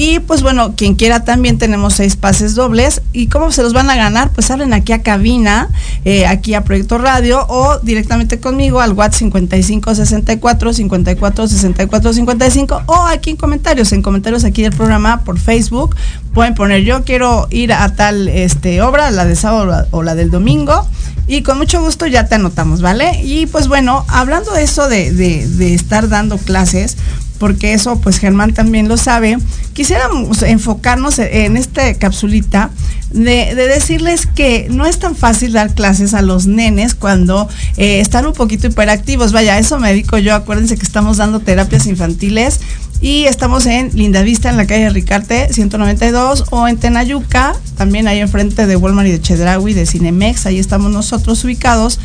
y 0.00 0.20
pues 0.20 0.42
bueno, 0.42 0.76
quien 0.76 0.94
quiera 0.94 1.24
también 1.24 1.58
tenemos 1.58 1.94
seis 1.94 2.14
pases 2.14 2.54
dobles. 2.54 3.02
Y 3.12 3.26
cómo 3.26 3.50
se 3.50 3.64
los 3.64 3.72
van 3.72 3.90
a 3.90 3.96
ganar, 3.96 4.30
pues 4.30 4.48
hablen 4.48 4.72
aquí 4.72 4.92
a 4.92 5.02
cabina, 5.02 5.70
eh, 6.04 6.24
aquí 6.24 6.54
a 6.54 6.62
Proyecto 6.62 6.98
Radio 6.98 7.44
o 7.48 7.80
directamente 7.80 8.38
conmigo 8.38 8.78
al 8.80 8.92
WhatsApp 8.92 9.18
55 9.18 9.96
64 9.96 10.72
54 10.72 11.48
64 11.48 12.12
55 12.12 12.82
o 12.86 12.94
aquí 13.06 13.30
en 13.30 13.36
comentarios, 13.36 13.90
en 13.90 14.02
comentarios 14.02 14.44
aquí 14.44 14.62
del 14.62 14.70
programa 14.72 15.24
por 15.24 15.36
Facebook. 15.36 15.96
Pueden 16.32 16.54
poner 16.54 16.84
yo 16.84 17.02
quiero 17.02 17.48
ir 17.50 17.72
a 17.72 17.92
tal 17.96 18.28
este 18.28 18.80
obra, 18.82 19.10
la 19.10 19.24
de 19.24 19.34
sábado 19.34 19.88
o 19.90 20.04
la 20.04 20.14
del 20.14 20.30
domingo 20.30 20.86
y 21.28 21.42
con 21.42 21.58
mucho 21.58 21.82
gusto 21.82 22.06
ya 22.06 22.26
te 22.26 22.36
anotamos, 22.36 22.80
¿vale? 22.80 23.20
Y 23.22 23.46
pues 23.46 23.68
bueno, 23.68 24.04
hablando 24.08 24.52
de 24.52 24.62
eso 24.62 24.88
de, 24.88 25.12
de, 25.12 25.46
de 25.46 25.74
estar 25.74 26.08
dando 26.08 26.38
clases, 26.38 26.96
porque 27.38 27.72
eso 27.72 28.00
pues 28.00 28.18
Germán 28.18 28.54
también 28.54 28.88
lo 28.88 28.96
sabe, 28.96 29.38
quisiéramos 29.72 30.42
enfocarnos 30.42 31.18
en 31.18 31.56
esta 31.56 31.94
capsulita 31.94 32.70
de, 33.10 33.54
de 33.54 33.68
decirles 33.68 34.26
que 34.26 34.68
no 34.70 34.84
es 34.86 34.98
tan 34.98 35.16
fácil 35.16 35.52
dar 35.52 35.74
clases 35.74 36.14
a 36.14 36.22
los 36.22 36.46
nenes 36.46 36.94
cuando 36.94 37.48
eh, 37.76 38.00
están 38.00 38.26
un 38.26 38.32
poquito 38.32 38.66
hiperactivos. 38.66 39.32
Vaya, 39.32 39.58
eso 39.58 39.78
me 39.78 39.88
dedico 39.88 40.18
yo. 40.18 40.34
Acuérdense 40.34 40.76
que 40.76 40.82
estamos 40.82 41.16
dando 41.16 41.40
terapias 41.40 41.86
infantiles 41.86 42.60
y 43.00 43.24
estamos 43.24 43.66
en 43.66 43.90
Lindavista, 43.94 44.50
en 44.50 44.56
la 44.56 44.66
calle 44.66 44.90
Ricarte 44.90 45.52
192 45.52 46.46
o 46.50 46.66
en 46.66 46.78
Tenayuca, 46.78 47.54
también 47.76 48.08
ahí 48.08 48.18
enfrente 48.18 48.66
de 48.66 48.76
Walmart 48.76 49.08
y 49.08 49.12
de 49.12 49.20
Chedraui, 49.20 49.72
de 49.72 49.86
Cinemex, 49.86 50.46
ahí 50.46 50.58
estamos 50.58 50.90
nosotros 50.90 51.44
ubicados. 51.44 52.00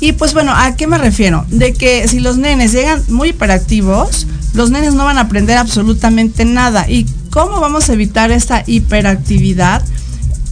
Y 0.00 0.12
pues 0.12 0.34
bueno, 0.34 0.52
¿a 0.52 0.74
qué 0.74 0.88
me 0.88 0.98
refiero? 0.98 1.46
De 1.48 1.74
que 1.74 2.08
si 2.08 2.18
los 2.18 2.36
nenes 2.36 2.72
llegan 2.72 3.04
muy 3.08 3.28
hiperactivos, 3.28 4.26
los 4.54 4.70
nenes 4.70 4.94
no 4.94 5.04
van 5.04 5.18
a 5.18 5.22
aprender 5.22 5.58
absolutamente 5.58 6.44
nada. 6.44 6.88
¿Y 6.88 7.06
cómo 7.30 7.60
vamos 7.60 7.88
a 7.88 7.92
evitar 7.92 8.30
esta 8.30 8.62
hiperactividad? 8.66 9.82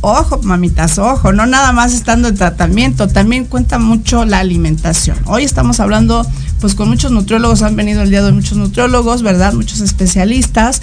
Ojo, 0.03 0.41
mamitas, 0.43 0.99
ojo, 0.99 1.33
no 1.33 1.45
nada 1.45 1.73
más 1.73 1.93
estando 1.93 2.29
en 2.29 2.35
tratamiento, 2.35 3.07
también 3.07 3.45
cuenta 3.45 3.79
mucho 3.79 4.25
la 4.25 4.39
alimentación. 4.39 5.19
Hoy 5.27 5.45
estamos 5.45 5.79
hablando 5.79 6.27
pues 6.59 6.75
con 6.75 6.89
muchos 6.89 7.13
nutriólogos, 7.13 7.61
han 7.63 7.77
venido 7.77 8.03
el 8.03 8.11
día 8.11 8.23
de 8.23 8.33
muchos 8.33 8.57
nutriólogos, 8.57 9.23
¿verdad? 9.23 9.53
Muchos 9.53 9.81
especialistas. 9.81 10.81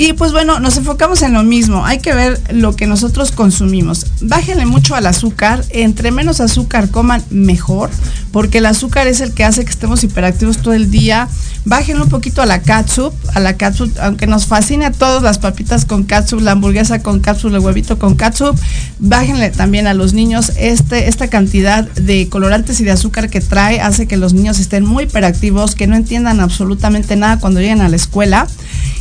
Y 0.00 0.12
pues 0.12 0.30
bueno, 0.30 0.60
nos 0.60 0.76
enfocamos 0.76 1.22
en 1.22 1.32
lo 1.32 1.42
mismo. 1.42 1.84
Hay 1.84 1.98
que 1.98 2.14
ver 2.14 2.40
lo 2.52 2.76
que 2.76 2.86
nosotros 2.86 3.32
consumimos. 3.32 4.06
Bájenle 4.20 4.64
mucho 4.64 4.94
al 4.94 5.08
azúcar. 5.08 5.64
Entre 5.70 6.12
menos 6.12 6.40
azúcar 6.40 6.88
coman, 6.88 7.24
mejor. 7.30 7.90
Porque 8.30 8.58
el 8.58 8.66
azúcar 8.66 9.08
es 9.08 9.20
el 9.20 9.34
que 9.34 9.42
hace 9.42 9.64
que 9.64 9.70
estemos 9.72 10.04
hiperactivos 10.04 10.58
todo 10.58 10.74
el 10.74 10.92
día. 10.92 11.28
Bájenle 11.64 12.04
un 12.04 12.08
poquito 12.10 12.42
a 12.42 12.46
la 12.46 12.62
catsup. 12.62 13.12
A 13.34 13.40
la 13.40 13.56
catsup, 13.56 13.90
aunque 14.00 14.28
nos 14.28 14.46
fascine 14.46 14.84
a 14.86 14.92
todos 14.92 15.20
las 15.20 15.40
papitas 15.40 15.84
con 15.84 16.04
catsup, 16.04 16.42
la 16.42 16.52
hamburguesa 16.52 17.02
con 17.02 17.18
catsup, 17.18 17.52
el 17.52 17.58
huevito 17.58 17.98
con 17.98 18.14
catsup. 18.14 18.56
Bájenle 19.00 19.50
también 19.50 19.88
a 19.88 19.94
los 19.94 20.14
niños 20.14 20.52
este, 20.58 21.08
esta 21.08 21.26
cantidad 21.26 21.82
de 21.94 22.28
colorantes 22.28 22.78
y 22.78 22.84
de 22.84 22.92
azúcar 22.92 23.30
que 23.30 23.40
trae. 23.40 23.80
Hace 23.80 24.06
que 24.06 24.16
los 24.16 24.32
niños 24.32 24.60
estén 24.60 24.84
muy 24.84 25.04
hiperactivos, 25.04 25.74
que 25.74 25.88
no 25.88 25.96
entiendan 25.96 26.38
absolutamente 26.38 27.16
nada 27.16 27.40
cuando 27.40 27.58
lleguen 27.58 27.80
a 27.80 27.88
la 27.88 27.96
escuela. 27.96 28.46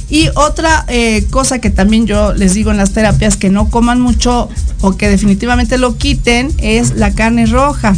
Y 0.09 0.29
otra 0.35 0.85
eh, 0.87 1.25
cosa 1.29 1.59
que 1.59 1.69
también 1.69 2.07
yo 2.07 2.33
les 2.33 2.53
digo 2.53 2.71
en 2.71 2.77
las 2.77 2.91
terapias, 2.91 3.35
que 3.35 3.49
no 3.49 3.69
coman 3.69 3.99
mucho 3.99 4.49
o 4.81 4.95
que 4.95 5.09
definitivamente 5.09 5.77
lo 5.77 5.97
quiten, 5.97 6.51
es 6.57 6.95
la 6.95 7.13
carne 7.13 7.45
roja 7.45 7.95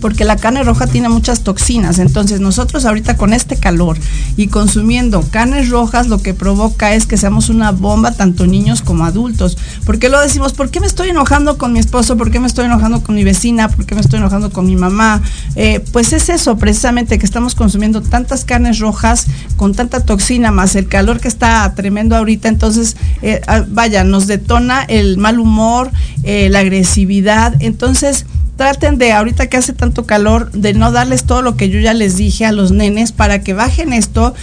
porque 0.00 0.24
la 0.24 0.36
carne 0.36 0.62
roja 0.62 0.86
tiene 0.86 1.08
muchas 1.08 1.40
toxinas. 1.40 1.98
Entonces 1.98 2.40
nosotros 2.40 2.84
ahorita 2.84 3.16
con 3.16 3.32
este 3.32 3.56
calor 3.56 3.98
y 4.36 4.48
consumiendo 4.48 5.22
carnes 5.30 5.68
rojas 5.68 6.08
lo 6.08 6.22
que 6.22 6.34
provoca 6.34 6.94
es 6.94 7.06
que 7.06 7.16
seamos 7.16 7.48
una 7.48 7.72
bomba 7.72 8.12
tanto 8.12 8.46
niños 8.46 8.82
como 8.82 9.04
adultos. 9.04 9.56
¿Por 9.84 9.98
qué 9.98 10.08
lo 10.08 10.20
decimos? 10.20 10.52
¿Por 10.52 10.70
qué 10.70 10.80
me 10.80 10.86
estoy 10.86 11.10
enojando 11.10 11.58
con 11.58 11.72
mi 11.72 11.78
esposo? 11.78 12.16
¿Por 12.16 12.30
qué 12.30 12.40
me 12.40 12.46
estoy 12.46 12.66
enojando 12.66 13.02
con 13.02 13.14
mi 13.14 13.24
vecina? 13.24 13.68
¿Por 13.68 13.86
qué 13.86 13.94
me 13.94 14.00
estoy 14.00 14.18
enojando 14.18 14.50
con 14.50 14.66
mi 14.66 14.76
mamá? 14.76 15.22
Eh, 15.56 15.84
pues 15.92 16.12
es 16.12 16.28
eso 16.28 16.56
precisamente 16.56 17.18
que 17.18 17.26
estamos 17.26 17.54
consumiendo 17.54 18.02
tantas 18.02 18.44
carnes 18.44 18.78
rojas 18.78 19.26
con 19.56 19.74
tanta 19.74 20.00
toxina 20.00 20.50
más 20.50 20.76
el 20.76 20.88
calor 20.88 21.20
que 21.20 21.28
está 21.28 21.72
tremendo 21.74 22.16
ahorita. 22.16 22.48
Entonces, 22.48 22.96
eh, 23.22 23.40
ah, 23.46 23.64
vaya, 23.68 24.04
nos 24.04 24.26
detona 24.26 24.82
el 24.84 25.18
mal 25.18 25.38
humor, 25.38 25.90
eh, 26.22 26.48
la 26.50 26.60
agresividad. 26.60 27.54
Entonces, 27.60 28.26
traten 28.60 28.98
de, 28.98 29.12
ahorita 29.12 29.46
que 29.46 29.56
hace 29.56 29.72
tanto 29.72 30.04
calor, 30.04 30.52
de 30.52 30.74
no 30.74 30.92
darles 30.92 31.24
todo 31.24 31.40
lo 31.40 31.56
que 31.56 31.70
yo 31.70 31.80
ya 31.80 31.94
les 31.94 32.18
dije 32.18 32.44
a 32.44 32.52
los 32.52 32.72
nenes 32.72 33.10
para 33.10 33.40
que 33.40 33.54
bajen 33.54 33.94
esto, 33.94 34.34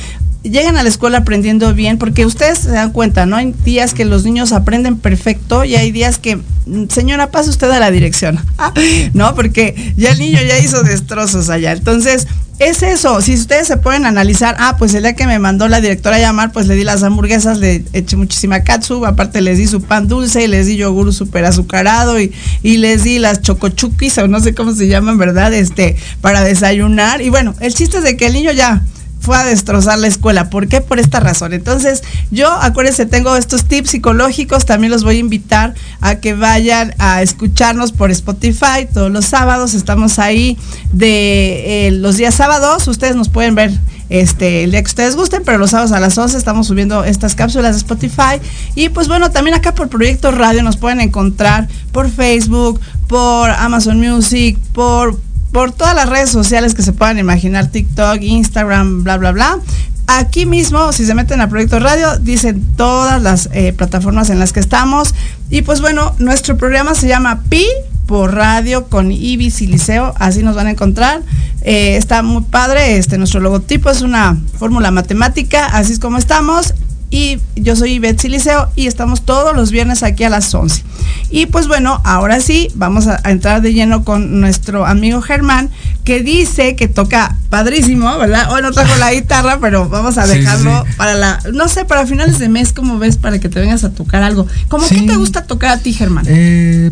lleguen 0.44 0.78
a 0.78 0.84
la 0.84 0.90
escuela 0.90 1.20
aprendiendo 1.20 1.74
bien, 1.74 1.98
porque 1.98 2.26
ustedes 2.26 2.60
se 2.60 2.72
dan 2.72 2.92
cuenta, 2.92 3.26
¿no? 3.26 3.36
Hay 3.36 3.54
días 3.64 3.94
que 3.94 4.06
los 4.06 4.24
niños 4.24 4.52
aprenden 4.52 4.98
perfecto 4.98 5.64
y 5.64 5.76
hay 5.76 5.92
días 5.92 6.18
que, 6.18 6.38
mm, 6.38 6.86
señora, 6.90 7.32
pase 7.32 7.50
usted 7.50 7.70
a 7.72 7.80
la 7.80 7.92
dirección, 7.92 8.40
¿no? 9.14 9.36
Porque 9.36 9.94
ya 9.98 10.12
el 10.12 10.20
niño 10.20 10.40
ya 10.48 10.60
hizo 10.60 10.84
destrozos 10.84 11.50
allá. 11.50 11.72
Entonces, 11.72 12.28
es 12.60 12.82
eso, 12.82 13.22
si 13.22 13.36
ustedes 13.36 13.68
se 13.68 13.78
pueden 13.78 14.08
analizar, 14.08 14.56
ah, 14.58 14.78
pues 14.80 14.96
el 14.96 15.04
día 15.04 15.14
que 15.14 15.28
me 15.28 15.38
mandó 15.38 15.68
la 15.68 15.80
directora 15.80 16.16
a 16.16 16.20
llamar, 16.20 16.52
pues 16.52 16.66
le 16.66 16.74
di 16.74 16.84
las 16.84 17.04
hamburguesas, 17.04 17.60
le 17.60 17.84
eché 17.94 18.16
muchísima 18.16 18.64
katsu, 18.64 19.06
aparte 19.06 19.42
les 19.42 19.60
di 19.60 19.68
su 19.68 19.84
pan 19.84 20.08
dulce 20.08 20.44
y 20.44 20.48
les 20.48 20.66
di 20.66 20.76
yogur 20.76 21.14
súper 21.14 21.46
azucarado 21.46 22.20
y, 22.20 22.34
y 22.64 22.78
les 22.78 23.04
di 23.04 23.20
las 23.20 23.42
chocochukis 23.44 24.18
o 24.18 24.28
no 24.28 24.40
sé 24.40 24.56
cómo 24.56 24.74
se 24.74 24.88
llaman, 24.88 25.20
¿verdad? 25.20 25.54
Este, 25.54 25.98
para 26.20 26.44
desayunar. 26.44 27.22
Y 27.22 27.30
bueno, 27.30 27.54
el 27.60 27.76
chiste 27.76 28.00
es 28.00 28.04
de 28.04 28.18
que 28.18 28.26
el 28.26 28.34
niño 28.34 28.52
ya 28.54 28.82
fue 29.28 29.36
a 29.36 29.44
destrozar 29.44 30.00
la 30.00 30.08
escuela. 30.08 30.50
¿Por 30.50 30.70
qué? 30.70 30.80
Por 30.80 31.00
esta 31.00 31.20
razón. 31.20 31.52
Entonces, 31.52 32.02
yo, 32.32 32.50
acuérdense, 32.50 33.06
tengo 33.06 33.36
estos 33.36 33.66
tips 33.66 33.90
psicológicos. 33.90 34.66
También 34.66 34.90
los 34.90 35.04
voy 35.04 35.18
a 35.18 35.20
invitar 35.20 35.76
a 36.00 36.16
que 36.22 36.34
vayan 36.34 36.96
a 36.98 37.22
escucharnos 37.22 37.92
por 37.92 38.10
Spotify 38.10 38.88
todos 38.92 39.12
los 39.12 39.26
sábados. 39.26 39.74
Estamos 39.74 40.18
ahí 40.18 40.58
de 40.94 41.88
eh, 41.88 41.92
los 41.92 42.16
días 42.16 42.36
sábados. 42.36 42.88
Ustedes 42.88 43.18
nos 43.18 43.28
pueden 43.28 43.54
ver 43.54 43.72
este, 44.08 44.64
el 44.64 44.72
día 44.72 44.82
que 44.82 44.88
ustedes 44.88 45.18
gusten, 45.18 45.44
pero 45.44 45.58
los 45.58 45.72
sábados 45.72 45.92
a 45.92 46.00
las 46.00 46.18
11 46.18 46.38
estamos 46.38 46.68
subiendo 46.68 47.04
estas 47.04 47.36
cápsulas 47.36 47.74
de 47.74 47.80
Spotify. 47.80 48.40
Y 48.76 48.88
pues 48.88 49.10
bueno, 49.10 49.30
también 49.32 49.58
acá 49.58 49.76
por 49.76 49.90
Proyecto 49.90 50.32
Radio 50.32 50.64
nos 50.64 50.78
pueden 50.78 51.02
encontrar 51.02 51.68
por 51.92 52.10
Facebook, 52.10 52.80
por 53.10 53.50
Amazon 53.50 54.00
Music, 54.00 54.58
por 54.72 55.20
por 55.52 55.72
todas 55.72 55.96
las 55.96 56.10
redes 56.10 56.30
sociales 56.30 56.74
que 56.74 56.82
se 56.84 56.94
puedan 56.94 57.20
imaginar, 57.20 57.68
TikTok, 57.68 58.22
Instagram, 58.22 59.04
bla, 59.04 59.18
bla, 59.18 59.32
bla. 59.32 59.60
Aquí 60.08 60.46
mismo, 60.46 60.94
si 60.94 61.06
se 61.06 61.14
meten 61.14 61.42
a 61.42 61.50
Proyecto 61.50 61.80
Radio, 61.80 62.18
dicen 62.20 62.66
todas 62.78 63.22
las 63.22 63.50
eh, 63.52 63.74
plataformas 63.74 64.30
en 64.30 64.40
las 64.40 64.54
que 64.54 64.62
estamos. 64.62 65.14
Y 65.50 65.64
pues 65.64 65.82
bueno, 65.82 66.16
nuestro 66.20 66.58
programa 66.58 66.96
se 66.96 67.08
llama 67.08 67.42
Pi 67.50 67.66
por 68.06 68.34
radio 68.34 68.88
con 68.88 69.12
Ibis 69.12 69.62
y 69.62 69.68
Liceo, 69.68 70.14
así 70.18 70.44
nos 70.44 70.56
van 70.56 70.68
a 70.68 70.72
encontrar. 70.72 71.24
Eh, 71.62 71.98
está 71.98 72.24
muy 72.24 72.44
padre, 72.44 72.98
este 72.98 73.18
nuestro 73.18 73.42
logotipo 73.42 73.90
es 73.90 74.02
una 74.02 74.38
fórmula 74.58 74.92
matemática, 74.92 75.66
así 75.66 75.92
es 75.92 76.00
como 76.00 76.18
estamos 76.18 76.74
y 77.10 77.40
yo 77.56 77.76
soy 77.76 78.00
Betsy 78.00 78.28
Liceo 78.28 78.70
y 78.76 78.88
estamos 78.88 79.22
todos 79.22 79.56
los 79.56 79.72
viernes 79.72 80.04
aquí 80.04 80.26
a 80.26 80.30
las 80.30 80.54
11. 80.54 80.84
Y 81.30 81.46
pues 81.46 81.68
bueno, 81.68 82.02
ahora 82.04 82.40
sí, 82.42 82.70
vamos 82.76 83.08
a, 83.08 83.22
entrar 83.30 83.62
de 83.62 83.74
lleno 83.74 84.04
con 84.04 84.42
nuestro 84.42 84.86
amigo 84.86 85.22
Germán, 85.22 85.70
que 86.04 86.22
dice 86.22 86.76
que 86.76 86.88
toca 86.88 87.38
padrísimo, 87.50 88.18
¿verdad? 88.18 88.52
Hoy 88.52 88.62
no 88.62 88.72
trajo 88.72 88.96
la 88.98 89.14
guitarra, 89.14 89.60
pero 89.60 89.88
vamos 89.88 90.18
a 90.18 90.28
dejarlo 90.28 90.86
para 90.98 91.16
la, 91.16 91.40
no 91.54 91.68
sé, 91.70 91.86
para 91.86 92.06
finales 92.06 92.40
de 92.40 92.50
mes, 92.50 92.74
¿cómo 92.74 93.00
ves? 93.00 93.18
Para 93.18 93.40
que 93.40 93.48
te 93.48 93.60
vengas 93.60 93.84
a 93.84 93.92
tocar 93.92 94.24
algo. 94.24 94.46
¿Cómo 94.68 94.88
qué 94.88 95.02
te 95.04 95.16
gusta 95.16 95.44
tocar 95.46 95.72
a 95.72 95.80
ti, 95.80 95.94
Germán? 95.94 96.26
Eh, 96.28 96.92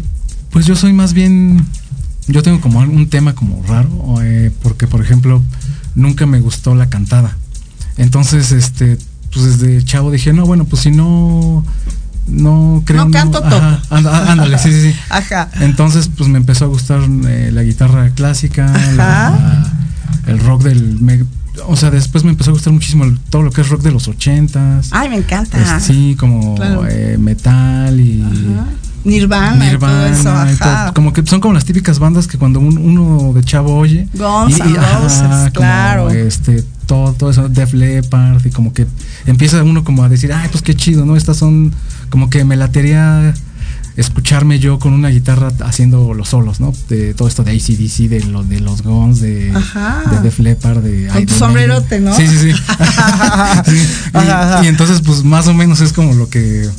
pues 0.51 0.65
yo 0.65 0.75
soy 0.75 0.93
más 0.93 1.13
bien, 1.13 1.65
yo 2.27 2.41
tengo 2.41 2.61
como 2.61 2.79
un 2.79 3.09
tema 3.09 3.35
como 3.35 3.61
raro, 3.67 3.89
eh, 4.21 4.51
porque 4.63 4.87
por 4.87 5.01
ejemplo, 5.01 5.43
nunca 5.93 6.25
me 6.25 6.39
gustó 6.39 6.73
la 6.73 6.89
cantada. 6.89 7.37
Entonces, 7.97 8.51
este 8.51 8.97
pues 9.35 9.59
desde 9.59 9.83
chavo 9.83 10.11
dije, 10.11 10.31
no, 10.31 10.45
bueno, 10.45 10.63
pues 10.65 10.83
si 10.83 10.91
no, 10.91 11.63
no 12.27 12.81
creo. 12.85 13.05
No 13.05 13.11
canto, 13.11 13.41
toco. 13.41 13.61
ándale, 13.89 14.57
sí, 14.57 14.71
sí, 14.71 14.91
sí. 14.91 14.95
Ajá. 15.09 15.49
Entonces, 15.59 16.09
pues 16.15 16.29
me 16.29 16.37
empezó 16.37 16.65
a 16.65 16.67
gustar 16.69 17.01
eh, 17.27 17.51
la 17.51 17.63
guitarra 17.63 18.09
clásica, 18.11 18.73
el 20.25 20.39
rock 20.39 20.63
del. 20.63 20.99
o 21.67 21.75
sea, 21.75 21.91
después 21.91 22.23
me 22.23 22.31
empezó 22.31 22.51
a 22.51 22.53
gustar 22.53 22.71
muchísimo 22.71 23.05
todo 23.29 23.41
lo 23.41 23.51
que 23.51 23.61
es 23.61 23.69
rock 23.69 23.81
de 23.81 23.91
los 23.91 24.07
ochentas. 24.07 24.89
Ay, 24.91 25.09
me 25.09 25.17
encanta. 25.17 25.79
sí, 25.81 26.15
como 26.17 26.55
eh, 26.87 27.17
metal 27.19 27.99
y. 27.99 28.23
Nirvana, 29.05 29.65
Nirvana 29.65 30.51
y 30.51 30.57
todo. 30.57 30.73
eso, 30.73 30.93
como 30.93 31.13
que 31.13 31.25
son 31.25 31.39
como 31.39 31.53
las 31.53 31.63
típicas 31.63 31.99
bandas 31.99 32.27
que 32.27 32.37
cuando 32.37 32.59
uno 32.59 33.31
de 33.33 33.43
chavo 33.43 33.77
oye 33.77 34.07
Guns 34.13 34.57
y, 34.57 34.73
Roses, 34.73 35.51
claro. 35.53 36.09
este 36.09 36.63
todo, 36.85 37.13
todo 37.13 37.29
eso 37.29 37.47
Def 37.47 37.73
Leppard 37.73 38.45
y 38.45 38.49
como 38.49 38.73
que 38.73 38.87
empieza 39.25 39.63
uno 39.63 39.83
como 39.83 40.03
a 40.03 40.09
decir 40.09 40.33
ay 40.33 40.49
pues 40.51 40.63
qué 40.63 40.75
chido 40.75 41.05
no 41.05 41.15
estas 41.15 41.37
son 41.37 41.71
como 42.09 42.29
que 42.29 42.43
me 42.43 42.55
latería 42.55 43.33
escucharme 43.97 44.59
yo 44.59 44.79
con 44.79 44.93
una 44.93 45.09
guitarra 45.09 45.51
haciendo 45.63 46.13
los 46.13 46.29
solos, 46.29 46.59
¿no? 46.59 46.73
De 46.89 47.13
todo 47.13 47.27
esto 47.27 47.43
de 47.43 47.51
ACDC, 47.51 48.09
de, 48.09 48.23
lo, 48.25 48.43
de 48.43 48.59
los 48.59 48.81
Guns, 48.81 49.21
de, 49.21 49.51
de 49.51 50.19
Def 50.21 50.39
Leppard, 50.39 50.79
de... 50.79 51.07
Con 51.07 51.25
tu 51.25 51.33
sombrerote, 51.33 51.99
¿no? 52.01 52.15
Sí, 52.15 52.27
sí, 52.27 52.37
sí. 52.37 52.51
y, 54.63 54.67
entonces, 54.67 55.01
pues 55.01 55.23
más 55.23 55.47
o 55.47 55.53
menos 55.53 55.79
es 55.79 55.93
como 55.93 56.13
lo 56.13 56.29
que 56.29 56.69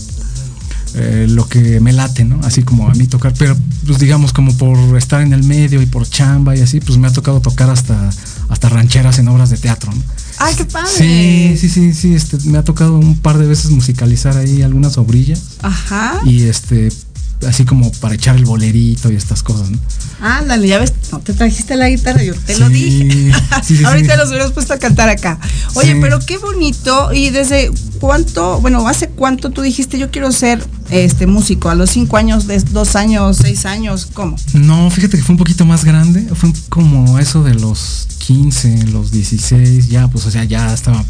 eh, 0.99 1.27
lo 1.29 1.47
que 1.49 1.79
me 1.81 1.93
late, 1.93 2.25
¿no? 2.25 2.41
Así 2.43 2.63
como 2.63 2.89
a 2.89 2.95
mí 2.95 3.07
tocar, 3.07 3.35
pero 3.39 3.57
pues 3.87 3.99
digamos 3.99 4.33
como 4.33 4.57
por 4.57 4.97
estar 4.97 5.21
en 5.21 5.33
el 5.33 5.43
medio 5.45 5.83
y 5.83 5.87
por 5.87 6.09
chamba 6.09 6.57
y 6.57 6.63
así, 6.63 6.81
pues 6.81 6.99
me 6.99 7.07
ha 7.07 7.13
tocado 7.13 7.41
tocar 7.41 7.69
hasta, 7.69 8.11
hasta 8.49 8.69
rancheras 8.69 9.19
en 9.19 9.29
obras 9.29 9.51
de 9.51 9.59
teatro, 9.59 9.93
¿no? 9.93 10.03
¡Ay, 10.39 10.55
qué 10.55 10.65
padre! 10.65 10.89
Sí, 10.89 11.57
sí, 11.59 11.69
sí, 11.69 11.95
sí, 11.95 12.15
este, 12.15 12.39
me 12.49 12.59
ha 12.59 12.65
tocado 12.65 12.99
un 12.99 13.17
par 13.19 13.39
de 13.39 13.47
veces 13.47 13.71
musicalizar 13.71 14.37
ahí 14.37 14.63
algunas 14.63 14.99
obrillas. 14.99 15.43
Ajá. 15.63 16.21
Y 16.25 16.45
este, 16.45 16.91
así 17.47 17.65
como 17.65 17.93
para 17.93 18.15
echar 18.15 18.37
el 18.37 18.45
bolerito 18.45 19.11
y 19.11 19.17
estas 19.17 19.43
cosas, 19.43 19.71
¿no? 19.71 19.79
Ándale, 20.21 20.67
ya 20.67 20.79
ves, 20.79 20.95
no 21.13 21.21
te 21.21 21.35
trajiste 21.35 21.77
la 21.77 21.91
guitarra, 21.91 22.23
yo 22.23 22.35
te 22.35 22.59
lo 22.59 22.69
dije. 22.69 23.33
Ahorita 23.85 24.17
los 24.17 24.31
hubieras 24.31 24.53
puesto 24.53 24.73
a 24.73 24.79
cantar 24.79 25.09
acá. 25.11 25.39
Oye, 25.75 25.97
pero 26.01 26.21
qué 26.21 26.39
bonito. 26.39 27.13
¿Y 27.13 27.31
desde 27.31 27.71
cuánto, 28.01 28.61
bueno, 28.61 28.89
hace 28.89 29.09
cuánto 29.09 29.51
tú 29.51 29.61
dijiste 29.61 29.99
yo 29.99 30.11
quiero 30.11 30.33
ser 30.33 30.67
este 30.91 31.27
músico? 31.27 31.69
¿A 31.69 31.75
los 31.75 31.91
cinco 31.91 32.17
años, 32.17 32.47
de 32.47 32.59
dos 32.59 32.97
años, 32.97 33.37
seis 33.43 33.67
años? 33.67 34.09
¿Cómo? 34.13 34.37
No, 34.55 34.91
fíjate 34.91 35.19
que 35.19 35.23
fue 35.23 35.35
un 35.35 35.39
poquito 35.39 35.67
más 35.67 35.85
grande, 35.85 36.27
fue 36.35 36.51
como 36.71 37.19
eso 37.19 37.43
de 37.43 37.55
los 37.55 38.09
15, 38.27 38.87
los 38.87 39.11
16, 39.13 39.89
ya, 39.89 40.09
pues, 40.09 40.25
o 40.27 40.31
sea, 40.31 40.45
ya 40.45 40.73
estaba 40.73 41.05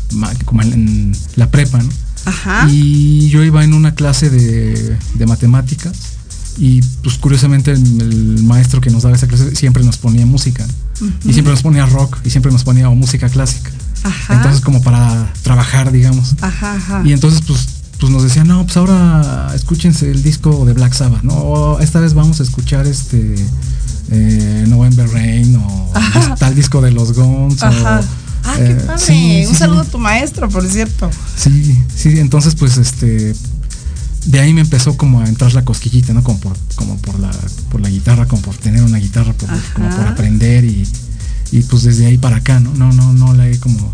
como 0.45 0.63
en 0.63 1.17
la 1.37 1.51
prepa, 1.51 1.79
¿no? 1.79 1.89
Ajá. 2.25 2.67
Y 2.69 3.29
yo 3.29 3.45
iba 3.45 3.63
en 3.63 3.73
una 3.73 3.95
clase 3.95 4.31
de, 4.31 4.99
de 5.15 5.27
matemáticas 5.27 6.16
y, 6.59 6.83
pues, 7.03 7.19
curiosamente, 7.19 7.73
el, 7.73 8.01
el 8.01 8.43
maestro 8.43 8.81
que 8.81 8.91
nos 8.91 9.03
daba 9.03 9.17
esa 9.17 9.27
clase 9.27 9.55
siempre 9.55 9.85
nos 9.85 9.99
ponía 9.99 10.25
música. 10.27 10.67
Y 11.25 11.33
siempre 11.33 11.53
nos 11.53 11.63
ponía 11.63 11.85
rock 11.87 12.19
y 12.25 12.31
siempre 12.31 12.51
nos 12.51 12.65
ponía 12.65 12.89
música 12.89 13.29
clásica. 13.29 13.71
Ajá. 14.03 14.35
Entonces, 14.35 14.61
como 14.63 14.83
para 14.83 15.33
trabajar, 15.43 15.93
digamos. 15.93 16.35
Ajá, 16.41 16.75
ajá. 16.75 17.03
Y 17.05 17.13
entonces, 17.13 17.43
pues, 17.47 17.67
pues 17.99 18.13
nos 18.13 18.23
decían, 18.23 18.49
no, 18.49 18.65
pues 18.65 18.77
ahora 18.77 19.53
escúchense 19.55 20.11
el 20.11 20.23
disco 20.23 20.65
de 20.65 20.73
Black 20.73 20.93
Sabbath, 20.95 21.23
¿no? 21.23 21.35
O 21.35 21.81
esta 21.81 22.01
vez 22.01 22.15
vamos 22.15 22.41
a 22.41 22.43
escuchar 22.43 22.87
este 22.87 23.35
eh, 24.11 24.65
November 24.69 25.09
Rain 25.11 25.57
o 25.57 25.93
tal 26.39 26.55
disco 26.55 26.81
de 26.81 26.93
los 26.93 27.13
Guns. 27.13 27.63
o. 27.63 27.67
Ah, 28.49 28.55
qué 28.57 28.71
eh, 28.71 28.75
padre. 28.87 29.03
sí, 29.05 29.45
Un 29.47 29.55
sí, 29.55 29.59
saludo 29.59 29.83
sí. 29.83 29.89
a 29.89 29.91
tu 29.91 29.99
maestro, 29.99 30.49
por 30.49 30.67
cierto. 30.69 31.11
Sí, 31.37 31.83
sí, 31.95 32.21
entonces 32.21 32.55
pues 32.55 32.77
este 32.77 33.35
de 34.27 34.41
ahí 34.41 34.53
me 34.53 34.61
empezó 34.61 34.97
como 34.97 35.21
a 35.21 35.29
entrar 35.29 35.53
la 35.55 35.65
cosquillita, 35.65 36.13
¿no? 36.13 36.23
Como 36.23 36.39
por, 36.41 36.57
como 36.75 36.97
por 36.99 37.19
la 37.19 37.31
por 37.71 37.81
la 37.81 37.89
guitarra, 37.89 38.27
como 38.27 38.43
por 38.43 38.57
tener 38.57 38.83
una 38.83 38.99
guitarra, 38.99 39.33
por- 39.33 39.49
como 39.75 39.89
por 39.91 40.07
aprender 40.07 40.65
y, 40.65 40.87
y, 41.53 41.61
pues 41.63 41.83
desde 41.85 42.07
ahí 42.07 42.19
para 42.19 42.37
acá, 42.37 42.61
¿no? 42.61 42.75
No, 42.75 42.93
no, 42.93 43.13
no 43.13 43.35
la 43.35 43.49
he 43.49 43.59
como 43.59 43.93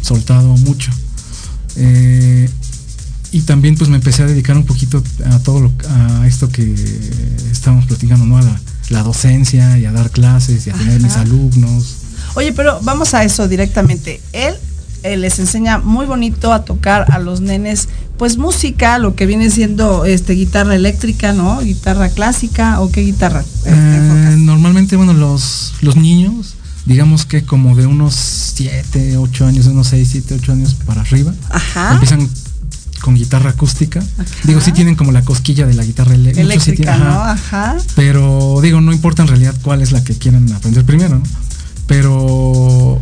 soltado 0.00 0.56
mucho. 0.58 0.90
Eh, 1.76 2.48
y 3.32 3.40
también 3.42 3.74
pues 3.76 3.90
me 3.90 3.96
empecé 3.96 4.22
a 4.22 4.26
dedicar 4.26 4.56
un 4.56 4.64
poquito 4.64 5.02
a 5.26 5.38
todo 5.40 5.60
lo 5.60 5.72
a 5.90 6.26
esto 6.26 6.48
que 6.50 6.72
estábamos 7.50 7.86
platicando, 7.86 8.24
¿no? 8.26 8.38
A 8.38 8.42
la, 8.42 8.60
la 8.90 9.02
docencia 9.02 9.76
y 9.78 9.86
a 9.86 9.92
dar 9.92 10.10
clases 10.10 10.66
y 10.66 10.70
a 10.70 10.74
tener 10.74 11.00
mis 11.02 11.12
Ajá. 11.12 11.22
alumnos. 11.22 11.96
Oye, 12.36 12.52
pero 12.52 12.80
vamos 12.82 13.12
a 13.14 13.24
eso 13.24 13.48
directamente. 13.48 14.20
Él, 14.32 14.54
eh, 15.04 15.16
les 15.16 15.38
enseña 15.38 15.78
muy 15.78 16.06
bonito 16.06 16.52
a 16.52 16.64
tocar 16.64 17.06
a 17.12 17.18
los 17.18 17.40
nenes, 17.40 17.88
pues 18.16 18.38
música, 18.38 18.98
lo 18.98 19.14
que 19.14 19.26
viene 19.26 19.50
siendo 19.50 20.04
este 20.06 20.32
guitarra 20.32 20.74
eléctrica, 20.74 21.32
¿no? 21.32 21.60
Guitarra 21.60 22.08
clásica 22.08 22.80
o 22.80 22.90
qué 22.90 23.02
guitarra. 23.02 23.44
Eh, 23.66 24.34
normalmente, 24.38 24.96
bueno, 24.96 25.12
los, 25.12 25.74
los 25.82 25.96
niños, 25.96 26.54
digamos 26.86 27.26
que 27.26 27.44
como 27.44 27.76
de 27.76 27.86
unos 27.86 28.14
7, 28.14 29.16
8 29.18 29.46
años, 29.46 29.66
de 29.66 29.72
unos 29.72 29.88
6, 29.88 30.08
7, 30.10 30.34
8 30.40 30.52
años 30.52 30.74
para 30.86 31.02
arriba, 31.02 31.34
Ajá. 31.50 31.92
empiezan 31.92 32.28
con 33.02 33.14
guitarra 33.14 33.50
acústica. 33.50 34.02
Digo, 34.44 34.62
sí 34.62 34.72
tienen 34.72 34.94
como 34.96 35.12
la 35.12 35.22
cosquilla 35.22 35.66
de 35.66 35.74
la 35.74 35.84
guitarra 35.84 36.14
elé- 36.14 36.28
muchos 36.30 36.36
sí 36.36 36.40
Eléctrica, 36.70 36.94
tienen- 36.94 37.08
¿no? 37.12 37.22
ajá. 37.22 37.76
Pero 37.94 38.58
digo, 38.62 38.80
no 38.80 38.92
importa 38.92 39.20
en 39.22 39.28
realidad 39.28 39.54
cuál 39.60 39.82
es 39.82 39.92
la 39.92 40.02
que 40.02 40.14
quieran 40.16 40.50
aprender 40.52 40.84
primero, 40.86 41.16
¿no? 41.18 41.22
Pero 41.86 43.00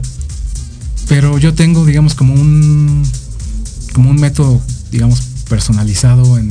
pero 1.09 1.39
yo 1.39 1.55
tengo, 1.55 1.85
digamos, 1.85 2.15
como 2.15 2.35
un 2.35 3.03
como 3.93 4.11
un 4.11 4.17
método, 4.17 4.61
digamos, 4.91 5.21
personalizado 5.49 6.39
en 6.39 6.51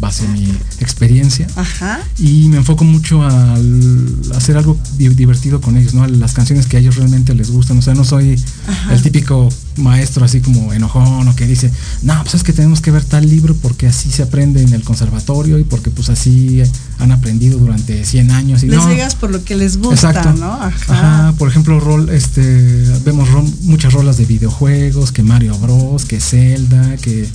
base 0.00 0.26
mi 0.28 0.46
experiencia 0.80 1.46
Ajá. 1.56 2.00
y 2.18 2.48
me 2.48 2.56
enfoco 2.58 2.84
mucho 2.84 3.22
al 3.22 4.12
hacer 4.34 4.56
algo 4.56 4.76
di- 4.98 5.08
divertido 5.10 5.60
con 5.60 5.76
ellos, 5.76 5.94
¿no? 5.94 6.06
Las 6.06 6.32
canciones 6.32 6.66
que 6.66 6.76
a 6.76 6.80
ellos 6.80 6.96
realmente 6.96 7.34
les 7.34 7.50
gustan. 7.50 7.78
O 7.78 7.82
sea, 7.82 7.94
no 7.94 8.04
soy 8.04 8.36
Ajá. 8.66 8.94
el 8.94 9.02
típico 9.02 9.48
maestro 9.76 10.24
así 10.24 10.40
como 10.40 10.72
enojón 10.72 11.26
o 11.28 11.34
que 11.36 11.46
dice, 11.46 11.70
no, 12.02 12.20
pues 12.22 12.34
es 12.34 12.42
que 12.42 12.52
tenemos 12.52 12.80
que 12.80 12.90
ver 12.90 13.04
tal 13.04 13.28
libro 13.28 13.54
porque 13.60 13.86
así 13.88 14.10
se 14.10 14.22
aprende 14.22 14.62
en 14.62 14.72
el 14.72 14.82
conservatorio 14.82 15.58
y 15.58 15.64
porque 15.64 15.90
pues 15.90 16.08
así 16.10 16.62
han 16.98 17.12
aprendido 17.12 17.58
durante 17.58 18.04
100 18.04 18.30
años. 18.30 18.62
Y 18.62 18.68
Les 18.68 18.78
no, 18.78 18.88
llegas 18.88 19.14
por 19.14 19.30
lo 19.30 19.42
que 19.44 19.56
les 19.56 19.78
gusta, 19.78 20.10
Exacto. 20.10 20.32
¿no? 20.34 20.52
Ajá. 20.52 20.74
Ajá, 20.88 21.32
por 21.38 21.48
ejemplo, 21.48 21.80
rol, 21.80 22.08
este, 22.10 22.84
vemos 23.04 23.28
muchas 23.62 23.92
rolas 23.92 24.16
de 24.16 24.24
videojuegos, 24.26 25.12
que 25.12 25.22
Mario 25.22 25.58
Bros, 25.58 26.04
que 26.04 26.20
Zelda, 26.20 26.96
que, 26.98 27.28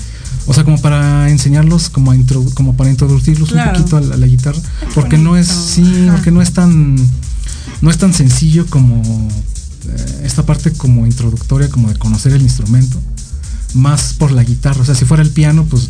o 0.48 0.54
sea, 0.54 0.64
como 0.64 0.80
para 0.82 1.30
enseñarlos, 1.30 1.90
como, 1.90 2.12
a 2.12 2.16
introdu- 2.16 2.54
como 2.54 2.76
para 2.76 2.90
introducirlos 2.90 3.50
Claro. 3.50 3.72
un 3.72 3.78
poquito 3.78 3.98
a 3.98 4.02
la, 4.02 4.16
a 4.16 4.18
la 4.18 4.28
guitarra, 4.28 4.60
porque 4.96 5.18
no 5.18 5.36
es, 5.38 5.48
sí, 5.48 6.08
porque 6.12 6.32
no 6.32 6.42
es 6.42 6.54
tan, 6.54 6.96
no 7.82 7.90
es 7.92 7.98
tan 7.98 8.14
sencillo 8.14 8.66
como 8.68 9.02
eh, 9.88 10.22
esta 10.24 10.46
parte 10.46 10.72
como 10.72 11.06
introductoria, 11.06 11.70
como 11.70 11.90
de 11.90 11.96
conocer 11.96 12.34
el 12.34 12.42
instrumento, 12.42 13.00
más 13.76 14.14
por 14.14 14.32
la 14.32 14.44
guitarra, 14.44 14.82
o 14.82 14.86
sea, 14.86 14.96
si 14.96 15.06
fuera 15.06 15.22
el 15.24 15.30
piano, 15.30 15.66
pues 15.70 15.90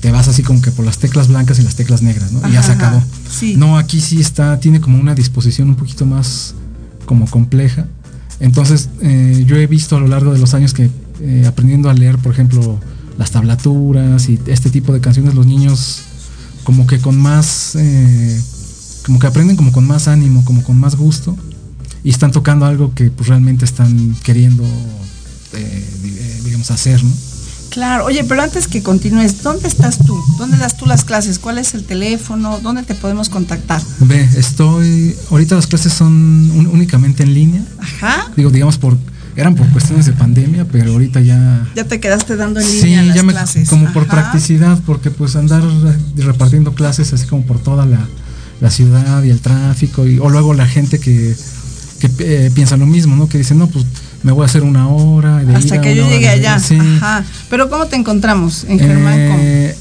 te 0.00 0.12
vas 0.12 0.28
así 0.28 0.44
como 0.44 0.62
que 0.62 0.70
por 0.70 0.84
las 0.84 0.98
teclas 0.98 1.26
blancas 1.26 1.58
y 1.58 1.62
las 1.62 1.74
teclas 1.74 2.02
negras, 2.02 2.30
¿no? 2.30 2.48
y 2.48 2.52
ya 2.52 2.62
se 2.62 2.70
acabó. 2.72 3.02
sí. 3.28 3.56
No, 3.56 3.76
aquí 3.78 4.00
sí 4.00 4.20
está, 4.20 4.60
tiene 4.60 4.80
como 4.80 4.96
una 4.98 5.14
disposición 5.16 5.68
un 5.70 5.74
poquito 5.74 6.06
más 6.06 6.54
como 7.04 7.26
compleja. 7.26 7.86
Entonces, 8.38 8.88
eh, 9.02 9.42
yo 9.48 9.56
he 9.56 9.66
visto 9.66 9.96
a 9.96 10.00
lo 10.00 10.06
largo 10.06 10.32
de 10.32 10.38
los 10.38 10.54
años 10.54 10.72
que 10.72 10.88
eh, 11.20 11.44
aprendiendo 11.48 11.90
a 11.90 11.94
leer, 11.94 12.18
por 12.18 12.30
ejemplo, 12.32 12.78
las 13.18 13.30
tablaturas 13.32 14.28
y 14.30 14.38
este 14.46 14.70
tipo 14.70 14.92
de 14.94 15.00
canciones, 15.00 15.34
los 15.34 15.46
niños 15.46 16.00
como 16.64 16.86
que 16.86 16.98
con 17.00 17.18
más, 17.18 17.74
eh, 17.76 18.40
como 19.04 19.18
que 19.18 19.26
aprenden 19.26 19.56
como 19.56 19.72
con 19.72 19.86
más 19.86 20.08
ánimo, 20.08 20.44
como 20.44 20.62
con 20.62 20.78
más 20.78 20.94
gusto 20.96 21.36
y 22.04 22.10
están 22.10 22.30
tocando 22.32 22.64
algo 22.64 22.94
que 22.94 23.10
pues 23.10 23.28
realmente 23.28 23.64
están 23.64 24.14
queriendo, 24.22 24.62
eh, 24.64 25.88
eh, 26.04 26.40
digamos, 26.44 26.70
hacer, 26.70 27.02
¿no? 27.02 27.10
Claro, 27.70 28.06
oye, 28.06 28.24
pero 28.24 28.40
antes 28.42 28.66
que 28.66 28.82
continúes, 28.82 29.42
¿dónde 29.42 29.68
estás 29.68 29.98
tú? 29.98 30.18
¿Dónde 30.38 30.56
das 30.56 30.76
tú 30.78 30.86
las 30.86 31.04
clases? 31.04 31.38
¿Cuál 31.38 31.58
es 31.58 31.74
el 31.74 31.84
teléfono? 31.84 32.60
¿Dónde 32.62 32.82
te 32.82 32.94
podemos 32.94 33.28
contactar? 33.28 33.82
Ve, 34.00 34.26
estoy, 34.36 35.14
ahorita 35.30 35.54
las 35.54 35.66
clases 35.66 35.92
son 35.92 36.12
un- 36.52 36.66
únicamente 36.66 37.22
en 37.24 37.34
línea. 37.34 37.62
Ajá. 37.78 38.30
Digo, 38.36 38.50
digamos, 38.50 38.78
por, 38.78 38.96
eran 39.40 39.54
por 39.54 39.66
cuestiones 39.68 40.06
de 40.06 40.12
pandemia, 40.12 40.64
pero 40.64 40.92
ahorita 40.92 41.20
ya... 41.20 41.66
Ya 41.74 41.84
te 41.84 42.00
quedaste 42.00 42.36
dando 42.36 42.60
en 42.60 42.66
Sí, 42.66 42.82
línea 42.86 43.02
las 43.04 43.14
ya 43.16 43.22
me, 43.22 43.32
clases. 43.32 43.68
como 43.68 43.92
por 43.92 44.06
practicidad, 44.06 44.78
porque 44.84 45.10
pues 45.10 45.36
andar 45.36 45.62
repartiendo 46.16 46.74
clases 46.74 47.12
así 47.12 47.26
como 47.26 47.44
por 47.44 47.60
toda 47.60 47.86
la, 47.86 48.00
la 48.60 48.70
ciudad 48.70 49.22
y 49.22 49.30
el 49.30 49.40
tráfico, 49.40 50.06
y, 50.06 50.18
o 50.18 50.28
luego 50.28 50.54
la 50.54 50.66
gente 50.66 50.98
que, 50.98 51.34
que 52.00 52.10
eh, 52.18 52.50
piensa 52.54 52.76
lo 52.76 52.86
mismo, 52.86 53.14
¿no? 53.16 53.28
Que 53.28 53.38
dice, 53.38 53.54
no, 53.54 53.68
pues 53.68 53.84
me 54.24 54.32
voy 54.32 54.42
a 54.42 54.46
hacer 54.46 54.64
una 54.64 54.88
hora. 54.88 55.36
De 55.38 55.54
Hasta 55.54 55.76
ida, 55.76 55.80
que 55.82 55.94
yo 55.94 56.08
llegue 56.08 56.26
de- 56.26 56.28
allá. 56.30 56.58
Sí. 56.58 56.76
Ajá. 56.76 57.24
Pero 57.48 57.70
¿cómo 57.70 57.86
te 57.86 57.94
encontramos? 57.96 58.64
En 58.68 58.78
Germán. 58.80 59.14
Eh, 59.16 59.76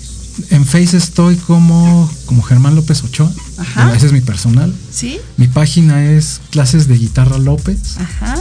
en 0.52 0.66
Face 0.66 0.96
estoy 0.96 1.36
como, 1.36 2.08
como 2.28 2.44
Germán 2.44 2.76
López 2.76 3.04
Ochoa. 3.04 3.32
Ajá. 3.58 3.92
Ese 3.96 4.06
es 4.06 4.12
mi 4.14 4.22
personal. 4.22 4.72
¿Sí? 4.92 5.18
Mi 5.38 5.48
página 5.48 6.06
es 6.12 6.42
clases 6.52 6.88
de 6.88 6.96
guitarra 6.96 7.40
López. 7.40 7.98
Ajá. 7.98 8.36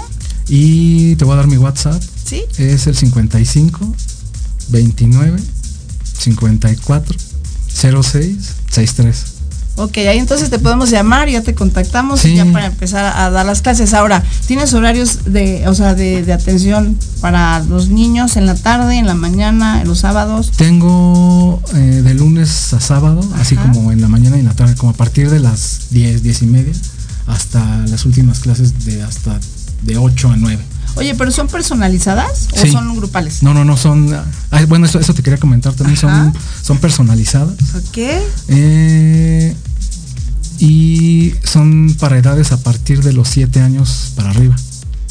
Y 0.49 1.17
te 1.17 1.25
voy 1.25 1.35
a 1.35 1.37
dar 1.37 1.47
mi 1.47 1.57
WhatsApp. 1.57 2.03
¿Sí? 2.25 2.43
Es 2.59 2.87
el 2.87 2.97
55 2.97 3.95
29 4.69 5.41
54 6.19 7.17
06 8.03 8.55
63. 8.71 9.37
Ok, 9.79 9.99
ahí 9.99 10.19
entonces 10.19 10.49
te 10.49 10.59
podemos 10.59 10.91
llamar, 10.91 11.29
ya 11.29 11.43
te 11.43 11.55
contactamos 11.55 12.25
y 12.25 12.35
ya 12.35 12.47
para 12.47 12.67
empezar 12.67 13.15
a 13.15 13.29
dar 13.29 13.45
las 13.45 13.61
clases. 13.61 13.93
Ahora, 13.93 14.25
¿tienes 14.47 14.73
horarios 14.73 15.25
de, 15.27 15.69
o 15.69 15.75
sea, 15.75 15.95
de, 15.95 16.23
de 16.23 16.33
atención 16.33 16.99
para 17.21 17.61
los 17.61 17.91
niños 17.91 18.37
en 18.37 18.47
la 18.47 18.55
tarde, 18.55 18.97
en 18.97 19.07
la 19.07 19.15
mañana, 19.15 19.83
en 19.83 19.89
los 19.89 19.99
sábados? 19.99 20.51
Tengo 20.57 21.63
eh, 21.75 21.79
de 22.03 22.15
lunes 22.15 22.73
a 22.73 22.81
sábado, 22.81 23.21
así 23.35 23.55
como 23.57 23.93
en 23.93 24.01
la 24.01 24.09
mañana 24.09 24.39
y 24.39 24.41
en 24.41 24.47
la 24.47 24.55
tarde, 24.55 24.75
como 24.77 24.93
a 24.93 24.97
partir 24.97 25.29
de 25.29 25.41
las 25.41 25.89
10, 25.91 26.23
10 26.23 26.43
y 26.43 26.47
media, 26.47 26.73
hasta 27.27 27.63
las 27.89 28.07
últimas 28.07 28.39
clases 28.39 28.87
de 28.87 29.03
hasta 29.03 29.39
de 29.83 29.97
8 29.99 30.31
a 30.31 30.37
9. 30.37 30.63
Oye, 30.97 31.15
¿pero 31.15 31.31
son 31.31 31.47
personalizadas 31.49 32.49
o 32.57 32.61
Sí. 32.63 32.73
son 32.73 32.97
grupales? 32.97 33.43
No, 33.43 33.53
no, 33.53 33.65
no 33.65 33.77
son. 33.77 34.15
bueno, 34.69 34.87
eso, 34.87 34.99
eso 34.99 35.13
te 35.13 35.23
quería 35.23 35.39
comentar 35.39 35.75
también. 35.75 35.97
Son, 35.99 36.33
son 36.63 36.79
personalizadas. 36.79 37.55
Ok. 37.75 37.99
eh, 38.49 39.55
y 40.59 41.35
son 41.45 41.95
para 42.01 42.17
edades 42.19 42.53
a 42.53 42.57
partir 42.57 43.03
de 43.03 43.13
los 43.13 43.29
7 43.29 43.61
años 43.61 44.13
para 44.17 44.31
arriba. 44.31 44.57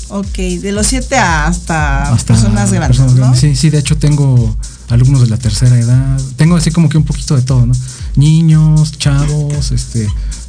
Ok, 0.09 0.35
de 0.37 0.71
los 0.71 0.87
7 0.87 1.17
hasta, 1.17 2.03
hasta 2.13 2.25
personas 2.33 2.71
grandes, 2.71 2.87
personas 2.87 3.11
¿no? 3.13 3.17
grandes. 3.17 3.39
Sí, 3.41 3.55
sí, 3.55 3.69
de 3.69 3.79
hecho 3.79 3.97
tengo 3.97 4.55
alumnos 4.89 5.21
de 5.21 5.27
la 5.27 5.37
tercera 5.37 5.77
edad. 5.77 6.19
Tengo 6.35 6.55
así 6.55 6.71
como 6.71 6.89
que 6.89 6.97
un 6.97 7.03
poquito 7.03 7.35
de 7.35 7.41
todo, 7.43 7.65
¿no? 7.65 7.73
Niños, 8.15 8.97
chavos, 8.97 9.71
este, 9.71 10.07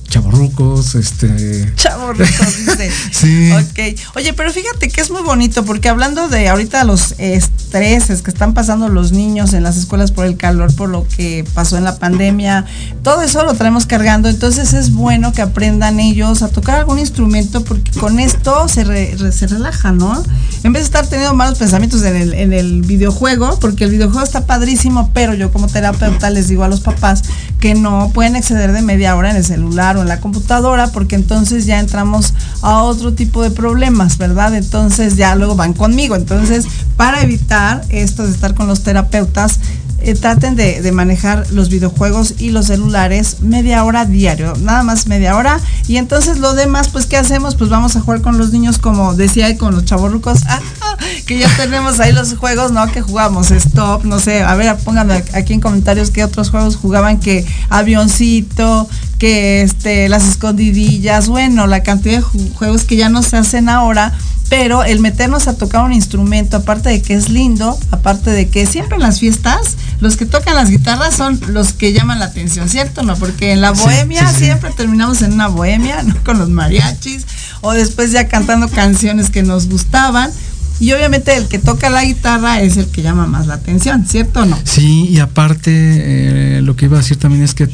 chavorrucos, 0.09 0.95
este... 0.95 1.73
Chavorrucos, 1.77 2.57
dice. 2.59 2.91
sí. 3.13 3.51
Ok. 3.53 4.01
Oye, 4.17 4.33
pero 4.33 4.53
fíjate 4.53 4.89
que 4.89 5.01
es 5.01 5.11
muy 5.11 5.23
bonito 5.23 5.65
porque 5.65 5.89
hablando 5.89 6.29
de 6.29 6.49
ahorita 6.49 6.85
los 6.85 7.15
estreses 7.19 8.23
que 8.23 8.31
están 8.31 8.55
pasando 8.55 8.89
los 8.89 9.13
niños 9.13 9.53
en 9.53 9.63
las 9.63 9.77
escuelas 9.77 10.13
por 10.13 10.27
el 10.27 10.37
calor, 10.37 10.75
por 10.75 10.89
lo 10.89 11.07
que 11.09 11.45
pasó 11.55 11.77
en 11.77 11.85
la 11.85 11.99
pandemia, 11.99 12.65
todo 13.03 13.23
eso 13.23 13.45
lo 13.45 13.55
traemos 13.55 13.87
cargando, 13.87 14.29
entonces 14.29 14.73
es 14.73 14.93
bueno 14.93 15.33
que 15.33 15.43
aprendan 15.43 16.01
ellos 16.01 16.43
a 16.43 16.49
tocar 16.49 16.77
algún 16.77 16.99
instrumento 16.99 17.65
porque 17.65 17.91
con 17.99 18.21
esto 18.21 18.69
se, 18.69 18.85
re, 18.85 19.33
se 19.33 19.47
relaja, 19.47 19.93
¿no? 19.93 20.23
En 20.63 20.73
vez 20.73 20.83
de 20.83 20.87
estar 20.87 21.07
teniendo 21.07 21.35
malos 21.35 21.59
pensamientos 21.59 22.03
en 22.03 22.17
el, 22.17 22.35
en 22.35 22.53
el 22.53 22.83
videojuego, 22.83 23.59
porque 23.61 23.85
el 23.85 23.91
videojuego 23.91 24.25
está 24.25 24.47
padrísimo, 24.47 25.11
pero 25.13 25.35
yo 25.35 25.53
como 25.53 25.67
terapeuta 25.67 26.31
les 26.31 26.49
digo 26.49 26.65
a 26.65 26.69
los 26.69 26.81
papás 26.81 27.23
que 27.61 27.75
no 27.75 28.11
pueden 28.13 28.37
exceder 28.37 28.73
de 28.73 28.83
media 28.83 29.17
hora 29.17 29.31
en 29.31 29.37
el 29.37 29.45
celular 29.45 29.96
o 29.97 30.03
en 30.03 30.09
la 30.09 30.21
computadora, 30.21 30.89
porque 30.89 31.15
entonces 31.17 31.67
ya 31.67 31.79
entramos 31.79 32.35
a 32.63 32.83
otro 32.83 33.15
tipo 33.15 33.43
de 33.43 33.51
problemas, 33.51 34.19
¿verdad? 34.19 34.55
Entonces 34.55 35.17
ya 35.17 35.35
luego 35.35 35.57
van 35.57 35.73
conmigo. 35.73 36.17
Entonces, 36.17 36.67
para 36.97 37.23
evitar 37.23 37.85
esto 37.89 38.25
de 38.25 38.31
estar 38.31 38.55
con 38.55 38.67
los 38.67 38.83
terapeutas, 38.83 39.61
eh, 40.07 40.15
traten 40.15 40.55
de, 40.55 40.83
de, 40.83 40.93
manejar 40.93 41.51
los 41.51 41.69
videojuegos 41.69 42.35
y 42.39 42.51
los 42.51 42.67
celulares 42.67 43.41
media 43.41 43.83
hora 43.83 44.05
diario, 44.05 44.55
nada 44.61 44.85
más 44.85 45.09
media 45.09 45.37
hora. 45.37 45.61
Y 45.89 45.97
entonces 45.97 46.39
lo 46.39 46.55
demás, 46.55 46.91
pues, 46.91 47.07
¿qué 47.07 47.17
hacemos? 47.17 47.57
Pues 47.57 47.71
vamos 47.71 47.97
a 47.97 48.01
jugar 48.01 48.21
con 48.21 48.39
los 48.39 48.53
niños, 48.53 48.79
como 48.79 49.15
decía, 49.15 49.51
y 49.51 49.57
con 49.57 49.75
los 49.75 49.85
chavorrucos, 49.85 50.43
que 51.27 51.41
ya 51.41 51.49
tenemos 51.57 51.99
ahí 51.99 52.13
los 52.13 52.35
juegos, 52.37 52.71
¿no? 52.71 52.87
Que 52.87 53.03
jugamos, 53.03 53.51
stop, 53.51 54.05
no 54.05 54.21
sé, 54.21 54.43
a 54.45 54.55
ver, 54.55 54.77
pónganme 54.77 55.25
aquí 55.33 55.55
en 55.55 55.61
comentarios 55.61 56.13
qué 56.13 56.23
otros 56.23 56.51
juegos 56.51 56.77
jugaban, 56.77 57.19
que 57.19 57.45
avioncito, 57.69 58.89
que 59.19 59.63
este, 59.63 60.09
las 60.09 60.25
escondidillas, 60.29 61.27
bueno, 61.27 61.67
la 61.67 61.83
cantidad 61.83 62.19
de 62.19 62.51
juegos 62.55 62.85
que 62.85 62.95
ya 62.95 63.09
no 63.09 63.25
se 63.25 63.39
hacen 63.39 63.69
ahora 63.69 64.13
pero 64.49 64.85
el 64.85 65.01
meternos 65.01 65.49
a 65.49 65.57
tocar 65.57 65.85
un 65.85 65.93
instrumento, 65.93 66.59
aparte 66.59 66.89
de 66.89 67.03
que 67.03 67.15
es 67.15 67.29
lindo, 67.29 67.79
aparte 67.91 68.31
de 68.31 68.49
que 68.49 68.67
siempre 68.67 68.97
en 68.97 69.03
las 69.03 69.19
fiestas, 69.19 69.77
los 70.01 70.17
que 70.17 70.25
tocan 70.25 70.55
las 70.55 70.71
guitarras 70.71 71.17
son 71.17 71.41
los 71.49 71.73
que 71.73 71.93
llaman 71.93 72.21
la 72.21 72.27
atención, 72.27 72.69
¿cierto? 72.69 73.03
No, 73.03 73.17
porque 73.17 73.53
en 73.53 73.61
la 73.61 73.73
bohemia 73.73 74.29
sí, 74.29 74.35
sí, 74.39 74.45
siempre 74.45 74.71
terminamos 74.77 75.23
en 75.23 75.33
una 75.33 75.49
bohemia, 75.49 76.03
¿no? 76.05 76.15
Con 76.25 76.39
los 76.39 76.49
mariachis, 76.49 77.27
o 77.61 77.73
después 77.73 78.13
ya 78.13 78.29
cantando 78.29 78.69
canciones 78.69 79.31
que 79.31 79.43
nos 79.43 79.69
gustaban. 79.69 80.31
Y 80.79 80.93
obviamente 80.93 81.35
el 81.35 81.49
que 81.49 81.59
toca 81.59 81.89
la 81.89 82.05
guitarra 82.05 82.61
es 82.61 82.77
el 82.77 82.87
que 82.89 83.01
llama 83.01 83.27
más 83.27 83.47
la 83.47 83.55
atención, 83.55 84.07
¿cierto 84.07 84.43
o 84.43 84.45
no? 84.45 84.59
Sí, 84.65 85.07
y 85.09 85.21
aparte, 85.21 85.71
eh, 85.73 86.61
lo 86.63 86.77
que 86.77 86.85
iba 86.85 86.99
a 86.99 87.01
decir 87.01 87.17
también 87.17 87.43
es 87.43 87.55
que 87.55 87.67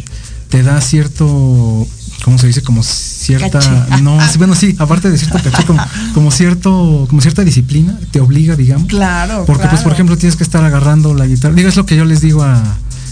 te 0.48 0.62
da 0.62 0.80
cierto 0.80 1.88
¿cómo 2.22 2.38
se 2.38 2.46
dice? 2.46 2.62
Como 2.62 2.82
cierta. 2.82 3.58
Caché. 3.58 4.02
No, 4.02 4.18
bueno, 4.38 4.54
sí, 4.54 4.74
aparte 4.78 5.10
de 5.10 5.18
cierto 5.18 5.38
caché, 5.42 5.64
como, 5.64 5.82
como, 6.14 6.30
cierto, 6.30 7.06
como 7.08 7.20
cierta 7.20 7.42
disciplina, 7.44 7.98
te 8.10 8.20
obliga, 8.20 8.56
digamos. 8.56 8.88
Claro. 8.88 9.44
Porque, 9.46 9.62
claro. 9.62 9.70
pues, 9.70 9.82
por 9.82 9.92
ejemplo, 9.92 10.16
tienes 10.16 10.36
que 10.36 10.44
estar 10.44 10.64
agarrando 10.64 11.14
la 11.14 11.26
guitarra. 11.26 11.54
Digo, 11.54 11.68
es 11.68 11.76
lo 11.76 11.86
que 11.86 11.96
yo 11.96 12.04
les 12.04 12.20
digo 12.20 12.42
a, 12.42 12.62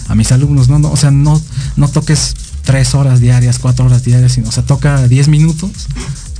a 0.07 0.15
mis 0.15 0.31
alumnos, 0.31 0.69
¿no? 0.69 0.79
no 0.79 0.91
o 0.91 0.97
sea, 0.97 1.11
no, 1.11 1.41
no 1.75 1.87
toques 1.87 2.35
tres 2.63 2.95
horas 2.95 3.19
diarias, 3.19 3.59
cuatro 3.59 3.85
horas 3.85 4.03
diarias, 4.03 4.33
sino, 4.33 4.49
o 4.49 4.51
sea, 4.51 4.63
toca 4.63 5.07
10 5.07 5.27
minutos, 5.27 5.71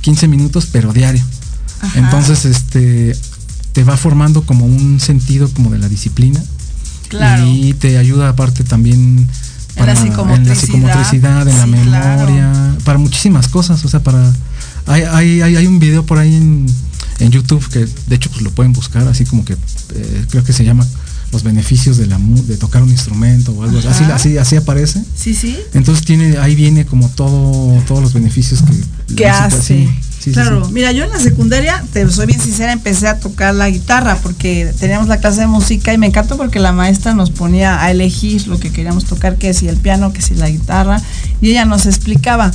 15 0.00 0.28
minutos, 0.28 0.68
pero 0.70 0.92
diario. 0.92 1.24
Ajá. 1.80 1.98
Entonces, 1.98 2.44
este, 2.44 3.16
te 3.72 3.84
va 3.84 3.96
formando 3.96 4.42
como 4.42 4.66
un 4.66 5.00
sentido 5.00 5.48
como 5.52 5.70
de 5.70 5.78
la 5.78 5.88
disciplina. 5.88 6.42
Claro. 7.08 7.46
Y 7.46 7.74
te 7.74 7.98
ayuda 7.98 8.30
aparte 8.30 8.64
también 8.64 9.28
para, 9.76 9.92
en, 9.92 10.10
la 10.10 10.34
en 10.34 10.48
la 10.48 10.54
psicomotricidad, 10.54 11.48
en 11.48 11.54
sí, 11.54 11.58
la 11.58 11.66
memoria, 11.66 12.52
claro. 12.52 12.78
para 12.84 12.98
muchísimas 12.98 13.48
cosas, 13.48 13.84
o 13.84 13.88
sea, 13.88 14.00
para 14.00 14.32
hay, 14.86 15.02
hay, 15.02 15.42
hay, 15.42 15.56
hay 15.56 15.66
un 15.66 15.78
video 15.78 16.04
por 16.04 16.18
ahí 16.18 16.34
en, 16.34 16.66
en, 17.20 17.30
YouTube 17.30 17.66
que 17.68 17.86
de 18.06 18.16
hecho 18.16 18.30
pues 18.30 18.42
lo 18.42 18.50
pueden 18.50 18.72
buscar, 18.72 19.06
así 19.08 19.24
como 19.24 19.44
que 19.44 19.54
eh, 19.54 20.26
creo 20.30 20.44
que 20.44 20.52
se 20.52 20.64
llama 20.64 20.86
los 21.32 21.42
beneficios 21.42 21.96
de 21.96 22.06
la 22.06 22.18
de 22.18 22.56
tocar 22.58 22.82
un 22.82 22.90
instrumento 22.90 23.52
o 23.52 23.62
algo 23.62 23.78
así, 23.88 24.04
así 24.04 24.38
así 24.38 24.56
aparece. 24.56 25.02
Sí, 25.14 25.34
sí. 25.34 25.58
Entonces 25.72 26.04
tiene 26.04 26.36
ahí 26.36 26.54
viene 26.54 26.84
como 26.84 27.08
todo 27.08 27.82
todos 27.86 28.02
los 28.02 28.12
beneficios 28.12 28.62
que 28.62 29.14
¿Qué 29.14 29.28
hace? 29.28 29.62
Sí, 29.62 29.88
sí, 30.22 30.32
claro, 30.32 30.64
sí, 30.64 30.72
mira, 30.72 30.92
yo 30.92 31.04
en 31.04 31.10
la 31.10 31.18
secundaria, 31.18 31.82
te 31.92 32.08
soy 32.10 32.26
bien 32.26 32.40
sincera, 32.40 32.72
empecé 32.72 33.08
a 33.08 33.18
tocar 33.18 33.54
la 33.54 33.68
guitarra 33.70 34.18
porque 34.22 34.72
teníamos 34.78 35.08
la 35.08 35.18
clase 35.18 35.40
de 35.40 35.46
música 35.46 35.92
y 35.92 35.98
me 35.98 36.06
encantó 36.06 36.36
porque 36.36 36.60
la 36.60 36.72
maestra 36.72 37.14
nos 37.14 37.30
ponía 37.30 37.82
a 37.82 37.90
elegir 37.90 38.46
lo 38.46 38.58
que 38.58 38.70
queríamos 38.70 39.04
tocar, 39.04 39.36
que 39.36 39.54
si 39.54 39.68
el 39.68 39.76
piano, 39.76 40.12
que 40.12 40.22
si 40.22 40.34
la 40.34 40.48
guitarra, 40.48 41.00
y 41.40 41.50
ella 41.50 41.64
nos 41.64 41.86
explicaba. 41.86 42.52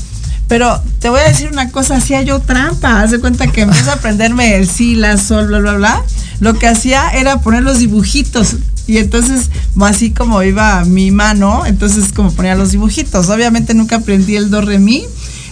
Pero 0.47 0.81
te 0.99 1.09
voy 1.09 1.19
a 1.19 1.27
decir 1.27 1.49
una 1.51 1.71
cosa, 1.71 1.97
hacía 1.97 2.21
yo 2.21 2.39
trampa, 2.39 3.01
haz 3.01 3.11
de 3.11 3.19
cuenta 3.19 3.47
que 3.47 3.61
empecé 3.61 3.89
a 3.89 3.93
aprenderme 3.93 4.55
el 4.55 4.67
si, 4.67 4.95
la, 4.95 5.17
sol, 5.17 5.47
bla, 5.47 5.59
bla, 5.59 5.73
bla. 5.73 6.03
Lo 6.39 6.57
que 6.57 6.67
hacía 6.67 7.09
era 7.09 7.41
poner 7.41 7.63
los 7.63 7.79
dibujitos. 7.79 8.55
Y 8.87 8.97
entonces, 8.97 9.49
así 9.81 10.11
como 10.11 10.41
iba 10.43 10.85
mi 10.85 11.11
mano, 11.11 11.65
entonces 11.65 12.13
como 12.13 12.31
ponía 12.31 12.55
los 12.55 12.71
dibujitos. 12.71 13.27
Obviamente 13.27 13.73
nunca 13.73 13.97
aprendí 13.97 14.37
el 14.37 14.49
do, 14.49 14.61
re, 14.61 14.79
mi. 14.79 15.03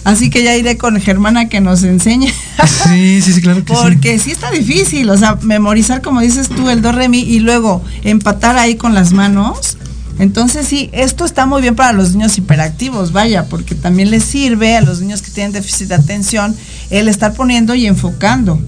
Así 0.06 0.30
que 0.30 0.44
ya 0.44 0.54
iré 0.56 0.78
con 0.78 1.00
Germana 1.00 1.48
que 1.48 1.60
nos 1.60 1.82
enseñe. 1.82 2.32
Sí, 2.84 3.20
sí, 3.20 3.32
sí, 3.32 3.40
claro 3.40 3.64
que 3.64 3.72
Porque 3.72 4.18
sí. 4.18 4.26
sí 4.26 4.30
está 4.30 4.52
difícil, 4.52 5.10
o 5.10 5.18
sea, 5.18 5.36
memorizar, 5.42 6.00
como 6.00 6.20
dices 6.20 6.48
tú, 6.48 6.70
el 6.70 6.80
do, 6.80 6.92
re, 6.92 7.08
mi 7.08 7.22
y 7.22 7.40
luego 7.40 7.82
empatar 8.04 8.56
ahí 8.56 8.76
con 8.76 8.94
las 8.94 9.10
manos. 9.10 9.76
Entonces 10.20 10.68
sí, 10.68 10.90
esto 10.92 11.24
está 11.24 11.44
muy 11.46 11.60
bien 11.60 11.74
para 11.74 11.92
los 11.92 12.12
niños 12.12 12.38
hiperactivos, 12.38 13.10
vaya, 13.10 13.46
porque 13.48 13.74
también 13.74 14.12
les 14.12 14.22
sirve 14.22 14.76
a 14.76 14.80
los 14.80 15.00
niños 15.00 15.22
que 15.22 15.32
tienen 15.32 15.50
déficit 15.50 15.88
de 15.88 15.96
atención 15.96 16.54
el 16.90 17.08
estar 17.08 17.34
poniendo 17.34 17.74
y 17.74 17.86
enfocando, 17.86 18.60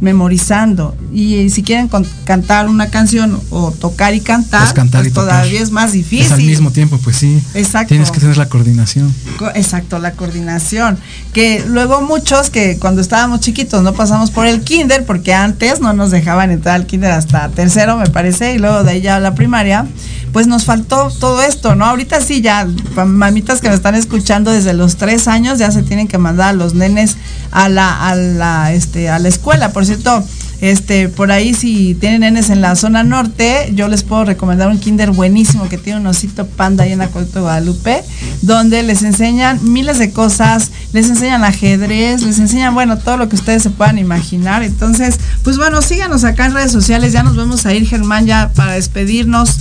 memorizando. 0.00 0.96
Y 1.12 1.50
si 1.50 1.62
quieren 1.62 1.90
cantar 2.24 2.68
una 2.68 2.88
canción 2.88 3.40
o 3.50 3.70
tocar 3.70 4.14
y 4.14 4.20
cantar, 4.20 4.62
pues, 4.62 4.72
cantar 4.72 5.02
pues 5.02 5.12
y 5.12 5.14
todavía 5.14 5.52
tocar. 5.52 5.62
es 5.62 5.70
más 5.70 5.92
difícil. 5.92 6.26
Es 6.26 6.32
al 6.32 6.42
mismo 6.42 6.70
tiempo, 6.70 6.98
pues 6.98 7.16
sí. 7.16 7.40
Exacto. 7.54 7.88
Tienes 7.88 8.10
que 8.10 8.20
tener 8.20 8.36
la 8.36 8.48
coordinación. 8.48 9.14
Exacto, 9.54 9.98
la 9.98 10.12
coordinación. 10.12 10.98
Que 11.32 11.64
luego 11.66 12.00
muchos 12.00 12.50
que 12.50 12.78
cuando 12.78 13.00
estábamos 13.00 13.40
chiquitos 13.40 13.82
no 13.82 13.92
pasamos 13.92 14.30
por 14.30 14.46
el 14.46 14.62
kinder, 14.62 15.04
porque 15.04 15.34
antes 15.34 15.80
no 15.80 15.92
nos 15.92 16.10
dejaban 16.10 16.50
entrar 16.50 16.76
al 16.76 16.86
kinder 16.86 17.12
hasta 17.12 17.48
tercero, 17.50 17.96
me 17.96 18.08
parece, 18.08 18.54
y 18.54 18.58
luego 18.58 18.84
de 18.84 18.92
ahí 18.92 19.00
ya 19.00 19.16
a 19.16 19.20
la 19.20 19.34
primaria, 19.34 19.86
pues 20.32 20.46
nos 20.46 20.64
faltó 20.64 21.10
todo 21.18 21.42
esto, 21.42 21.74
¿no? 21.74 21.86
Ahorita 21.86 22.20
sí, 22.20 22.40
ya, 22.40 22.68
mamitas 23.06 23.60
que 23.60 23.68
me 23.68 23.74
están 23.74 23.94
escuchando 23.94 24.50
desde 24.50 24.72
los 24.72 24.96
tres 24.96 25.28
años, 25.28 25.58
ya 25.58 25.70
se 25.70 25.82
tienen 25.82 26.08
que 26.08 26.18
mandar 26.18 26.50
a 26.50 26.52
los 26.52 26.74
nenes 26.74 27.16
a 27.50 27.68
la, 27.68 28.08
a 28.08 28.14
la, 28.14 28.72
este, 28.72 29.08
a 29.08 29.18
la 29.18 29.28
escuela. 29.28 29.72
Por 29.72 29.86
cierto, 29.86 30.24
este, 30.60 31.08
por 31.08 31.32
ahí 31.32 31.54
si 31.54 31.94
tienen 31.94 32.20
nenes 32.20 32.50
en 32.50 32.60
la 32.60 32.76
zona 32.76 33.02
norte, 33.02 33.72
yo 33.74 33.88
les 33.88 34.02
puedo 34.02 34.24
recomendar 34.24 34.68
un 34.68 34.78
kinder 34.78 35.10
buenísimo 35.10 35.68
que 35.68 35.78
tiene 35.78 36.00
un 36.00 36.06
osito 36.06 36.46
panda 36.46 36.84
ahí 36.84 36.92
en 36.92 36.98
la 36.98 37.08
Costa 37.08 37.38
de 37.38 37.40
Guadalupe, 37.40 38.04
donde 38.42 38.82
les 38.82 39.02
enseñan 39.02 39.58
miles 39.62 39.98
de 39.98 40.12
cosas, 40.12 40.70
les 40.92 41.08
enseñan 41.08 41.44
ajedrez, 41.44 42.22
les 42.22 42.38
enseñan, 42.38 42.74
bueno, 42.74 42.98
todo 42.98 43.16
lo 43.16 43.28
que 43.28 43.36
ustedes 43.36 43.62
se 43.62 43.70
puedan 43.70 43.98
imaginar. 43.98 44.62
Entonces, 44.62 45.18
pues 45.42 45.56
bueno, 45.56 45.80
síganos 45.80 46.24
acá 46.24 46.46
en 46.46 46.52
redes 46.52 46.72
sociales, 46.72 47.12
ya 47.12 47.22
nos 47.22 47.36
vamos 47.36 47.64
a 47.64 47.72
ir, 47.72 47.86
Germán, 47.86 48.26
ya 48.26 48.50
para 48.54 48.72
despedirnos. 48.72 49.56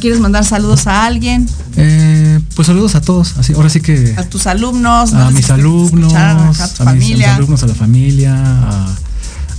¿Quieres 0.00 0.20
mandar 0.20 0.44
saludos 0.44 0.86
a 0.86 1.04
alguien? 1.04 1.48
Eh, 1.76 2.40
pues 2.54 2.66
saludos 2.66 2.94
a 2.94 3.00
todos. 3.00 3.36
Así, 3.38 3.52
ahora 3.52 3.68
sí 3.68 3.80
que. 3.80 4.14
A 4.16 4.24
tus 4.24 4.46
alumnos. 4.46 5.12
A 5.14 5.30
mis 5.30 5.50
alumnos. 5.50 6.14
A, 6.14 6.48
a, 6.48 6.68
tu 6.68 6.88
a 6.88 6.92
mis 6.92 7.24
alumnos, 7.26 7.62
a 7.62 7.66
la 7.66 7.74
familia. 7.74 8.34
A, 8.36 8.94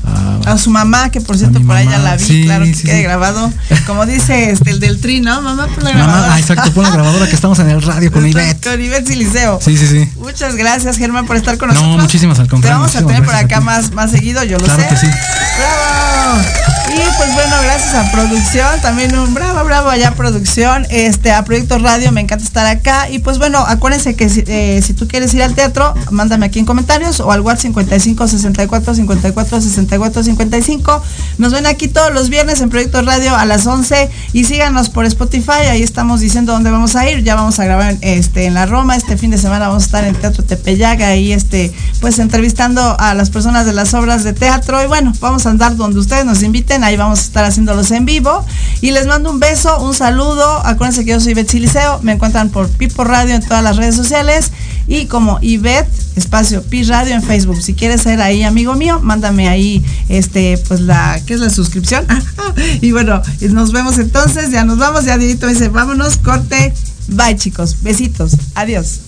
a, 0.06 0.52
a, 0.52 0.58
su 0.58 0.70
mamá, 0.70 1.10
que 1.10 1.22
por 1.22 1.38
cierto 1.38 1.62
por 1.62 1.76
ahí 1.76 1.88
ya 1.88 1.98
la 2.00 2.16
vi, 2.18 2.24
sí, 2.24 2.44
claro 2.44 2.66
que 2.66 2.74
sí, 2.74 2.84
quede 2.84 2.98
sí. 2.98 3.04
grabado. 3.04 3.52
Como 3.86 4.06
dice 4.06 4.52
este, 4.52 4.72
el 4.72 4.80
del 4.80 5.00
tri, 5.00 5.22
¿no? 5.22 5.42
Mamá, 5.42 5.68
pon 5.68 5.84
la 5.84 5.92
grabadora. 5.92 6.22
Mamá, 6.22 6.36
ah, 6.36 6.40
exacto, 6.40 6.72
pon 6.74 6.84
la 6.84 6.92
grabadora 6.92 7.28
que 7.28 7.36
estamos 7.36 7.60
en 7.60 7.70
el 7.70 7.82
radio 7.82 8.12
con 8.12 8.28
Ivette. 8.28 8.70
Con 8.70 8.82
Ivette 8.82 9.08
Siliceo. 9.08 9.60
Sí, 9.62 9.78
sí, 9.78 9.88
sí. 9.88 10.10
Muchas 10.18 10.56
gracias, 10.56 10.98
Germán, 10.98 11.26
por 11.26 11.36
estar 11.36 11.58
con 11.58 11.70
nosotros. 11.70 11.96
No, 11.96 12.02
muchísimas 12.02 12.40
al 12.40 12.48
contrario. 12.48 12.78
Te 12.78 12.82
vamos 12.82 12.96
a 12.96 13.08
tener 13.08 13.26
por 13.26 13.36
acá 13.36 13.62
más, 13.62 13.92
más 13.92 14.12
seguido, 14.12 14.44
yo 14.44 14.58
lo 14.58 14.66
claro 14.66 14.84
sé. 14.84 14.90
que 14.90 14.98
sí. 14.98 15.08
¡Bravo! 15.08 16.42
Y 16.90 17.18
pues 17.18 17.34
bueno, 17.34 17.56
gracias 17.64 17.96
a 17.96 18.12
producción, 18.12 18.82
también 18.82 19.18
un 19.18 19.34
bravo, 19.34 19.64
bravo 19.64 19.90
allá 19.90 20.12
producción, 20.12 20.86
este, 20.90 21.32
a 21.32 21.44
Proyecto 21.44 21.80
Radio, 21.80 22.12
me 22.12 22.22
encanta 22.22 22.44
estar 22.44 22.66
acá. 22.68 23.10
Y 23.10 23.20
pues 23.20 23.38
bueno, 23.38 23.60
acuérdense 23.60 24.16
que 24.16 24.30
si, 24.30 24.44
eh, 24.48 24.82
si 24.84 24.94
tú 24.94 25.08
quieres 25.08 25.34
ir 25.34 25.42
al 25.42 25.56
teatro, 25.56 25.94
mándame 26.12 26.46
aquí 26.46 26.60
en 26.60 26.66
comentarios 26.66 27.20
o 27.20 27.32
al 27.32 27.42
WhatsApp 27.42 27.64
55 27.64 28.28
64 28.28 28.96
54 28.96 29.62
64 29.62 29.93
55. 30.24 31.02
Nos 31.38 31.52
ven 31.52 31.66
aquí 31.66 31.88
todos 31.88 32.14
los 32.14 32.30
viernes 32.30 32.62
en 32.62 32.70
Proyecto 32.70 33.02
Radio 33.02 33.36
a 33.36 33.46
las 33.46 33.66
11 33.66 34.10
y 34.34 34.44
síganos 34.46 34.90
por 34.90 35.06
Spotify, 35.06 35.68
ahí 35.70 35.84
estamos 35.84 36.20
diciendo 36.20 36.54
dónde 36.54 36.72
vamos 36.72 36.96
a 36.96 37.10
ir. 37.10 37.24
Ya 37.24 37.36
vamos 37.36 37.60
a 37.60 37.66
grabar 37.66 37.98
este, 38.02 38.46
en 38.46 38.54
la 38.54 38.66
Roma, 38.66 38.96
este 38.96 39.18
fin 39.18 39.32
de 39.32 39.38
semana 39.38 39.68
vamos 39.68 39.84
a 39.84 39.86
estar 39.86 40.04
en 40.04 40.16
Teatro 40.16 40.44
Tepeyaga, 40.44 41.08
ahí 41.08 41.32
este, 41.32 41.72
pues 42.02 42.20
entrevistando 42.20 42.96
a 43.00 43.14
las 43.14 43.30
personas 43.30 43.66
de 43.66 43.74
las 43.74 43.94
obras 43.94 44.24
de 44.24 44.34
teatro. 44.34 44.82
Y 44.84 44.88
bueno, 44.88 45.14
vamos 45.20 45.46
a 45.46 45.50
andar 45.50 45.76
donde 45.76 46.00
ustedes 46.00 46.26
nos 46.26 46.44
inviten, 46.44 46.84
ahí 46.84 46.98
vamos 46.98 47.20
a 47.20 47.24
estar 47.24 47.46
haciéndolos 47.46 47.92
en 47.92 48.06
vivo. 48.06 48.46
Y 48.82 48.92
les 48.92 49.08
mando 49.08 49.32
un 49.32 49.40
beso, 49.40 49.80
un 49.82 49.94
saludo. 49.94 50.66
Acuérdense 50.66 51.06
que 51.06 51.12
yo 51.12 51.20
soy 51.20 51.34
Betsy 51.34 51.60
Liceo, 51.60 52.00
me 52.02 52.14
encuentran 52.14 52.50
por 52.50 52.70
Pipo 52.70 53.04
Radio 53.04 53.36
en 53.36 53.42
todas 53.42 53.64
las 53.64 53.78
redes 53.78 53.96
sociales 53.96 54.52
y 54.88 55.06
como 55.06 55.40
Ivette 55.42 55.90
espacio 56.16 56.62
Pi 56.64 56.84
Radio 56.84 57.16
en 57.16 57.24
Facebook. 57.24 57.62
Si 57.62 57.74
quieres 57.74 58.02
ser 58.02 58.22
ahí 58.22 58.44
amigo 58.44 58.76
mío, 58.76 59.00
mándame 59.02 59.48
ahí 59.50 59.84
este 60.10 60.58
pues 60.68 60.82
la 60.82 61.20
¿qué 61.26 61.34
es 61.34 61.40
la 61.40 61.50
suscripción? 61.50 62.06
y 62.82 62.92
bueno, 62.92 63.22
nos 63.52 63.72
vemos 63.72 63.98
entonces, 63.98 64.52
ya 64.52 64.64
nos 64.64 64.78
vamos, 64.78 65.06
ya 65.06 65.18
Didito 65.18 65.48
dice, 65.48 65.70
vámonos, 65.70 66.18
corte. 66.18 66.74
Bye, 67.08 67.36
chicos. 67.36 67.78
Besitos. 67.82 68.38
Adiós. 68.56 69.00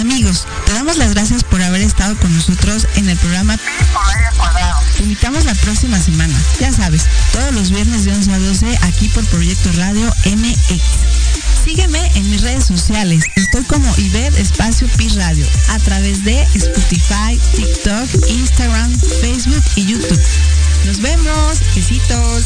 Amigos, 0.00 0.46
te 0.66 0.72
damos 0.72 0.96
las 0.96 1.14
gracias 1.14 1.44
por 1.44 1.62
haber 1.62 1.80
estado 1.80 2.16
con 2.16 2.34
nosotros 2.34 2.88
en 2.96 3.08
el 3.08 3.16
programa 3.18 3.56
Te 4.96 5.02
invitamos 5.02 5.44
la 5.44 5.54
próxima 5.54 5.98
semana, 5.98 6.34
ya 6.58 6.72
sabes, 6.72 7.02
todos 7.32 7.52
los 7.54 7.70
viernes 7.70 8.04
de 8.04 8.12
11 8.12 8.32
a 8.32 8.38
12 8.38 8.78
aquí 8.82 9.08
por 9.08 9.24
Proyecto 9.26 9.70
Radio 9.76 10.12
MX. 10.26 11.31
Sígueme 11.64 12.10
en 12.16 12.30
mis 12.30 12.42
redes 12.42 12.64
sociales. 12.64 13.24
Estoy 13.36 13.62
como 13.64 13.86
Iber 13.96 14.34
Espacio 14.34 14.88
Pi 14.96 15.08
Radio 15.10 15.46
a 15.68 15.78
través 15.78 16.24
de 16.24 16.42
Spotify, 16.54 17.38
TikTok, 17.54 18.28
Instagram, 18.28 18.98
Facebook 19.20 19.62
y 19.76 19.86
YouTube. 19.86 20.20
Nos 20.86 21.00
vemos. 21.00 21.60
Besitos. 21.74 22.44